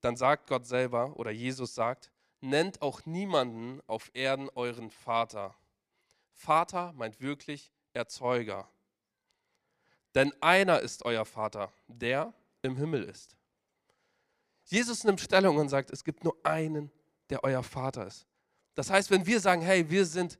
dann 0.00 0.16
sagt 0.16 0.46
Gott 0.48 0.66
selber 0.66 1.16
oder 1.16 1.30
Jesus 1.30 1.74
sagt, 1.74 2.10
nennt 2.40 2.82
auch 2.82 3.04
niemanden 3.06 3.80
auf 3.86 4.10
Erden 4.14 4.48
euren 4.54 4.90
Vater. 4.90 5.56
Vater 6.32 6.92
meint 6.92 7.20
wirklich 7.20 7.72
Erzeuger. 7.92 8.68
Denn 10.14 10.32
einer 10.40 10.80
ist 10.80 11.04
euer 11.04 11.24
Vater, 11.24 11.72
der 11.86 12.32
im 12.62 12.76
Himmel 12.76 13.04
ist. 13.04 13.36
Jesus 14.64 15.04
nimmt 15.04 15.20
Stellung 15.20 15.56
und 15.56 15.68
sagt, 15.68 15.90
es 15.90 16.04
gibt 16.04 16.24
nur 16.24 16.36
einen, 16.44 16.90
der 17.30 17.42
euer 17.44 17.62
Vater 17.62 18.06
ist. 18.06 18.26
Das 18.74 18.90
heißt, 18.90 19.10
wenn 19.10 19.26
wir 19.26 19.40
sagen, 19.40 19.62
hey, 19.62 19.88
wir 19.88 20.04
sind 20.04 20.38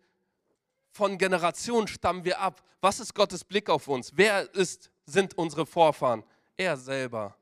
von 0.90 1.16
Generationen 1.16 1.86
stammen 1.86 2.24
wir 2.24 2.40
ab. 2.40 2.62
Was 2.80 3.00
ist 3.00 3.14
Gottes 3.14 3.44
Blick 3.44 3.70
auf 3.70 3.88
uns? 3.88 4.12
Wer 4.16 4.52
ist, 4.54 4.90
sind 5.06 5.36
unsere 5.38 5.64
Vorfahren? 5.64 6.24
Er 6.56 6.76
selber. 6.76 7.37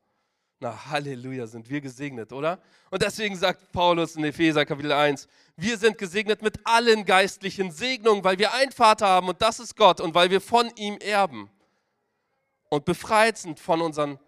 Na, 0.67 0.91
Halleluja, 0.91 1.47
sind 1.47 1.71
wir 1.71 1.81
gesegnet, 1.81 2.33
oder? 2.33 2.59
Und 2.91 3.01
deswegen 3.01 3.37
sagt 3.37 3.71
Paulus 3.71 4.17
in 4.17 4.25
Epheser 4.25 4.67
Kapitel 4.67 4.91
1, 4.91 5.29
wir 5.57 5.79
sind 5.79 5.97
gesegnet 5.97 6.43
mit 6.43 6.59
allen 6.65 7.05
geistlichen 7.05 7.71
Segnungen, 7.71 8.25
weil 8.25 8.37
wir 8.41 8.53
einen 8.53 8.73
Vater 8.73 9.07
haben 9.07 9.29
und 9.29 9.41
das 9.41 9.61
ist 9.61 9.77
Gott 9.77 10.01
und 10.01 10.17
weil 10.17 10.29
wir 10.29 10.41
von 10.41 10.69
ihm 10.75 10.99
erben 10.99 11.49
und 12.69 12.85
befreit 12.85 13.39
sind 13.39 13.61
von 13.61 13.81
unseren 13.81 14.19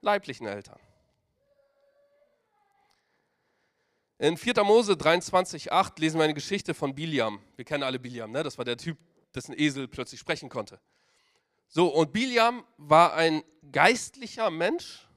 leiblichen 0.00 0.46
Eltern. 0.46 0.78
In 4.18 4.36
4. 4.36 4.62
Mose 4.62 4.92
23,8 4.92 6.00
lesen 6.00 6.18
wir 6.18 6.24
eine 6.24 6.34
Geschichte 6.34 6.72
von 6.72 6.94
Biliam. 6.94 7.40
Wir 7.56 7.64
kennen 7.64 7.82
alle 7.82 7.98
Biliam, 7.98 8.30
ne? 8.30 8.44
das 8.44 8.56
war 8.58 8.64
der 8.64 8.76
Typ, 8.76 8.96
dessen 9.34 9.58
Esel 9.58 9.88
plötzlich 9.88 10.20
sprechen 10.20 10.50
konnte. 10.50 10.78
So, 11.66 11.88
und 11.88 12.12
Biliam 12.12 12.62
war 12.76 13.14
ein 13.14 13.42
geistlicher 13.72 14.50
Mensch, 14.50 15.08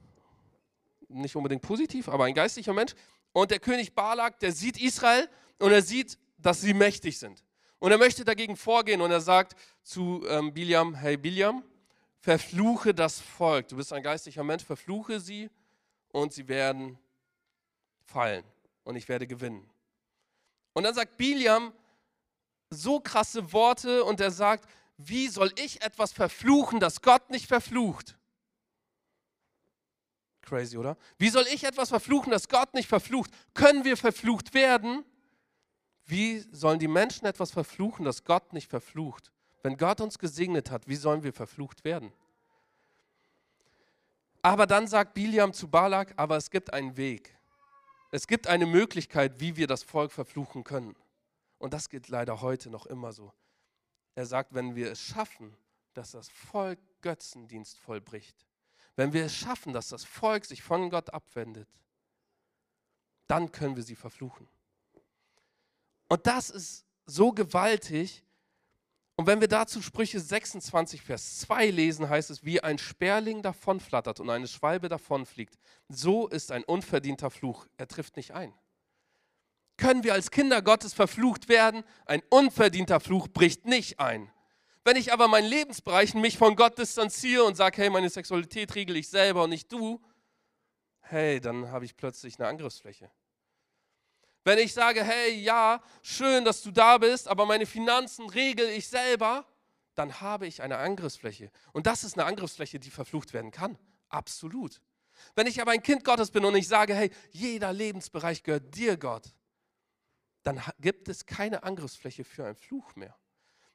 nicht 1.08 1.36
unbedingt 1.36 1.62
positiv, 1.62 2.08
aber 2.08 2.24
ein 2.24 2.34
geistlicher 2.34 2.72
Mensch. 2.72 2.94
Und 3.32 3.50
der 3.50 3.58
König 3.58 3.94
Balak, 3.94 4.38
der 4.40 4.52
sieht 4.52 4.80
Israel 4.80 5.28
und 5.58 5.72
er 5.72 5.82
sieht, 5.82 6.18
dass 6.38 6.60
sie 6.60 6.74
mächtig 6.74 7.18
sind. 7.18 7.42
Und 7.78 7.90
er 7.90 7.98
möchte 7.98 8.24
dagegen 8.24 8.56
vorgehen 8.56 9.00
und 9.00 9.10
er 9.10 9.20
sagt 9.20 9.56
zu 9.82 10.24
ähm, 10.28 10.54
Biliam, 10.54 10.94
hey 10.94 11.16
Biliam, 11.16 11.62
verfluche 12.20 12.94
das 12.94 13.20
Volk. 13.20 13.68
Du 13.68 13.76
bist 13.76 13.92
ein 13.92 14.02
geistlicher 14.02 14.44
Mensch, 14.44 14.64
verfluche 14.64 15.20
sie 15.20 15.50
und 16.12 16.32
sie 16.32 16.48
werden 16.48 16.98
fallen 18.04 18.44
und 18.84 18.96
ich 18.96 19.08
werde 19.08 19.26
gewinnen. 19.26 19.68
Und 20.72 20.84
dann 20.84 20.94
sagt 20.94 21.16
Biliam 21.16 21.72
so 22.70 23.00
krasse 23.00 23.52
Worte 23.52 24.04
und 24.04 24.20
er 24.20 24.30
sagt, 24.30 24.68
wie 24.96 25.28
soll 25.28 25.52
ich 25.56 25.82
etwas 25.82 26.12
verfluchen, 26.12 26.80
das 26.80 27.02
Gott 27.02 27.30
nicht 27.30 27.46
verflucht? 27.46 28.16
Crazy, 30.44 30.76
oder? 30.76 30.96
Wie 31.18 31.28
soll 31.28 31.46
ich 31.52 31.64
etwas 31.64 31.88
verfluchen, 31.88 32.30
das 32.30 32.48
Gott 32.48 32.74
nicht 32.74 32.88
verflucht? 32.88 33.30
Können 33.54 33.84
wir 33.84 33.96
verflucht 33.96 34.54
werden? 34.54 35.04
Wie 36.06 36.40
sollen 36.52 36.78
die 36.78 36.88
Menschen 36.88 37.26
etwas 37.26 37.50
verfluchen, 37.50 38.04
das 38.04 38.24
Gott 38.24 38.52
nicht 38.52 38.68
verflucht? 38.68 39.32
Wenn 39.62 39.76
Gott 39.76 40.00
uns 40.00 40.18
gesegnet 40.18 40.70
hat, 40.70 40.86
wie 40.86 40.96
sollen 40.96 41.22
wir 41.22 41.32
verflucht 41.32 41.84
werden? 41.84 42.12
Aber 44.42 44.66
dann 44.66 44.86
sagt 44.86 45.14
Biliam 45.14 45.54
zu 45.54 45.68
Balak, 45.68 46.12
aber 46.16 46.36
es 46.36 46.50
gibt 46.50 46.72
einen 46.72 46.98
Weg. 46.98 47.34
Es 48.10 48.26
gibt 48.26 48.46
eine 48.46 48.66
Möglichkeit, 48.66 49.40
wie 49.40 49.56
wir 49.56 49.66
das 49.66 49.82
Volk 49.82 50.12
verfluchen 50.12 50.64
können. 50.64 50.94
Und 51.58 51.72
das 51.72 51.88
geht 51.88 52.08
leider 52.08 52.42
heute 52.42 52.68
noch 52.68 52.84
immer 52.84 53.12
so. 53.12 53.32
Er 54.14 54.26
sagt, 54.26 54.54
wenn 54.54 54.76
wir 54.76 54.92
es 54.92 55.00
schaffen, 55.00 55.56
dass 55.94 56.10
das 56.10 56.28
Volk 56.28 56.78
Götzendienst 57.00 57.78
vollbricht, 57.78 58.46
wenn 58.96 59.12
wir 59.12 59.24
es 59.24 59.34
schaffen, 59.34 59.72
dass 59.72 59.88
das 59.88 60.04
Volk 60.04 60.44
sich 60.44 60.62
von 60.62 60.90
Gott 60.90 61.10
abwendet, 61.10 61.68
dann 63.26 63.52
können 63.52 63.76
wir 63.76 63.82
sie 63.82 63.96
verfluchen. 63.96 64.48
Und 66.08 66.26
das 66.26 66.50
ist 66.50 66.84
so 67.06 67.32
gewaltig, 67.32 68.24
und 69.16 69.26
wenn 69.26 69.40
wir 69.40 69.48
dazu 69.48 69.80
Sprüche 69.80 70.18
26, 70.18 71.00
Vers 71.00 71.38
2 71.40 71.70
lesen, 71.70 72.08
heißt 72.08 72.30
es, 72.30 72.44
wie 72.44 72.60
ein 72.60 72.78
Sperling 72.78 73.42
davonflattert 73.42 74.18
und 74.18 74.28
eine 74.28 74.48
Schwalbe 74.48 74.88
davonfliegt, 74.88 75.56
so 75.88 76.26
ist 76.26 76.50
ein 76.50 76.64
unverdienter 76.64 77.30
Fluch. 77.30 77.66
Er 77.76 77.86
trifft 77.86 78.16
nicht 78.16 78.32
ein. 78.32 78.52
Können 79.76 80.02
wir 80.02 80.14
als 80.14 80.30
Kinder 80.30 80.62
Gottes 80.62 80.94
verflucht 80.94 81.48
werden? 81.48 81.84
Ein 82.06 82.22
unverdienter 82.28 82.98
Fluch 83.00 83.28
bricht 83.28 83.66
nicht 83.66 84.00
ein. 84.00 84.30
Wenn 84.84 84.96
ich 84.96 85.12
aber 85.12 85.28
meinen 85.28 85.48
Lebensbereichen 85.48 86.20
mich 86.20 86.36
von 86.36 86.56
Gott 86.56 86.78
distanziere 86.78 87.44
und 87.44 87.56
sage, 87.56 87.78
hey, 87.78 87.90
meine 87.90 88.10
Sexualität 88.10 88.74
regle 88.74 88.98
ich 88.98 89.08
selber 89.08 89.44
und 89.44 89.50
nicht 89.50 89.72
du, 89.72 90.00
hey, 91.00 91.40
dann 91.40 91.70
habe 91.70 91.86
ich 91.86 91.96
plötzlich 91.96 92.38
eine 92.38 92.48
Angriffsfläche. 92.48 93.10
Wenn 94.44 94.58
ich 94.58 94.74
sage, 94.74 95.02
hey, 95.02 95.32
ja, 95.32 95.82
schön, 96.02 96.44
dass 96.44 96.60
du 96.60 96.70
da 96.70 96.98
bist, 96.98 97.28
aber 97.28 97.46
meine 97.46 97.64
Finanzen 97.64 98.28
regel 98.28 98.68
ich 98.68 98.88
selber, 98.88 99.46
dann 99.94 100.20
habe 100.20 100.46
ich 100.46 100.60
eine 100.60 100.76
Angriffsfläche. 100.76 101.50
Und 101.72 101.86
das 101.86 102.04
ist 102.04 102.18
eine 102.18 102.26
Angriffsfläche, 102.26 102.78
die 102.78 102.90
verflucht 102.90 103.32
werden 103.32 103.50
kann. 103.50 103.78
Absolut. 104.10 104.82
Wenn 105.34 105.46
ich 105.46 105.62
aber 105.62 105.70
ein 105.70 105.82
Kind 105.82 106.04
Gottes 106.04 106.30
bin 106.30 106.44
und 106.44 106.54
ich 106.56 106.68
sage, 106.68 106.94
hey, 106.94 107.10
jeder 107.30 107.72
Lebensbereich 107.72 108.42
gehört 108.42 108.74
dir, 108.74 108.98
Gott, 108.98 109.32
dann 110.42 110.60
gibt 110.78 111.08
es 111.08 111.24
keine 111.24 111.62
Angriffsfläche 111.62 112.24
für 112.24 112.44
einen 112.44 112.56
Fluch 112.56 112.94
mehr. 112.96 113.16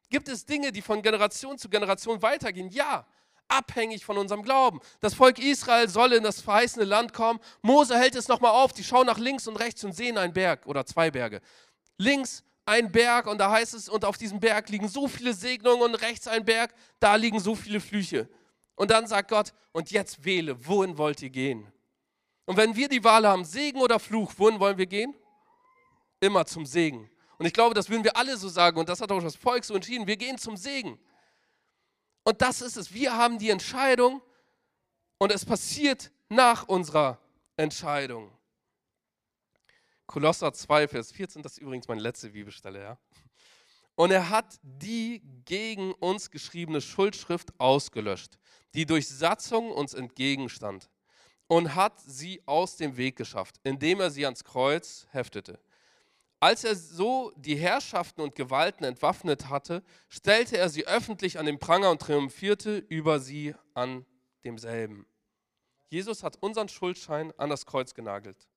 Gibt 0.10 0.28
es 0.28 0.46
Dinge, 0.46 0.72
die 0.72 0.82
von 0.82 1.02
Generation 1.02 1.58
zu 1.58 1.70
Generation 1.70 2.22
weitergehen? 2.22 2.70
Ja, 2.70 3.06
abhängig 3.48 4.06
von 4.06 4.18
unserem 4.18 4.44
Glauben. 4.44 4.80
Das 5.02 5.14
Volk 5.14 5.40
Israel 5.40 5.88
soll 5.88 6.14
in 6.14 6.24
das 6.24 6.42
verheißene 6.42 6.86
Land 6.86 7.14
kommen. 7.14 7.40
Mose 7.62 7.98
hält 7.98 8.16
es 8.16 8.28
nochmal 8.28 8.52
auf. 8.52 8.74
Die 8.74 8.84
schauen 8.84 9.06
nach 9.06 9.18
links 9.18 9.48
und 9.48 9.58
rechts 9.58 9.84
und 9.84 9.94
sehen 9.94 10.18
einen 10.18 10.34
Berg 10.34 10.66
oder 10.66 10.86
zwei 10.86 11.12
Berge. 11.12 11.42
Links 11.98 12.44
ein 12.66 12.92
Berg 12.92 13.26
und 13.26 13.40
da 13.40 13.52
heißt 13.52 13.74
es, 13.74 13.90
und 13.90 14.06
auf 14.06 14.18
diesem 14.18 14.40
Berg 14.40 14.70
liegen 14.70 14.88
so 14.88 15.08
viele 15.08 15.34
Segnungen 15.34 15.82
und 15.82 15.96
rechts 15.96 16.28
ein 16.28 16.46
Berg, 16.46 16.74
da 17.00 17.16
liegen 17.16 17.40
so 17.40 17.56
viele 17.56 17.80
Flüche. 17.80 18.30
Und 18.76 18.92
dann 18.92 19.08
sagt 19.08 19.32
Gott, 19.32 19.54
und 19.72 19.92
jetzt 19.92 20.24
wähle, 20.24 20.68
wohin 20.68 20.98
wollt 20.98 21.22
ihr 21.22 21.32
gehen? 21.32 21.72
Und 22.46 22.58
wenn 22.58 22.76
wir 22.76 22.88
die 22.88 23.04
Wahl 23.04 23.28
haben, 23.28 23.44
Segen 23.44 23.82
oder 23.82 24.00
Fluch, 24.00 24.34
wohin 24.38 24.60
wollen 24.60 24.78
wir 24.78 24.86
gehen? 24.86 25.16
Immer 26.20 26.46
zum 26.46 26.66
Segen. 26.66 27.10
Und 27.40 27.46
ich 27.46 27.54
glaube, 27.54 27.74
das 27.74 27.90
würden 27.90 28.04
wir 28.04 28.18
alle 28.18 28.38
so 28.38 28.50
sagen 28.50 28.78
und 28.78 28.90
das 28.90 29.00
hat 29.00 29.12
auch 29.12 29.24
das 29.24 29.38
Volk 29.38 29.64
so 29.64 29.74
entschieden. 29.74 30.06
Wir 30.06 30.18
gehen 30.18 30.38
zum 30.38 30.58
Segen. 30.58 31.00
Und 32.24 32.42
das 32.42 32.62
ist 32.62 32.76
es. 32.76 32.94
Wir 32.94 33.16
haben 33.16 33.40
die 33.40 33.50
Entscheidung 33.50 34.22
und 35.18 35.32
es 35.32 35.46
passiert 35.46 36.12
nach 36.28 36.68
unserer 36.68 37.18
Entscheidung. 37.56 38.30
Kolosser 40.06 40.52
2, 40.52 40.90
Vers 40.90 41.14
14, 41.14 41.42
das 41.42 41.54
ist 41.54 41.58
übrigens 41.60 41.88
meine 41.88 42.02
letzte 42.02 42.32
Bibelstelle, 42.32 42.82
ja. 42.82 42.98
Und 43.96 44.12
er 44.12 44.30
hat 44.30 44.60
die 44.64 45.22
gegen 45.46 45.94
uns 45.94 46.32
geschriebene 46.32 46.82
Schuldschrift 46.82 47.58
ausgelöscht, 47.58 48.38
die 48.74 48.86
durch 48.86 49.08
Satzung 49.08 49.72
uns 49.72 49.94
entgegenstand, 49.94 50.90
und 51.48 51.76
hat 51.76 52.00
sie 52.02 52.42
aus 52.46 52.76
dem 52.76 52.98
Weg 52.98 53.16
geschafft, 53.16 53.60
indem 53.64 54.02
er 54.02 54.12
sie 54.12 54.26
ans 54.26 54.44
Kreuz 54.44 55.08
heftete. 55.12 55.60
Als 56.40 56.64
er 56.64 56.76
so 56.76 57.34
die 57.36 57.56
Herrschaften 57.56 58.22
und 58.22 58.36
Gewalten 58.36 58.86
entwaffnet 58.86 59.50
hatte, 59.50 59.84
stellte 60.08 60.58
er 60.58 60.70
sie 60.70 60.88
öffentlich 60.88 61.38
an 61.38 61.46
den 61.46 61.60
Pranger 61.60 61.92
und 61.92 62.02
triumphierte 62.02 62.78
über 62.78 63.20
sie 63.20 63.56
an 63.74 64.06
demselben. 64.44 65.06
Jesus 65.90 66.24
hat 66.24 66.38
unseren 66.42 66.70
Schuldschein 66.70 67.34
an 67.38 67.50
das 67.50 67.66
Kreuz 67.66 67.94
genagelt. 67.94 68.48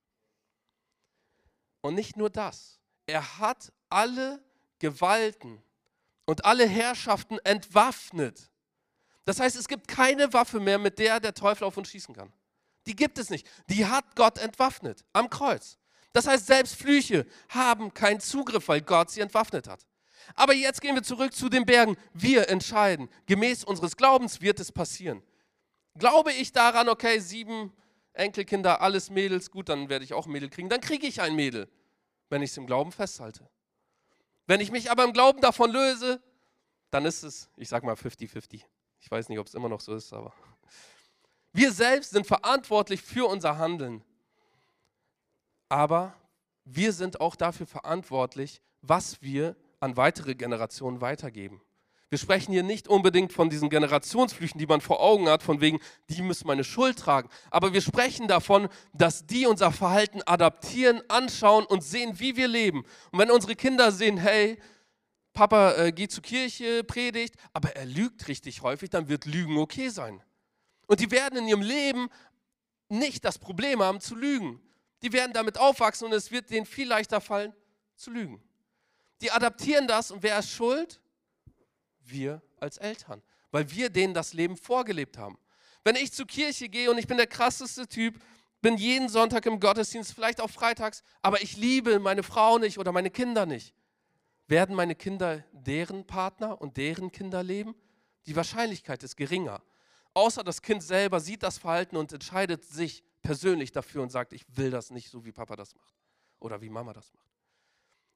Und 1.80 1.94
nicht 1.94 2.16
nur 2.16 2.30
das, 2.30 2.78
er 3.06 3.38
hat 3.38 3.72
alle 3.88 4.44
Gewalten 4.78 5.60
und 6.24 6.44
alle 6.44 6.68
Herrschaften 6.68 7.38
entwaffnet. 7.40 8.50
Das 9.24 9.40
heißt, 9.40 9.56
es 9.56 9.66
gibt 9.66 9.88
keine 9.88 10.32
Waffe 10.32 10.60
mehr, 10.60 10.78
mit 10.78 10.98
der 10.98 11.18
der 11.18 11.34
Teufel 11.34 11.64
auf 11.64 11.76
uns 11.76 11.88
schießen 11.88 12.14
kann. 12.14 12.32
Die 12.86 12.94
gibt 12.94 13.18
es 13.18 13.30
nicht. 13.30 13.46
Die 13.68 13.86
hat 13.86 14.16
Gott 14.16 14.38
entwaffnet 14.38 15.04
am 15.12 15.30
Kreuz. 15.30 15.78
Das 16.12 16.26
heißt, 16.26 16.46
selbst 16.46 16.76
Flüche 16.76 17.26
haben 17.48 17.94
keinen 17.94 18.20
Zugriff, 18.20 18.68
weil 18.68 18.82
Gott 18.82 19.10
sie 19.10 19.20
entwaffnet 19.20 19.68
hat. 19.68 19.86
Aber 20.34 20.54
jetzt 20.54 20.80
gehen 20.80 20.94
wir 20.94 21.02
zurück 21.02 21.34
zu 21.34 21.48
den 21.48 21.64
Bergen. 21.64 21.96
Wir 22.12 22.48
entscheiden. 22.48 23.08
Gemäß 23.26 23.64
unseres 23.64 23.96
Glaubens 23.96 24.40
wird 24.40 24.60
es 24.60 24.70
passieren. 24.70 25.22
Glaube 25.98 26.32
ich 26.32 26.52
daran, 26.52 26.88
okay, 26.88 27.18
sieben 27.18 27.72
Enkelkinder, 28.14 28.80
alles 28.80 29.10
Mädels, 29.10 29.50
gut, 29.50 29.68
dann 29.68 29.88
werde 29.88 30.04
ich 30.04 30.14
auch 30.14 30.26
Mädel 30.26 30.48
kriegen. 30.48 30.68
Dann 30.68 30.80
kriege 30.80 31.06
ich 31.06 31.20
ein 31.20 31.34
Mädel, 31.34 31.68
wenn 32.28 32.42
ich 32.42 32.50
es 32.50 32.56
im 32.56 32.66
Glauben 32.66 32.92
festhalte. 32.92 33.48
Wenn 34.46 34.60
ich 34.60 34.70
mich 34.70 34.90
aber 34.90 35.04
im 35.04 35.12
Glauben 35.12 35.40
davon 35.40 35.70
löse, 35.70 36.22
dann 36.90 37.04
ist 37.06 37.22
es, 37.22 37.48
ich 37.56 37.68
sage 37.68 37.86
mal 37.86 37.94
50-50. 37.94 38.62
Ich 39.00 39.10
weiß 39.10 39.28
nicht, 39.28 39.38
ob 39.38 39.46
es 39.46 39.54
immer 39.54 39.68
noch 39.68 39.80
so 39.80 39.94
ist, 39.94 40.12
aber 40.12 40.32
wir 41.52 41.72
selbst 41.72 42.10
sind 42.10 42.26
verantwortlich 42.26 43.02
für 43.02 43.26
unser 43.26 43.58
Handeln 43.58 44.04
aber 45.72 46.14
wir 46.66 46.92
sind 46.92 47.22
auch 47.22 47.34
dafür 47.34 47.66
verantwortlich, 47.66 48.60
was 48.82 49.22
wir 49.22 49.56
an 49.80 49.96
weitere 49.96 50.34
Generationen 50.34 51.00
weitergeben. 51.00 51.62
Wir 52.10 52.18
sprechen 52.18 52.52
hier 52.52 52.62
nicht 52.62 52.88
unbedingt 52.88 53.32
von 53.32 53.48
diesen 53.48 53.70
Generationsflüchen, 53.70 54.58
die 54.58 54.66
man 54.66 54.82
vor 54.82 55.00
Augen 55.00 55.30
hat, 55.30 55.42
von 55.42 55.62
wegen, 55.62 55.80
die 56.10 56.20
müssen 56.20 56.46
meine 56.46 56.62
Schuld 56.62 56.98
tragen. 56.98 57.30
Aber 57.50 57.72
wir 57.72 57.80
sprechen 57.80 58.28
davon, 58.28 58.68
dass 58.92 59.24
die 59.24 59.46
unser 59.46 59.72
Verhalten 59.72 60.20
adaptieren, 60.26 61.00
anschauen 61.08 61.64
und 61.64 61.82
sehen, 61.82 62.20
wie 62.20 62.36
wir 62.36 62.48
leben. 62.48 62.84
Und 63.10 63.18
wenn 63.18 63.30
unsere 63.30 63.56
Kinder 63.56 63.92
sehen, 63.92 64.18
hey, 64.18 64.58
Papa 65.32 65.72
äh, 65.76 65.92
geht 65.92 66.12
zur 66.12 66.22
Kirche, 66.22 66.84
predigt, 66.84 67.36
aber 67.54 67.74
er 67.74 67.86
lügt 67.86 68.28
richtig 68.28 68.60
häufig, 68.60 68.90
dann 68.90 69.08
wird 69.08 69.24
Lügen 69.24 69.56
okay 69.56 69.88
sein. 69.88 70.22
Und 70.86 71.00
die 71.00 71.10
werden 71.10 71.38
in 71.38 71.48
ihrem 71.48 71.62
Leben 71.62 72.10
nicht 72.90 73.24
das 73.24 73.38
Problem 73.38 73.82
haben 73.82 74.00
zu 74.02 74.14
lügen, 74.14 74.60
die 75.02 75.12
werden 75.12 75.32
damit 75.32 75.58
aufwachsen 75.58 76.06
und 76.06 76.12
es 76.12 76.30
wird 76.30 76.50
denen 76.50 76.66
viel 76.66 76.88
leichter 76.88 77.20
fallen, 77.20 77.52
zu 77.96 78.10
lügen. 78.10 78.42
Die 79.20 79.30
adaptieren 79.30 79.86
das 79.86 80.10
und 80.10 80.22
wer 80.22 80.38
ist 80.38 80.50
schuld? 80.50 81.00
Wir 82.00 82.42
als 82.58 82.78
Eltern, 82.78 83.22
weil 83.50 83.70
wir 83.70 83.90
denen 83.90 84.14
das 84.14 84.32
Leben 84.32 84.56
vorgelebt 84.56 85.18
haben. 85.18 85.38
Wenn 85.84 85.96
ich 85.96 86.12
zur 86.12 86.26
Kirche 86.26 86.68
gehe 86.68 86.90
und 86.90 86.98
ich 86.98 87.06
bin 87.06 87.16
der 87.16 87.26
krasseste 87.26 87.88
Typ, 87.88 88.20
bin 88.60 88.76
jeden 88.76 89.08
Sonntag 89.08 89.44
im 89.46 89.58
Gottesdienst, 89.58 90.14
vielleicht 90.14 90.40
auch 90.40 90.50
freitags, 90.50 91.02
aber 91.20 91.42
ich 91.42 91.56
liebe 91.56 91.98
meine 91.98 92.22
Frau 92.22 92.58
nicht 92.58 92.78
oder 92.78 92.92
meine 92.92 93.10
Kinder 93.10 93.44
nicht. 93.44 93.74
Werden 94.46 94.76
meine 94.76 94.94
Kinder 94.94 95.44
deren 95.52 96.06
Partner 96.06 96.60
und 96.60 96.76
deren 96.76 97.10
Kinder 97.10 97.42
leben? 97.42 97.74
Die 98.26 98.36
Wahrscheinlichkeit 98.36 99.02
ist 99.02 99.16
geringer. 99.16 99.62
Außer 100.14 100.44
das 100.44 100.62
Kind 100.62 100.82
selber 100.82 101.20
sieht 101.20 101.42
das 101.42 101.58
Verhalten 101.58 101.96
und 101.96 102.12
entscheidet 102.12 102.64
sich 102.64 103.02
persönlich 103.22 103.72
dafür 103.72 104.02
und 104.02 104.10
sagt, 104.10 104.32
ich 104.32 104.44
will 104.56 104.70
das 104.70 104.90
nicht 104.90 105.10
so, 105.10 105.24
wie 105.24 105.32
Papa 105.32 105.56
das 105.56 105.74
macht 105.74 105.94
oder 106.40 106.60
wie 106.60 106.68
Mama 106.68 106.92
das 106.92 107.12
macht. 107.12 107.28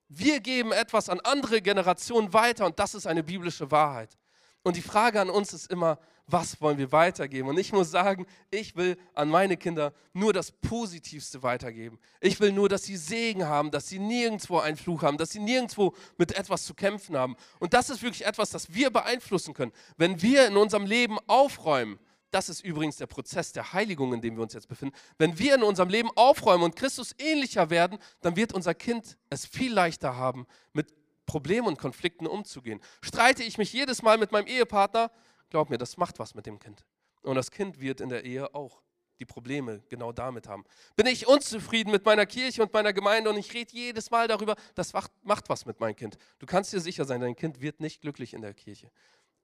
Wir 0.08 0.40
geben 0.40 0.72
etwas 0.72 1.08
an 1.08 1.20
andere 1.20 1.62
Generationen 1.62 2.32
weiter 2.32 2.66
und 2.66 2.78
das 2.78 2.94
ist 2.94 3.06
eine 3.06 3.22
biblische 3.22 3.70
Wahrheit. 3.70 4.16
Und 4.62 4.76
die 4.76 4.82
Frage 4.82 5.20
an 5.20 5.30
uns 5.30 5.52
ist 5.52 5.70
immer, 5.70 5.98
was 6.26 6.60
wollen 6.60 6.76
wir 6.76 6.90
weitergeben? 6.90 7.48
Und 7.48 7.56
ich 7.56 7.72
muss 7.72 7.92
sagen, 7.92 8.26
ich 8.50 8.74
will 8.74 8.96
an 9.14 9.28
meine 9.28 9.56
Kinder 9.56 9.92
nur 10.12 10.32
das 10.32 10.50
Positivste 10.50 11.42
weitergeben. 11.44 12.00
Ich 12.20 12.40
will 12.40 12.50
nur, 12.50 12.68
dass 12.68 12.82
sie 12.82 12.96
Segen 12.96 13.46
haben, 13.46 13.70
dass 13.70 13.88
sie 13.88 14.00
nirgendwo 14.00 14.58
einen 14.58 14.76
Fluch 14.76 15.02
haben, 15.02 15.18
dass 15.18 15.30
sie 15.30 15.38
nirgendwo 15.38 15.94
mit 16.18 16.36
etwas 16.36 16.64
zu 16.64 16.74
kämpfen 16.74 17.16
haben. 17.16 17.36
Und 17.60 17.74
das 17.74 17.90
ist 17.90 18.02
wirklich 18.02 18.26
etwas, 18.26 18.50
das 18.50 18.74
wir 18.74 18.90
beeinflussen 18.90 19.54
können. 19.54 19.72
Wenn 19.96 20.20
wir 20.20 20.48
in 20.48 20.56
unserem 20.56 20.86
Leben 20.86 21.18
aufräumen, 21.28 22.00
das 22.36 22.50
ist 22.50 22.60
übrigens 22.62 22.96
der 22.96 23.06
Prozess 23.06 23.52
der 23.52 23.72
Heiligung, 23.72 24.12
in 24.12 24.20
dem 24.20 24.36
wir 24.36 24.42
uns 24.42 24.52
jetzt 24.52 24.68
befinden. 24.68 24.94
Wenn 25.16 25.38
wir 25.38 25.54
in 25.54 25.62
unserem 25.62 25.88
Leben 25.88 26.10
aufräumen 26.16 26.64
und 26.64 26.76
Christus 26.76 27.14
ähnlicher 27.18 27.70
werden, 27.70 27.98
dann 28.20 28.36
wird 28.36 28.52
unser 28.52 28.74
Kind 28.74 29.16
es 29.30 29.46
viel 29.46 29.72
leichter 29.72 30.16
haben, 30.16 30.46
mit 30.74 30.92
Problemen 31.24 31.66
und 31.66 31.78
Konflikten 31.78 32.26
umzugehen. 32.26 32.82
Streite 33.00 33.42
ich 33.42 33.56
mich 33.56 33.72
jedes 33.72 34.02
Mal 34.02 34.18
mit 34.18 34.32
meinem 34.32 34.48
Ehepartner, 34.48 35.10
glaub 35.48 35.70
mir, 35.70 35.78
das 35.78 35.96
macht 35.96 36.18
was 36.18 36.34
mit 36.34 36.44
dem 36.44 36.58
Kind. 36.58 36.84
Und 37.22 37.36
das 37.36 37.50
Kind 37.50 37.80
wird 37.80 38.02
in 38.02 38.10
der 38.10 38.26
Ehe 38.26 38.54
auch 38.54 38.82
die 39.18 39.24
Probleme 39.24 39.82
genau 39.88 40.12
damit 40.12 40.46
haben. 40.46 40.64
Bin 40.94 41.06
ich 41.06 41.26
unzufrieden 41.26 41.90
mit 41.90 42.04
meiner 42.04 42.26
Kirche 42.26 42.62
und 42.62 42.70
meiner 42.70 42.92
Gemeinde 42.92 43.30
und 43.30 43.38
ich 43.38 43.54
rede 43.54 43.72
jedes 43.72 44.10
Mal 44.10 44.28
darüber, 44.28 44.56
das 44.74 44.92
macht, 44.92 45.10
macht 45.22 45.48
was 45.48 45.64
mit 45.64 45.80
meinem 45.80 45.96
Kind. 45.96 46.18
Du 46.38 46.44
kannst 46.44 46.70
dir 46.74 46.80
sicher 46.80 47.06
sein, 47.06 47.22
dein 47.22 47.34
Kind 47.34 47.62
wird 47.62 47.80
nicht 47.80 48.02
glücklich 48.02 48.34
in 48.34 48.42
der 48.42 48.52
Kirche. 48.52 48.90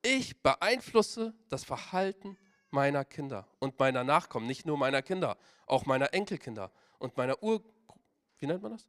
Ich 0.02 0.42
beeinflusse 0.42 1.32
das 1.48 1.64
Verhalten 1.64 2.36
meiner 2.72 3.04
Kinder 3.04 3.46
und 3.58 3.78
meiner 3.78 4.04
Nachkommen, 4.04 4.46
nicht 4.46 4.66
nur 4.66 4.76
meiner 4.76 5.02
Kinder, 5.02 5.36
auch 5.66 5.86
meiner 5.86 6.12
Enkelkinder 6.14 6.70
und 6.98 7.16
meiner 7.16 7.42
Ur... 7.42 7.62
Wie 8.38 8.46
nennt 8.46 8.62
man 8.62 8.72
das? 8.72 8.88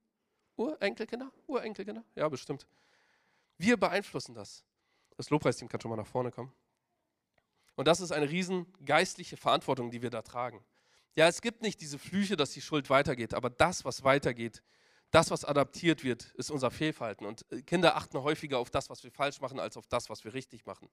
Urenkelkinder? 0.56 1.32
Urenkelkinder? 1.48 2.04
Ja, 2.16 2.28
bestimmt. 2.30 2.68
Wir 3.58 3.78
beeinflussen 3.78 4.34
das. 4.34 4.64
Das 5.18 5.30
Lobpreisteam 5.30 5.68
kann 5.68 5.80
schon 5.80 5.90
mal 5.90 5.98
nach 5.98 6.08
vorne 6.08 6.32
kommen. 6.32 6.52
Und 7.76 7.88
das 7.88 8.02
ist 8.02 8.12
eine 8.12 8.30
riesen 8.30 8.72
geistliche 8.86 9.38
Verantwortung, 9.38 9.92
die 9.92 10.02
wir 10.02 10.10
da 10.10 10.22
tragen. 10.22 10.64
Ja, 11.16 11.28
es 11.28 11.42
gibt 11.42 11.62
nicht 11.62 11.82
diese 11.82 12.00
Flüche, 12.00 12.36
dass 12.36 12.52
die 12.52 12.62
Schuld 12.62 12.90
weitergeht, 12.90 13.34
aber 13.34 13.50
das, 13.50 13.86
was 13.86 14.04
weitergeht, 14.04 14.64
das, 15.12 15.30
was 15.30 15.46
adaptiert 15.46 16.04
wird, 16.04 16.34
ist 16.34 16.50
unser 16.50 16.72
Fehlverhalten. 16.72 17.28
Und 17.28 17.46
äh, 17.52 17.62
Kinder 17.62 17.96
achten 17.96 18.18
häufiger 18.22 18.58
auf 18.58 18.72
das, 18.72 18.90
was 18.90 19.04
wir 19.04 19.12
falsch 19.12 19.42
machen, 19.42 19.60
als 19.60 19.78
auf 19.78 19.86
das, 19.88 20.10
was 20.10 20.24
wir 20.24 20.34
richtig 20.34 20.66
machen. 20.66 20.90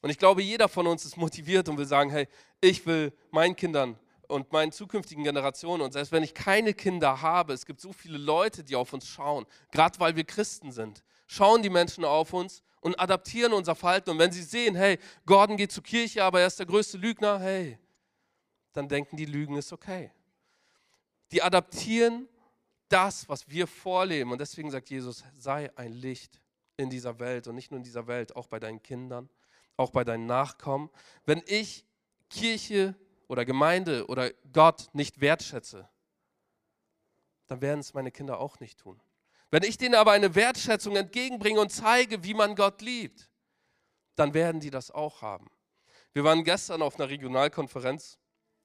Und 0.00 0.10
ich 0.10 0.18
glaube, 0.18 0.42
jeder 0.42 0.68
von 0.68 0.86
uns 0.86 1.04
ist 1.04 1.16
motiviert 1.16 1.68
und 1.68 1.78
will 1.78 1.86
sagen, 1.86 2.10
hey, 2.10 2.28
ich 2.60 2.86
will 2.86 3.12
meinen 3.30 3.56
Kindern 3.56 3.98
und 4.28 4.52
meinen 4.52 4.72
zukünftigen 4.72 5.24
Generationen 5.24 5.82
und 5.82 5.92
selbst 5.92 6.12
wenn 6.12 6.22
ich 6.22 6.34
keine 6.34 6.74
Kinder 6.74 7.22
habe, 7.22 7.52
es 7.52 7.64
gibt 7.64 7.80
so 7.80 7.92
viele 7.92 8.18
Leute, 8.18 8.64
die 8.64 8.76
auf 8.76 8.92
uns 8.92 9.06
schauen, 9.06 9.46
gerade 9.70 9.98
weil 10.00 10.16
wir 10.16 10.24
Christen 10.24 10.72
sind, 10.72 11.04
schauen 11.26 11.62
die 11.62 11.70
Menschen 11.70 12.04
auf 12.04 12.32
uns 12.32 12.62
und 12.80 12.98
adaptieren 13.00 13.52
unser 13.52 13.74
Verhalten. 13.74 14.10
Und 14.10 14.18
wenn 14.18 14.32
sie 14.32 14.42
sehen, 14.42 14.76
hey, 14.76 14.98
Gordon 15.24 15.56
geht 15.56 15.72
zur 15.72 15.82
Kirche, 15.82 16.22
aber 16.22 16.40
er 16.40 16.46
ist 16.46 16.58
der 16.58 16.66
größte 16.66 16.98
Lügner, 16.98 17.38
hey, 17.40 17.78
dann 18.72 18.88
denken 18.88 19.16
die, 19.16 19.24
Lügen 19.24 19.56
ist 19.56 19.72
okay. 19.72 20.12
Die 21.32 21.42
adaptieren 21.42 22.28
das, 22.88 23.28
was 23.28 23.48
wir 23.48 23.66
vorleben. 23.66 24.30
Und 24.30 24.40
deswegen 24.40 24.70
sagt 24.70 24.90
Jesus, 24.90 25.24
sei 25.36 25.70
ein 25.76 25.92
Licht 25.92 26.40
in 26.76 26.90
dieser 26.90 27.18
Welt 27.18 27.48
und 27.48 27.54
nicht 27.54 27.70
nur 27.70 27.78
in 27.78 27.84
dieser 27.84 28.06
Welt, 28.06 28.36
auch 28.36 28.46
bei 28.46 28.60
deinen 28.60 28.82
Kindern, 28.82 29.28
auch 29.76 29.90
bei 29.90 30.04
deinen 30.04 30.26
Nachkommen. 30.26 30.90
Wenn 31.24 31.42
ich 31.46 31.84
Kirche 32.30 32.94
oder 33.28 33.44
Gemeinde 33.44 34.06
oder 34.06 34.30
Gott 34.52 34.88
nicht 34.92 35.20
wertschätze, 35.20 35.88
dann 37.46 37.60
werden 37.60 37.80
es 37.80 37.94
meine 37.94 38.10
Kinder 38.10 38.40
auch 38.40 38.60
nicht 38.60 38.78
tun. 38.78 39.00
Wenn 39.50 39.62
ich 39.62 39.78
denen 39.78 39.94
aber 39.94 40.12
eine 40.12 40.34
Wertschätzung 40.34 40.96
entgegenbringe 40.96 41.60
und 41.60 41.70
zeige, 41.70 42.24
wie 42.24 42.34
man 42.34 42.56
Gott 42.56 42.82
liebt, 42.82 43.30
dann 44.16 44.34
werden 44.34 44.60
die 44.60 44.70
das 44.70 44.90
auch 44.90 45.22
haben. 45.22 45.50
Wir 46.12 46.24
waren 46.24 46.44
gestern 46.44 46.82
auf 46.82 46.98
einer 46.98 47.08
Regionalkonferenz 47.08 48.18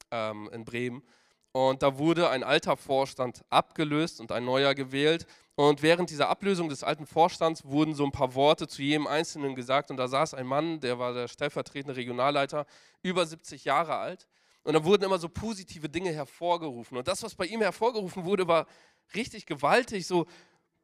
ähm, 0.10 0.50
in 0.52 0.66
Bremen 0.66 1.04
und 1.52 1.84
da 1.84 1.98
wurde 1.98 2.30
ein 2.30 2.44
alter 2.44 2.78
Vorstand 2.78 3.44
abgelöst 3.50 4.22
und 4.22 4.32
ein 4.32 4.46
neuer 4.46 4.74
gewählt. 4.74 5.28
Und 5.62 5.84
während 5.84 6.10
dieser 6.10 6.28
Ablösung 6.28 6.70
des 6.70 6.84
alten 6.84 7.06
Vorstands 7.06 7.64
wurden 7.64 7.94
so 7.94 8.04
ein 8.04 8.12
paar 8.12 8.34
Worte 8.34 8.68
zu 8.68 8.82
jedem 8.82 9.06
Einzelnen 9.06 9.54
gesagt. 9.54 9.92
Und 9.92 9.98
da 9.98 10.08
saß 10.08 10.34
ein 10.34 10.48
Mann, 10.48 10.80
der 10.80 10.98
war 10.98 11.14
der 11.14 11.28
stellvertretende 11.28 11.96
Regionalleiter, 11.96 12.66
über 13.04 13.28
70 13.28 13.64
Jahre 13.64 13.98
alt. 13.98 14.28
Und 14.64 14.74
da 14.74 14.84
wurden 14.84 15.04
immer 15.04 15.20
so 15.20 15.30
positive 15.30 15.88
Dinge 15.88 16.12
hervorgerufen. 16.12 16.98
Und 16.98 17.08
das, 17.08 17.22
was 17.22 17.36
bei 17.36 17.46
ihm 17.46 17.62
hervorgerufen 17.62 18.26
wurde, 18.26 18.48
war 18.48 18.66
richtig 19.14 19.46
gewaltig. 19.46 20.08
So, 20.08 20.26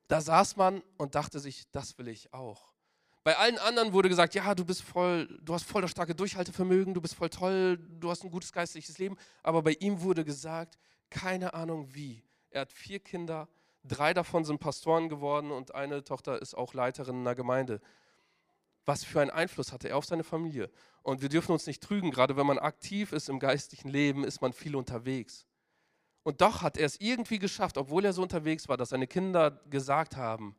da 0.08 0.22
saß 0.22 0.58
man 0.58 0.84
und 0.98 1.16
dachte 1.16 1.40
sich, 1.40 1.64
das 1.72 1.98
will 1.98 2.10
ich 2.10 2.32
auch. 2.32 2.72
Bei 3.24 3.36
allen 3.36 3.58
anderen 3.58 3.94
wurde 3.94 4.10
gesagt, 4.10 4.36
ja, 4.36 4.54
du 4.54 4.64
bist 4.64 4.84
voll, 4.84 5.40
du 5.42 5.56
hast 5.56 5.64
voll 5.64 5.82
das 5.82 5.90
starke 5.90 6.14
Durchhaltevermögen, 6.14 6.94
du 6.94 7.02
bist 7.02 7.16
voll 7.16 7.32
toll, 7.32 7.80
du 8.00 8.12
hast 8.12 8.24
ein 8.24 8.30
gutes 8.30 8.54
geistliches 8.54 9.00
Leben. 9.00 9.18
Aber 9.42 9.64
bei 9.64 9.76
ihm 9.80 10.02
wurde 10.02 10.24
gesagt, 10.24 10.78
keine 11.10 11.56
Ahnung 11.56 11.96
wie. 11.96 12.24
Er 12.52 12.62
hat 12.62 12.72
vier 12.72 13.00
Kinder, 13.00 13.50
drei 13.88 14.14
davon 14.14 14.46
sind 14.46 14.60
Pastoren 14.60 15.10
geworden 15.10 15.52
und 15.52 15.76
eine 15.76 16.04
Tochter 16.04 16.42
ist 16.42 16.56
auch 16.56 16.74
Leiterin 16.74 17.18
einer 17.18 17.36
Gemeinde. 17.36 17.82
Was 18.86 19.04
für 19.04 19.20
einen 19.20 19.32
Einfluss 19.32 19.72
hatte 19.72 19.90
er 19.90 19.98
auf 19.98 20.06
seine 20.06 20.24
Familie? 20.24 20.70
Und 21.04 21.22
wir 21.22 21.30
dürfen 21.30 21.52
uns 21.52 21.68
nicht 21.68 21.84
trügen, 21.84 22.12
gerade 22.12 22.38
wenn 22.38 22.46
man 22.46 22.60
aktiv 22.60 23.12
ist 23.12 23.30
im 23.30 23.40
geistlichen 23.40 23.90
Leben, 23.90 24.24
ist 24.24 24.42
man 24.42 24.54
viel 24.54 24.76
unterwegs. 24.76 25.46
Und 26.24 26.42
doch 26.42 26.62
hat 26.62 26.78
er 26.78 26.86
es 26.86 27.00
irgendwie 27.00 27.40
geschafft, 27.40 27.78
obwohl 27.78 28.06
er 28.06 28.14
so 28.14 28.22
unterwegs 28.22 28.68
war, 28.68 28.78
dass 28.78 28.90
seine 28.90 29.08
Kinder 29.08 29.52
gesagt 29.70 30.16
haben, 30.16 30.56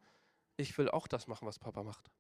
ich 0.57 0.77
will 0.77 0.91
auch 0.91 1.07
das 1.07 1.27
machen, 1.27 1.47
was 1.47 1.59
Papa 1.59 1.83
macht. 1.83 2.11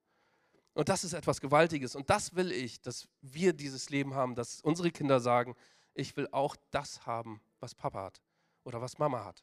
Und 0.74 0.88
das 0.88 1.04
ist 1.04 1.12
etwas 1.12 1.40
Gewaltiges. 1.40 1.96
Und 1.96 2.08
das 2.08 2.34
will 2.36 2.52
ich, 2.52 2.80
dass 2.80 3.08
wir 3.20 3.52
dieses 3.52 3.90
Leben 3.90 4.14
haben, 4.14 4.34
dass 4.34 4.60
unsere 4.60 4.90
Kinder 4.90 5.20
sagen, 5.20 5.56
ich 5.94 6.16
will 6.16 6.28
auch 6.30 6.56
das 6.70 7.06
haben, 7.06 7.40
was 7.60 7.74
Papa 7.74 8.04
hat 8.04 8.22
oder 8.64 8.80
was 8.80 8.98
Mama 8.98 9.24
hat 9.24 9.42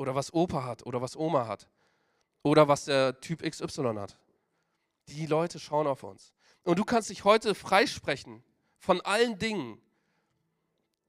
oder 0.00 0.14
was 0.14 0.32
Opa 0.32 0.64
hat 0.64 0.86
oder 0.86 1.02
was 1.02 1.14
Oma 1.14 1.46
hat 1.46 1.68
oder 2.42 2.66
was 2.68 2.86
der 2.86 3.20
Typ 3.20 3.42
XY 3.42 3.96
hat. 3.98 4.16
Die 5.08 5.26
Leute 5.26 5.58
schauen 5.58 5.86
auf 5.86 6.02
uns. 6.02 6.32
Und 6.62 6.78
du 6.78 6.84
kannst 6.84 7.10
dich 7.10 7.24
heute 7.24 7.54
freisprechen 7.54 8.42
von 8.78 9.02
allen 9.02 9.38
Dingen, 9.38 9.78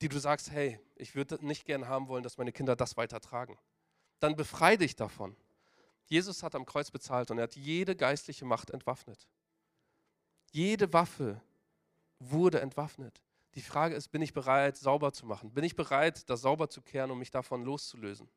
die 0.01 0.09
du 0.09 0.19
sagst, 0.19 0.51
hey, 0.51 0.77
ich 0.95 1.15
würde 1.15 1.43
nicht 1.45 1.65
gern 1.65 1.87
haben 1.87 2.09
wollen, 2.09 2.23
dass 2.23 2.37
meine 2.37 2.51
Kinder 2.51 2.75
das 2.75 2.97
weitertragen. 2.97 3.57
Dann 4.19 4.35
befreie 4.35 4.77
dich 4.77 4.97
davon. 4.97 5.37
Jesus 6.05 6.43
hat 6.43 6.53
am 6.53 6.65
Kreuz 6.65 6.91
bezahlt 6.91 7.31
und 7.31 7.37
er 7.37 7.43
hat 7.43 7.55
jede 7.55 7.95
geistliche 7.95 8.43
Macht 8.43 8.71
entwaffnet. 8.71 9.25
Jede 10.51 10.91
Waffe 10.91 11.41
wurde 12.19 12.59
entwaffnet. 12.59 13.21
Die 13.55 13.61
Frage 13.61 13.95
ist, 13.95 14.09
bin 14.09 14.21
ich 14.21 14.33
bereit, 14.33 14.75
sauber 14.75 15.13
zu 15.13 15.25
machen? 15.25 15.53
Bin 15.53 15.63
ich 15.63 15.77
bereit, 15.77 16.29
das 16.29 16.41
sauber 16.41 16.69
zu 16.69 16.81
kehren, 16.81 17.11
um 17.11 17.19
mich 17.19 17.31
davon 17.31 17.63
loszulösen? 17.63 18.29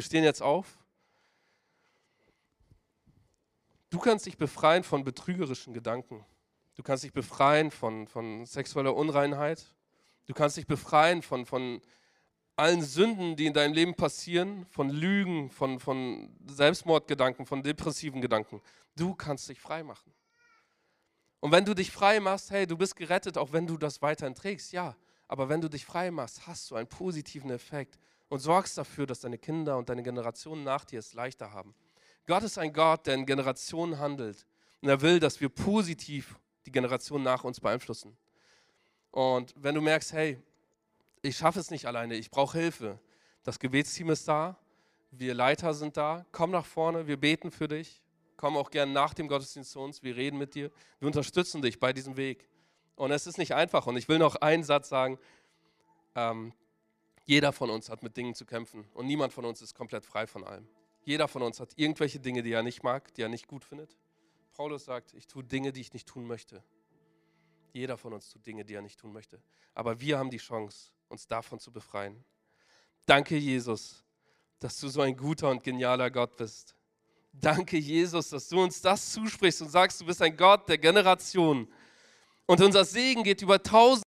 Wir 0.00 0.04
stehen 0.04 0.24
jetzt 0.24 0.40
auf. 0.40 0.78
Du 3.90 3.98
kannst 3.98 4.24
dich 4.24 4.38
befreien 4.38 4.82
von 4.82 5.04
betrügerischen 5.04 5.74
Gedanken. 5.74 6.24
Du 6.74 6.82
kannst 6.82 7.04
dich 7.04 7.12
befreien 7.12 7.70
von, 7.70 8.08
von 8.08 8.46
sexueller 8.46 8.96
Unreinheit. 8.96 9.62
Du 10.26 10.32
kannst 10.32 10.56
dich 10.56 10.66
befreien 10.66 11.20
von, 11.20 11.44
von 11.44 11.82
allen 12.56 12.80
Sünden, 12.80 13.36
die 13.36 13.44
in 13.44 13.52
deinem 13.52 13.74
Leben 13.74 13.94
passieren, 13.94 14.64
von 14.70 14.88
Lügen, 14.88 15.50
von, 15.50 15.78
von 15.78 16.34
Selbstmordgedanken, 16.46 17.44
von 17.44 17.62
depressiven 17.62 18.22
Gedanken. 18.22 18.62
Du 18.96 19.14
kannst 19.14 19.50
dich 19.50 19.60
frei 19.60 19.82
machen. 19.82 20.14
Und 21.40 21.52
wenn 21.52 21.66
du 21.66 21.74
dich 21.74 21.90
frei 21.90 22.20
machst, 22.20 22.50
hey, 22.50 22.66
du 22.66 22.78
bist 22.78 22.96
gerettet, 22.96 23.36
auch 23.36 23.52
wenn 23.52 23.66
du 23.66 23.76
das 23.76 24.00
weiterhin 24.00 24.34
trägst, 24.34 24.72
ja. 24.72 24.96
Aber 25.28 25.50
wenn 25.50 25.60
du 25.60 25.68
dich 25.68 25.84
frei 25.84 26.10
machst, 26.10 26.46
hast 26.46 26.70
du 26.70 26.76
einen 26.76 26.88
positiven 26.88 27.50
Effekt 27.50 27.98
und 28.30 28.38
sorgst 28.38 28.78
dafür, 28.78 29.06
dass 29.06 29.20
deine 29.20 29.36
Kinder 29.36 29.76
und 29.76 29.88
deine 29.90 30.02
Generationen 30.02 30.64
nach 30.64 30.84
dir 30.86 31.00
es 31.00 31.12
leichter 31.12 31.52
haben. 31.52 31.74
Gott 32.26 32.44
ist 32.44 32.58
ein 32.58 32.72
Gott, 32.72 33.06
der 33.06 33.14
in 33.14 33.26
Generationen 33.26 33.98
handelt. 33.98 34.46
Und 34.80 34.88
er 34.88 35.00
will, 35.02 35.20
dass 35.20 35.40
wir 35.40 35.48
positiv 35.48 36.38
die 36.64 36.72
Generationen 36.72 37.24
nach 37.24 37.44
uns 37.44 37.60
beeinflussen. 37.60 38.16
Und 39.10 39.52
wenn 39.56 39.74
du 39.74 39.80
merkst, 39.80 40.12
hey, 40.12 40.40
ich 41.22 41.36
schaffe 41.36 41.58
es 41.58 41.70
nicht 41.70 41.86
alleine, 41.86 42.14
ich 42.14 42.30
brauche 42.30 42.56
Hilfe, 42.56 43.00
das 43.42 43.58
Gebetsteam 43.58 44.10
ist 44.10 44.28
da. 44.28 44.56
Wir 45.10 45.34
Leiter 45.34 45.74
sind 45.74 45.96
da. 45.96 46.24
Komm 46.30 46.52
nach 46.52 46.64
vorne, 46.64 47.08
wir 47.08 47.18
beten 47.18 47.50
für 47.50 47.66
dich. 47.66 48.00
Komm 48.36 48.56
auch 48.56 48.70
gern 48.70 48.92
nach 48.92 49.12
dem 49.12 49.26
Gottesdienst 49.26 49.72
zu 49.72 49.80
uns. 49.80 50.04
Wir 50.04 50.14
reden 50.14 50.38
mit 50.38 50.54
dir. 50.54 50.70
Wir 51.00 51.06
unterstützen 51.06 51.62
dich 51.62 51.80
bei 51.80 51.92
diesem 51.92 52.16
Weg. 52.16 52.48
Und 52.94 53.10
es 53.10 53.26
ist 53.26 53.38
nicht 53.38 53.54
einfach. 53.54 53.86
Und 53.88 53.96
ich 53.96 54.08
will 54.08 54.18
noch 54.18 54.36
einen 54.36 54.62
Satz 54.62 54.88
sagen. 54.88 55.18
Ähm, 56.14 56.52
jeder 57.30 57.52
von 57.52 57.70
uns 57.70 57.88
hat 57.88 58.02
mit 58.02 58.16
Dingen 58.16 58.34
zu 58.34 58.44
kämpfen. 58.44 58.84
Und 58.92 59.06
niemand 59.06 59.32
von 59.32 59.44
uns 59.44 59.62
ist 59.62 59.72
komplett 59.72 60.04
frei 60.04 60.26
von 60.26 60.42
allem. 60.42 60.66
Jeder 61.04 61.28
von 61.28 61.42
uns 61.42 61.60
hat 61.60 61.70
irgendwelche 61.76 62.18
Dinge, 62.18 62.42
die 62.42 62.50
er 62.50 62.64
nicht 62.64 62.82
mag, 62.82 63.14
die 63.14 63.22
er 63.22 63.28
nicht 63.28 63.46
gut 63.46 63.64
findet. 63.64 63.96
Paulus 64.52 64.84
sagt, 64.84 65.14
ich 65.14 65.28
tue 65.28 65.44
Dinge, 65.44 65.72
die 65.72 65.80
ich 65.80 65.92
nicht 65.92 66.08
tun 66.08 66.26
möchte. 66.26 66.60
Jeder 67.72 67.96
von 67.96 68.12
uns 68.14 68.30
tut 68.30 68.44
Dinge, 68.44 68.64
die 68.64 68.74
er 68.74 68.82
nicht 68.82 68.98
tun 68.98 69.12
möchte. 69.12 69.40
Aber 69.74 70.00
wir 70.00 70.18
haben 70.18 70.30
die 70.30 70.38
Chance, 70.38 70.90
uns 71.08 71.28
davon 71.28 71.60
zu 71.60 71.70
befreien. 71.70 72.24
Danke, 73.06 73.36
Jesus, 73.36 74.02
dass 74.58 74.80
du 74.80 74.88
so 74.88 75.00
ein 75.00 75.16
guter 75.16 75.50
und 75.50 75.62
genialer 75.62 76.10
Gott 76.10 76.36
bist. 76.36 76.74
Danke, 77.32 77.78
Jesus, 77.78 78.30
dass 78.30 78.48
du 78.48 78.60
uns 78.60 78.82
das 78.82 79.12
zusprichst 79.12 79.62
und 79.62 79.68
sagst, 79.68 80.00
du 80.00 80.04
bist 80.04 80.20
ein 80.20 80.36
Gott 80.36 80.68
der 80.68 80.78
Generation. 80.78 81.72
Und 82.46 82.60
unser 82.60 82.84
Segen 82.84 83.22
geht 83.22 83.40
über 83.40 83.62
tausend. 83.62 83.98